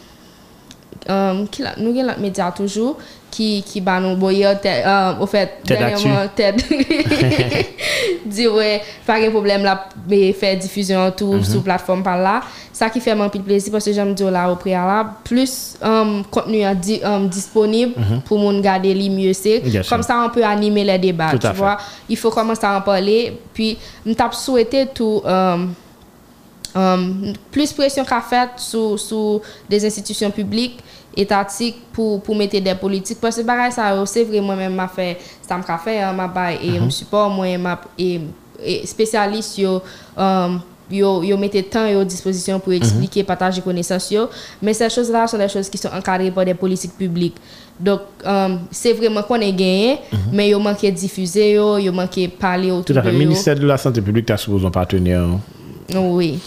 um, 1.08 1.46
qui 1.48 1.62
la, 1.62 1.74
nous 1.78 1.90
avons 1.90 2.02
l'autre 2.08 2.20
média 2.20 2.52
toujours 2.54 2.96
qui 3.30 3.62
qui 3.66 3.80
ba 3.80 3.98
nous 3.98 4.14
boyer 4.16 4.46
um, 4.46 4.54
Ted 4.56 4.82
Actu. 4.84 5.48
dernièrement 5.64 6.28
Ted 6.36 6.62
dit 8.26 8.46
ouais 8.48 8.80
pas 9.06 9.20
de 9.20 9.28
problème 9.30 9.62
là 9.64 9.88
mais 10.08 10.32
faire 10.32 10.56
diffusion 10.58 11.10
tout 11.10 11.42
sur 11.42 11.62
plateforme 11.62 12.02
par 12.02 12.16
là. 12.18 12.42
Ça 12.72 12.90
qui 12.90 13.00
fait 13.00 13.14
mon 13.14 13.28
plus 13.28 13.40
plaisir 13.40 13.70
parce 13.72 13.84
que 13.84 13.92
j'aime 13.92 14.14
dire 14.14 14.30
là 14.30 14.50
au 14.50 14.56
préalable. 14.56 15.10
Plus 15.24 15.76
um, 15.82 16.24
contenu 16.30 16.64
à 16.64 16.74
di- 16.74 17.00
um, 17.04 17.28
disponible 17.28 17.94
pour 18.24 18.38
mon 18.38 18.60
garder 18.60 18.92
les 18.94 19.08
mieux 19.08 19.32
c'est 19.32 19.60
Bien 19.60 19.82
sûr. 19.82 19.90
comme 19.90 20.02
ça 20.02 20.24
on 20.26 20.30
peut 20.30 20.44
animer 20.44 20.84
les 20.84 20.98
débats 20.98 21.30
Tout 21.30 21.38
tu 21.38 21.46
à 21.46 21.52
fait. 21.52 21.56
vois. 21.58 21.76
Il 22.08 22.16
faut 22.16 22.30
commencer 22.30 22.64
à 22.64 22.76
en 22.76 22.80
parler. 22.80 23.38
Puis 23.52 23.78
me 24.04 24.12
tape 24.14 24.34
souhaité 24.34 24.86
tout 24.92 25.22
um, 25.24 25.72
um, 26.74 27.32
plus 27.50 27.72
pression 27.72 28.04
qu'a 28.04 28.20
fait 28.20 28.48
sur, 28.56 28.98
sur 28.98 29.40
des 29.68 29.84
institutions 29.86 30.30
publiques 30.30 30.78
étatiques 31.16 31.76
pour, 31.92 32.20
pour 32.22 32.36
mettre 32.36 32.58
des 32.58 32.74
politiques. 32.74 33.18
Parce 33.20 33.36
que 33.36 33.42
bagay 33.42 33.70
ça, 33.70 33.92
c'est 34.06 34.24
vrai, 34.24 34.40
moi-même, 34.40 34.74
m'a 34.74 34.88
fait, 34.88 35.18
ça 35.46 35.56
m'a 35.56 35.78
fait, 35.78 36.00
hein, 36.00 36.12
m'a 36.12 36.26
bail, 36.26 36.58
et 36.62 36.80
me 36.80 36.90
support, 36.90 37.30
moi, 37.30 37.56
m'a, 37.58 37.80
et, 37.98 38.20
et 38.64 38.86
spécialiste, 38.86 39.58
yo, 39.58 39.82
um, 40.16 40.60
yo, 40.90 41.22
yo 41.22 41.36
mettez 41.36 41.62
temps 41.62 41.86
yo, 41.86 42.00
à 42.00 42.04
disposition 42.04 42.60
pour 42.60 42.72
expliquer, 42.72 43.24
partager 43.24 43.60
connaissances, 43.62 44.10
yo. 44.10 44.28
Mais 44.62 44.74
ces 44.74 44.90
choses-là 44.90 45.26
sont 45.26 45.38
des 45.38 45.48
choses 45.48 45.68
qui 45.68 45.78
sont 45.78 45.88
encadrées 45.88 46.30
par 46.30 46.44
des 46.44 46.54
politiques 46.54 46.96
publiques. 46.96 47.36
Donc, 47.78 48.00
um, 48.24 48.60
c'est 48.70 48.92
vraiment 48.92 49.22
qu'on 49.22 49.40
est 49.40 49.52
gagné, 49.52 49.98
mais 50.32 50.50
yo 50.50 50.58
manqué 50.58 50.90
diffuser, 50.92 51.54
yo, 51.54 51.78
yo 51.78 51.92
manqué 51.92 52.28
parler 52.28 52.70
autour 52.70 52.84
Tout 52.84 52.98
à 52.98 53.02
fait. 53.02 53.08
de 53.08 53.12
Le 53.12 53.18
ministère 53.18 53.54
de 53.56 53.66
la 53.66 53.76
Santé 53.76 54.00
publique, 54.00 54.26
tu 54.26 54.32
as 54.32 54.36
supposé 54.36 54.66
un 54.66 54.70
partenaire. 54.70 55.26
Oui. 55.94 56.38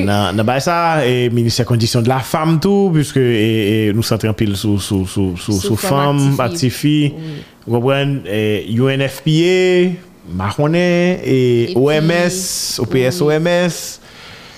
nan, 0.00 0.32
nan 0.36 0.44
bay 0.46 0.60
sa, 0.64 1.04
e, 1.04 1.28
Ministère 1.30 1.66
Condition 1.66 2.02
de 2.02 2.08
la 2.08 2.20
Femme 2.20 2.58
tou, 2.60 2.90
puisque 2.92 3.20
e, 3.20 3.90
e, 3.90 3.92
nou 3.96 4.06
sentren 4.06 4.34
pil 4.36 4.56
sou, 4.56 4.80
sou, 4.80 5.06
sou, 5.06 5.36
sou, 5.36 5.60
sou 5.60 5.76
femme, 5.80 6.34
aktifi, 6.40 7.12
wapwen, 7.68 8.20
oui. 8.24 8.78
UNFPA, 8.80 9.98
Marronnet, 10.36 11.20
e, 11.24 11.72
OMS, 11.76 12.80
OPS-OMS, 12.80 13.99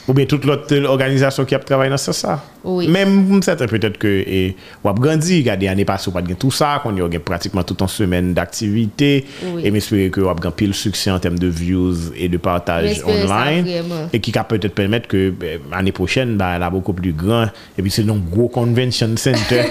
ou 0.09 0.13
bien 0.13 0.27
toute 0.27 0.45
l'autre 0.45 0.75
organisation 0.87 1.45
qui 1.45 1.55
a 1.55 1.59
travaillé 1.59 1.91
dans 1.91 1.97
ce 1.97 2.13
sens. 2.13 2.39
Oui. 2.65 2.89
Même 2.89 3.41
peut-être 3.41 3.67
peut-être 3.67 3.99
que 3.99 4.07
eh, 4.09 4.57
on 4.85 4.91
a 4.91 4.95
grandi, 4.95 5.39
regardez 5.41 5.69
année 5.69 5.85
passée 5.85 6.11
pas 6.11 6.23
de 6.23 6.35
tout 6.35 6.51
ça, 6.51 6.81
qu'on 6.83 6.97
y 6.97 7.01
a 7.01 7.21
pratiquement 7.21 7.63
toute 7.63 7.81
une 7.81 7.89
semaine 7.89 8.35
d'activité 8.35 9.25
oui. 9.45 9.63
et 9.65 9.71
m'espérer 9.71 10.11
que 10.11 10.21
on 10.21 10.31
a 10.31 10.51
pile 10.51 10.75
succès 10.75 11.11
en 11.11 11.19
termes 11.19 11.39
de 11.39 11.49
views 11.49 12.13
et 12.17 12.29
de 12.29 12.37
partage 12.37 13.03
online 13.05 13.67
et 14.13 14.21
qui 14.21 14.31
va 14.31 14.45
peut-être 14.45 14.75
permettre 14.75 15.09
que 15.09 15.33
eh, 15.43 15.61
l'année 15.71 15.93
prochaine 15.93 16.37
bah, 16.37 16.53
elle 16.57 16.63
a 16.63 16.71
beaucoup 16.71 16.93
plus 16.93 17.13
grand 17.13 17.47
et 17.77 17.83
puis 17.83 17.91
c'est 17.91 18.09
un 18.09 18.17
gros 18.17 18.49
convention 18.49 19.17
center 19.17 19.63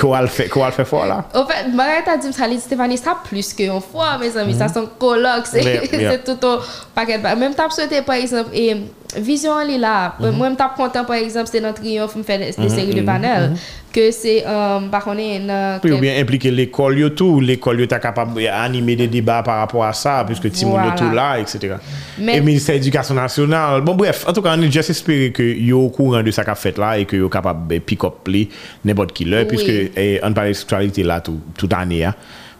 qu'on 0.00 0.10
va 0.10 0.26
faire 0.26 0.48
qu'on 0.48 0.60
va 0.60 0.70
faire 0.70 0.86
fort 0.86 1.06
là. 1.06 1.24
En 1.34 1.46
fait, 1.46 1.68
Marita 1.74 2.16
dit 2.16 2.32
Stéphanie 2.32 2.60
Stéphanie 2.60 2.98
ça 2.98 3.16
plus 3.24 3.52
qu'une 3.52 3.80
fois 3.80 4.18
mes 4.18 4.36
amis, 4.36 4.52
mm 4.52 4.56
-hmm. 4.56 4.58
ça 4.58 4.66
mm-hmm. 4.66 4.74
sont 4.74 4.88
colloques, 4.98 5.46
c'est 5.46 6.24
tout 6.24 6.46
un 6.46 6.58
paquet. 6.94 7.18
Même 7.18 7.54
t'as 7.54 7.70
souhaité 7.70 8.02
par 8.02 8.16
exemple 8.16 8.50
et 8.54 8.76
Vision 9.16 9.64
li 9.64 9.78
la, 9.80 10.12
mwen 10.18 10.34
mm 10.34 10.40
-hmm. 10.40 10.50
m 10.52 10.56
tap 10.56 10.74
kontan 10.76 11.06
par 11.06 11.16
exemple 11.16 11.50
se 11.50 11.60
nan 11.60 11.74
triyonf 11.74 12.16
m 12.16 12.22
fè 12.22 12.38
de 12.38 12.44
mm 12.44 12.64
-hmm, 12.64 12.74
seri 12.74 12.92
de 12.94 13.00
mhm, 13.00 13.06
panel 13.06 13.48
mm 13.48 13.54
-hmm. 13.54 13.92
ke 13.92 14.12
se 14.12 14.44
um, 14.44 14.90
bakone 14.90 15.38
nan... 15.46 15.80
Pou 15.80 15.88
yo 15.88 15.98
bien 15.98 16.20
implike 16.20 16.50
l'ekol 16.50 16.98
yo 16.98 17.08
tou, 17.08 17.40
l'ekol 17.40 17.80
yo 17.80 17.86
ta 17.86 17.98
kapab 17.98 18.38
anime 18.52 18.96
de 18.96 19.06
debat 19.06 19.42
par 19.42 19.58
rapport 19.58 19.84
a 19.84 19.92
sa 19.92 20.24
pwiske 20.24 20.50
ti 20.50 20.66
moun 20.66 20.84
yo 20.84 20.90
tou 20.96 21.14
la, 21.14 21.40
etc. 21.40 21.76
Men, 22.18 22.34
et 22.34 22.40
Ministère 22.40 22.76
Éducation 22.76 23.14
Nationale, 23.14 23.80
bon 23.80 23.94
bref, 23.94 24.28
an 24.28 24.32
tou 24.32 24.42
ka 24.42 24.52
an 24.52 24.60
li 24.60 24.70
jes 24.70 24.90
espere 24.90 25.30
ke 25.32 25.42
yo 25.42 25.88
kouran 25.88 26.22
de 26.22 26.30
sa 26.30 26.44
ka 26.44 26.54
fèt 26.54 26.78
la 26.78 26.98
e 26.98 27.04
ke 27.04 27.16
yo 27.16 27.28
kapab 27.28 27.72
pick 27.86 28.04
up 28.04 28.28
li 28.28 28.48
nebot 28.84 29.12
ki 29.12 29.24
lè, 29.24 29.38
oui. 29.38 29.48
pwiske 29.48 29.90
eh, 29.96 30.20
an 30.22 30.34
pale 30.34 30.54
seksualite 30.54 31.02
la 31.02 31.20
tout, 31.20 31.40
tout 31.56 31.72
anè 31.72 31.98
ya. 31.98 32.14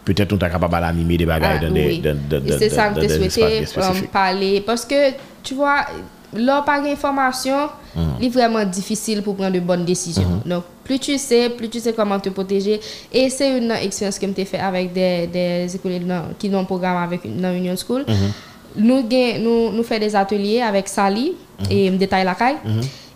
peut-être 0.05 0.33
on 0.33 0.37
t'a 0.37 0.49
capable 0.49 0.79
d'animer 0.79 1.17
des 1.17 1.25
bagailles 1.25 1.59
ah, 1.61 1.65
dans 1.67 1.73
oui. 1.73 1.99
des 1.99 2.13
dans, 2.13 2.17
dans, 2.29 2.39
dans, 2.39 2.57
dans, 2.57 2.69
ça 2.69 2.89
que 2.89 2.95
dans 2.95 3.01
des 3.01 3.29
souhaité, 3.29 3.57
espaces 3.59 4.01
um, 4.01 4.07
parler 4.07 4.63
parce 4.65 4.85
que 4.85 5.11
tu 5.43 5.53
vois 5.53 5.85
là, 6.33 6.61
par 6.61 6.83
information, 6.83 7.69
Mm. 7.95 8.01
il 8.19 8.25
est 8.27 8.29
vraiment 8.29 8.63
difficile 8.65 9.21
pour 9.23 9.35
prendre 9.35 9.53
de 9.53 9.59
bonnes 9.59 9.85
décisions. 9.85 10.21
Mm-hmm. 10.45 10.49
Donc, 10.49 10.63
plus 10.83 10.99
tu 10.99 11.17
sais, 11.17 11.49
plus 11.49 11.69
tu 11.69 11.79
sais 11.79 11.93
comment 11.93 12.19
te 12.19 12.29
protéger. 12.29 12.79
Et 13.11 13.29
c'est 13.29 13.57
une 13.57 13.71
expérience 13.71 14.19
que 14.19 14.27
j'ai 14.35 14.45
fait 14.45 14.59
avec 14.59 14.93
des, 14.93 15.27
des 15.27 15.75
écoliers 15.75 16.01
qui 16.37 16.49
ont 16.53 16.59
un 16.59 16.63
programme 16.65 16.97
avec 16.97 17.25
une, 17.25 17.41
dans 17.41 17.51
Union 17.53 17.75
School. 17.75 18.03
Mm-hmm. 18.07 18.77
Nous, 18.77 19.01
nous, 19.43 19.71
nous 19.71 19.83
faisons 19.83 19.99
des 19.99 20.15
ateliers 20.15 20.61
avec 20.61 20.87
Sally 20.87 21.33
Mm-hmm. 21.59 21.71
et 21.73 21.91
me 21.91 21.97
détaille 21.97 22.23
la 22.23 22.35
caille. 22.35 22.55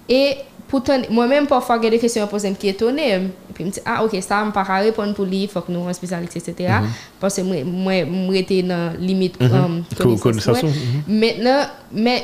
Et 0.10 0.36
pourtant, 0.68 1.00
moi-même, 1.10 1.48
parfois, 1.48 1.80
j'ai 1.82 1.90
des 1.90 1.98
questions 2.00 2.24
à 2.24 2.28
poser, 2.28 2.54
étonnée. 2.64 3.14
Et 3.14 3.20
puis, 3.54 3.64
je 3.64 3.70
me 3.70 3.72
dis, 3.72 3.80
ah, 3.86 4.04
ok, 4.04 4.18
ça, 4.22 4.42
je 4.42 4.48
ne 4.48 4.52
peux 4.52 4.54
pas 4.54 4.80
répondre 4.80 5.14
pour 5.14 5.24
lui, 5.24 5.44
il 5.44 5.48
faut 5.48 5.62
que 5.62 5.72
nous 5.72 5.88
un 5.88 5.94
spécialiste, 5.94 6.36
etc. 6.36 6.54
Mm-hmm. 6.58 6.88
Parce 7.22 7.36
que 7.36 7.42
moi, 7.42 7.94
je 7.94 8.44
suis 8.44 8.64
dans 8.64 8.92
la 8.92 8.98
limite 9.00 9.40
mhm. 9.40 9.84
Maintenant, 11.08 11.62
mais 11.94 12.24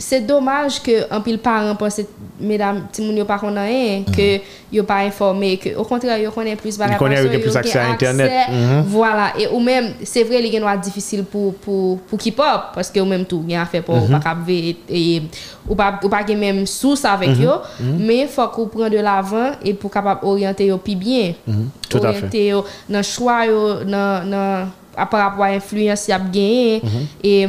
c'est 0.00 0.20
dommage 0.26 0.82
que 0.82 1.12
un 1.12 1.20
pile 1.20 1.38
parents 1.38 1.76
pensent 1.76 2.00
mesdames 2.40 2.86
ti 2.90 3.02
moun 3.02 3.16
yo 3.16 3.24
pas 3.26 3.38
connaît 3.38 3.66
rien 3.68 4.02
que 4.04 4.40
yo 4.72 4.82
pas 4.82 5.04
informé 5.04 5.58
que 5.58 5.76
au 5.76 5.84
contraire 5.84 6.18
yo 6.18 6.30
connaît 6.30 6.56
plus 6.56 6.78
yo 6.78 7.30
gen 7.30 7.40
plus 7.40 7.56
accès 7.56 7.78
à 7.78 7.90
Internet. 7.90 8.48
Mhm. 8.50 8.82
voilà 8.88 9.32
et 9.38 9.46
ou 9.46 9.60
même 9.60 9.92
c'est 10.02 10.24
vrai 10.24 10.40
les 10.40 10.50
gens 10.58 10.76
difficile 10.76 11.24
pour 11.24 11.54
pour 11.54 11.98
pour 11.98 12.18
keep 12.18 12.40
up 12.40 12.72
parce 12.74 12.90
que 12.90 12.98
ou 12.98 13.04
même 13.04 13.26
tout 13.26 13.44
gen 13.48 13.58
affaire 13.60 13.82
pour 13.82 13.96
Mhm. 13.96 14.10
pas 14.10 14.20
cap 14.20 14.38
et 14.48 15.22
ou 15.68 15.74
pas 15.74 16.00
ou 16.02 16.08
pas 16.08 16.24
même 16.34 16.66
source 16.66 17.04
avec 17.04 17.28
Mhm. 17.36 17.42
yo 17.42 17.52
mais 17.98 18.26
faut 18.26 18.48
qu'on 18.48 18.66
prend 18.68 18.88
de 18.88 18.96
l'avant 18.98 19.50
et 19.62 19.74
pour 19.74 19.90
capable 19.90 20.24
orienter 20.26 20.66
yo 20.66 20.78
plus 20.78 20.96
bien 20.96 21.34
Mhm. 21.46 21.68
Tout 21.90 21.98
à 21.98 22.00
fait. 22.00 22.06
orienter 22.08 22.46
yo 22.48 22.64
dans 22.88 23.02
choix 23.02 23.44
yo 23.46 23.84
dans 23.84 24.66
à 24.96 25.06
par 25.06 25.20
rapport 25.30 25.44
à 25.44 25.48
influence 25.48 26.08
y 26.08 26.12
a 26.12 26.18
gagné 26.18 26.80
Mhm. 26.82 27.06
et 27.22 27.48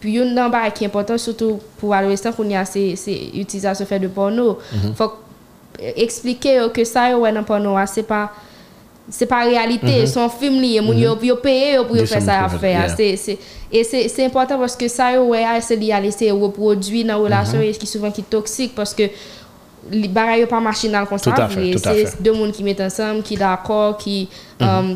puis 0.00 0.12
yon 0.18 0.32
nan 0.34 0.50
ba 0.50 0.70
qui 0.70 0.84
est 0.84 0.86
important 0.88 1.16
surtout 1.18 1.60
pour 1.78 1.94
adolescents 1.94 2.32
qu'on 2.32 2.48
y 2.48 2.56
a 2.56 2.64
c'est 2.64 2.96
c'est 2.96 3.30
utilisation 3.34 3.86
fait 3.86 3.98
de 4.00 4.08
porno. 4.08 4.58
Mhm. 4.72 4.94
faut 4.94 5.12
expliquer 5.96 6.66
que 6.72 6.84
ça 6.84 7.16
ouais 7.18 7.32
dans 7.32 7.42
porno 7.44 7.76
ah, 7.76 7.86
c'est 7.86 8.02
pas 8.02 8.30
c'est 9.08 9.26
pas 9.26 9.44
réalité. 9.44 10.04
Son 10.06 10.28
film 10.28 10.60
lié 10.60 10.80
moun 10.80 10.98
yo 10.98 11.16
yo 11.22 11.36
payer 11.36 11.78
pour 11.86 11.96
faire 11.96 12.20
ça 12.22 12.44
à 12.44 12.48
faire. 12.48 12.92
c'est 12.96 13.16
c'est 13.16 13.38
et 13.70 13.84
c'est 13.84 14.08
c'est 14.08 14.24
important 14.24 14.58
parce 14.58 14.74
que 14.76 14.88
ça 14.88 15.22
ouais 15.22 15.44
ah, 15.46 15.60
c'est 15.60 15.76
lié 15.76 15.92
à 15.92 16.00
laisser 16.00 16.30
reproduire 16.30 17.06
dans 17.06 17.18
relation 17.22 17.58
Mhm. 17.58 17.64
et 17.64 17.72
qui 17.72 17.86
souvent 17.86 18.10
qui 18.10 18.22
toxique 18.24 18.74
parce 18.74 18.92
que 18.94 19.04
les 19.92 20.08
bagages 20.08 20.46
pas 20.46 20.58
machinal 20.58 21.06
comme 21.06 21.18
ça 21.18 21.32
c'est 21.54 22.20
deux 22.22 22.32
mondes 22.32 22.50
qui 22.52 22.64
mettent 22.64 22.80
ensemble 22.80 23.22
qui 23.22 23.36
d'accord 23.36 23.96
qui 23.96 24.28
Mhm. 24.60 24.66
euh, 24.68 24.94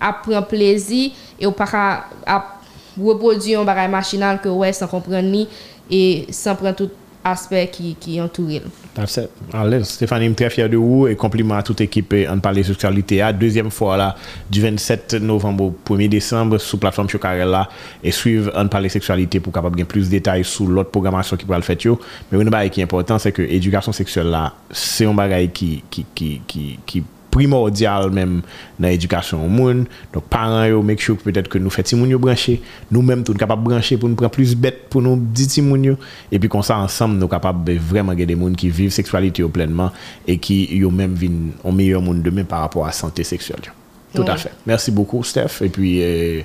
apprend 0.00 0.42
plaisir 0.42 1.12
et 1.38 1.46
ou 1.46 1.52
pas 1.52 2.06
reproduit 3.00 3.54
un 3.54 3.64
bagage 3.64 3.90
machinal 3.90 4.40
que 4.40 4.48
ouais 4.48 4.72
sans 4.72 4.86
comprendre 4.86 5.28
ni 5.28 5.48
et 5.90 6.26
sans 6.30 6.54
prendre 6.54 6.74
tout 6.76 6.90
aspect 7.24 7.68
qui 7.68 7.94
qui 7.98 8.20
entoure. 8.20 8.62
That's 8.94 9.16
it. 9.16 9.30
Allez, 9.52 9.84
Stéphanie, 9.84 10.26
je 10.26 10.30
suis 10.30 10.36
très 10.36 10.50
fier 10.50 10.68
de 10.68 10.76
vous 10.76 11.06
et 11.06 11.16
compliment 11.16 11.54
à 11.54 11.62
toute 11.62 11.80
équipe 11.80 12.14
en 12.28 12.38
parler 12.40 12.62
sexualité 12.62 13.22
à 13.22 13.32
deuxième 13.32 13.70
fois 13.70 13.96
là 13.96 14.16
du 14.50 14.60
27 14.60 15.14
novembre 15.14 15.64
au 15.64 15.74
1er 15.88 16.08
décembre 16.08 16.58
sous 16.58 16.78
plateforme 16.78 17.08
Chocarella 17.08 17.68
et 18.02 18.10
suivre 18.10 18.52
en 18.54 18.68
parler 18.68 18.88
sexualité 18.88 19.40
pour 19.40 19.52
capable 19.52 19.78
de 19.78 19.84
plus 19.84 20.06
de 20.06 20.10
détails 20.10 20.44
sur 20.44 20.66
l'autre 20.66 20.90
programmation 20.90 21.36
qui 21.36 21.46
pourra 21.46 21.58
le 21.58 21.64
faire 21.64 21.76
mais 22.30 22.38
une 22.38 22.50
bagaille 22.50 22.70
qui 22.70 22.80
est 22.80 22.84
important 22.84 23.18
c'est 23.18 23.32
que 23.32 23.42
l'éducation 23.42 23.92
sexuelle 23.92 24.26
là 24.26 24.52
c'est 24.70 25.06
un 25.06 25.14
bagage 25.14 25.50
qui 25.54 25.82
qui 25.90 26.04
qui 26.14 26.42
qui, 26.46 26.78
qui 26.84 27.02
primordial 27.32 28.10
même 28.10 28.42
dans 28.78 28.88
l'éducation 28.88 29.44
au 29.44 29.48
monde. 29.48 29.86
Donc, 30.12 30.24
parents, 30.24 30.64
yo, 30.64 30.82
make 30.82 31.00
sure 31.00 31.16
peut-être 31.16 31.48
que 31.48 31.58
nous 31.58 31.70
faisons 31.70 31.96
moun 31.96 32.10
yo 32.10 32.18
brancher. 32.18 32.62
Nous-mêmes, 32.90 33.24
tout 33.24 33.34
capables 33.34 33.64
de 33.64 33.70
brancher 33.70 33.96
pour 33.96 34.08
nous 34.08 34.14
prendre 34.14 34.30
plus 34.30 34.54
bête, 34.54 34.88
pour 34.88 35.02
nous 35.02 35.16
dire 35.16 35.64
moun 35.64 35.82
yo. 35.82 35.96
Et 36.30 36.38
puis, 36.38 36.48
comme 36.48 36.62
ça, 36.62 36.76
ensemble, 36.78 37.16
nous 37.16 37.26
capables 37.26 37.64
de 37.64 37.78
vraiment 37.78 38.14
des 38.14 38.28
gens 38.28 38.52
qui 38.52 38.68
vivent 38.68 38.92
sexualité 38.92 39.42
pleinement 39.44 39.90
et 40.28 40.38
qui, 40.38 40.76
yo, 40.76 40.90
même, 40.90 41.14
vivent 41.14 41.52
un 41.64 41.72
meilleur 41.72 42.02
monde 42.02 42.22
demain 42.22 42.44
par 42.44 42.60
rapport 42.60 42.84
à 42.84 42.88
la 42.88 42.92
santé 42.92 43.24
sexuelle. 43.24 43.62
Tout 44.14 44.22
ouais. 44.22 44.30
à 44.30 44.36
fait. 44.36 44.52
Merci 44.66 44.90
beaucoup, 44.90 45.24
Steph. 45.24 45.62
Et 45.62 45.70
puis, 45.70 46.00
euh, 46.02 46.42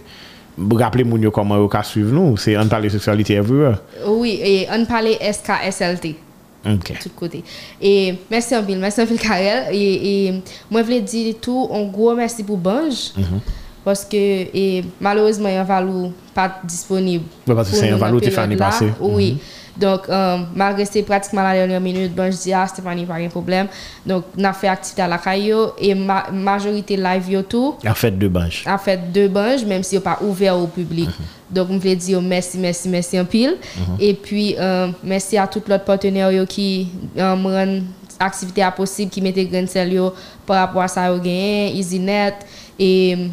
rappelez-moi 0.72 1.20
comment 1.32 1.60
vous 1.60 1.70
suivre 1.84 2.14
nous. 2.14 2.38
C'est 2.38 2.58
On 2.58 2.66
parle 2.68 2.90
sexualité 2.90 3.34
everywhere. 3.34 3.80
Oui, 4.08 4.40
et 4.42 4.68
On 4.72 4.86
parle 4.86 5.10
SKSLT. 5.20 6.27
OK. 6.74 6.94
tout 7.02 7.10
côté. 7.16 7.44
Et 7.82 8.16
merci 8.30 8.56
en 8.56 8.64
pile, 8.64 8.80
merci 8.80 9.02
en 9.02 9.06
pile 9.06 9.20
Karel. 9.20 9.74
Et, 9.74 10.28
et 10.28 10.42
moi, 10.70 10.82
je 10.82 10.86
voulais 10.86 11.02
dire 11.02 11.36
tout, 11.42 11.70
un 11.72 11.86
gros 11.86 12.16
merci 12.16 12.44
pour 12.44 12.58
Bange. 12.58 13.14
Mhm. 13.18 13.40
Parce 13.86 14.04
que 14.04 14.18
et, 14.18 14.84
malheureusement, 15.00 15.48
il 15.48 15.54
y 15.54 15.56
a 15.56 15.62
un 15.62 15.64
valou 15.64 16.12
pas 16.34 16.60
disponible. 16.64 17.24
Ouais, 17.48 17.56
parce 17.56 17.70
que 17.70 17.76
c'est 17.78 17.90
un 17.90 17.96
valou 17.96 18.20
la 18.20 18.28
Tiffany 18.28 18.58
période 18.58 18.60
là. 18.60 18.66
passé. 18.66 19.36
Donc, 19.80 20.02
euh, 20.10 20.38
malgré 20.56 20.86
c'est 20.86 21.04
pratiquement 21.04 21.44
la 21.44 21.54
dernière 21.54 21.82
minute, 21.82 22.14
Bange 22.16 22.36
dit, 22.36 22.54
ah, 22.54 22.68
Stéphanie, 22.68 23.06
pas 23.06 23.20
de 23.20 23.28
problème. 23.28 23.68
Donc, 24.06 24.26
on 24.38 24.44
a 24.44 24.54
fait 24.54 24.68
activité 24.68 25.02
à 25.02 25.08
la 25.08 25.18
caillou 25.18 25.68
et 25.80 25.94
ma 25.94 26.30
majorité 26.32 26.98
live 26.98 27.30
yo 27.30 27.42
tout 27.44 27.76
La 27.84 27.94
fête 27.94 28.18
de 28.18 28.28
Banche. 28.28 28.64
a 28.66 28.78
fait 28.78 29.12
deux 29.12 29.28
banges, 29.28 29.66
même 29.66 29.84
si 29.84 29.96
n'est 29.96 30.02
pas 30.02 30.18
ouvert 30.22 30.58
au 30.58 30.68
public. 30.68 31.10
Donc, 31.52 31.68
je 31.72 31.78
voulais 31.78 31.96
dire 31.96 32.22
merci, 32.22 32.58
merci, 32.58 32.90
merci 32.90 33.20
en 33.20 33.26
pile. 33.26 33.58
Et 34.00 34.14
puis, 34.14 34.56
euh, 34.60 34.88
merci 35.04 35.38
à 35.38 35.48
tous 35.48 35.64
les 35.68 35.80
partenaires 35.80 36.32
qui 36.48 36.90
euh, 37.18 37.36
me 37.36 37.54
rendent 37.54 37.84
activité 38.20 38.64
à 38.64 38.72
possible, 38.72 39.12
qui 39.12 39.22
mettent 39.22 39.38
grain 39.50 39.62
de 39.64 40.12
par 40.46 40.58
rapport 40.58 40.82
à 40.82 40.88
ça, 40.88 41.08
yo 41.08 41.18
gagné, 41.18 41.78
EasyNet 41.78 42.34
et 42.80 43.30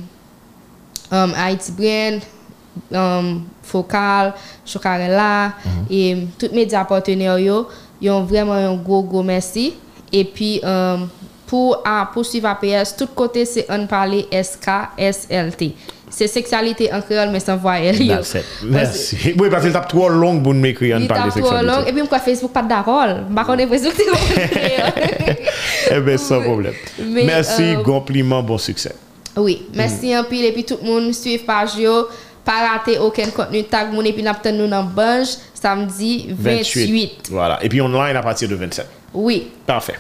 um, 1.11 1.33
Brand, 1.77 2.21
um, 2.93 3.43
Focal, 3.63 4.35
Chocarella 4.65 5.53
et 5.91 6.27
tous 6.39 6.47
les 6.47 6.53
médias 6.57 6.85
partenaires 6.85 7.39
ils 7.39 8.11
ont 8.11 8.25
vraiment 8.25 8.53
un 8.53 8.75
gros 8.77 9.03
gros 9.03 9.23
merci. 9.23 9.75
Et 10.13 10.25
puis 10.25 10.61
um, 10.65 11.09
pour 11.47 11.81
à 11.85 12.09
poursuivre 12.13 12.49
APS 12.49 12.97
tout 12.97 13.09
côté 13.15 13.45
c'est 13.45 13.67
on 13.71 13.87
parler 13.87 14.27
SKSLT 14.33 15.75
c'est 16.11 16.29
sexualité 16.29 16.93
en 16.93 17.01
créole 17.01 17.31
mais 17.31 17.41
sans 17.41 17.57
voix 17.57 17.79
elle. 17.79 18.07
Parce- 18.07 18.37
Merci. 18.65 19.35
Oui, 19.39 19.49
parce 19.51 19.65
qu'il 19.65 19.73
tape 19.73 19.89
trop 19.89 20.09
long 20.09 20.41
pour 20.41 20.55
m'écrire 20.55 20.97
en 20.99 21.07
parler 21.07 21.31
trop 21.31 21.41
sexualité. 21.41 21.67
long. 21.67 21.87
Et 21.87 21.93
puis 21.93 22.01
pourquoi 22.03 22.21
Facebook 22.21 22.53
pas 22.53 22.63
d'accord 22.63 23.07
par 23.35 23.47
contre 23.47 23.67
Facebook 23.69 23.95
Eh 25.91 26.01
bien, 26.01 26.17
sans 26.17 26.41
problème. 26.41 26.75
Mais, 26.99 27.25
Merci, 27.25 27.75
euh, 27.75 27.83
compliment, 27.83 28.43
bon 28.43 28.59
succès. 28.59 28.95
Oui, 29.37 29.67
merci 29.75 30.17
en 30.17 30.25
pile. 30.25 30.45
Et 30.45 30.53
puis 30.53 30.65
tout 30.65 30.79
le 30.83 30.89
monde 30.89 31.13
suive 31.13 31.45
page 31.45 31.77
yo, 31.77 32.07
pas 32.45 32.69
rater 32.69 32.99
aucun 32.99 33.31
contenu 33.31 33.65
tag 33.65 33.93
moun 33.93 34.07
et 34.07 34.13
puis 34.13 34.23
nous 34.23 34.67
dans 34.69 34.85
bunch 34.85 35.29
samedi 35.55 36.27
28. 36.31 37.29
Voilà. 37.31 37.63
Et 37.63 37.69
puis 37.69 37.81
online 37.81 38.17
à 38.17 38.23
partir 38.23 38.49
de 38.49 38.55
27. 38.55 38.87
Oui. 39.15 39.51
Parfait. 39.67 39.95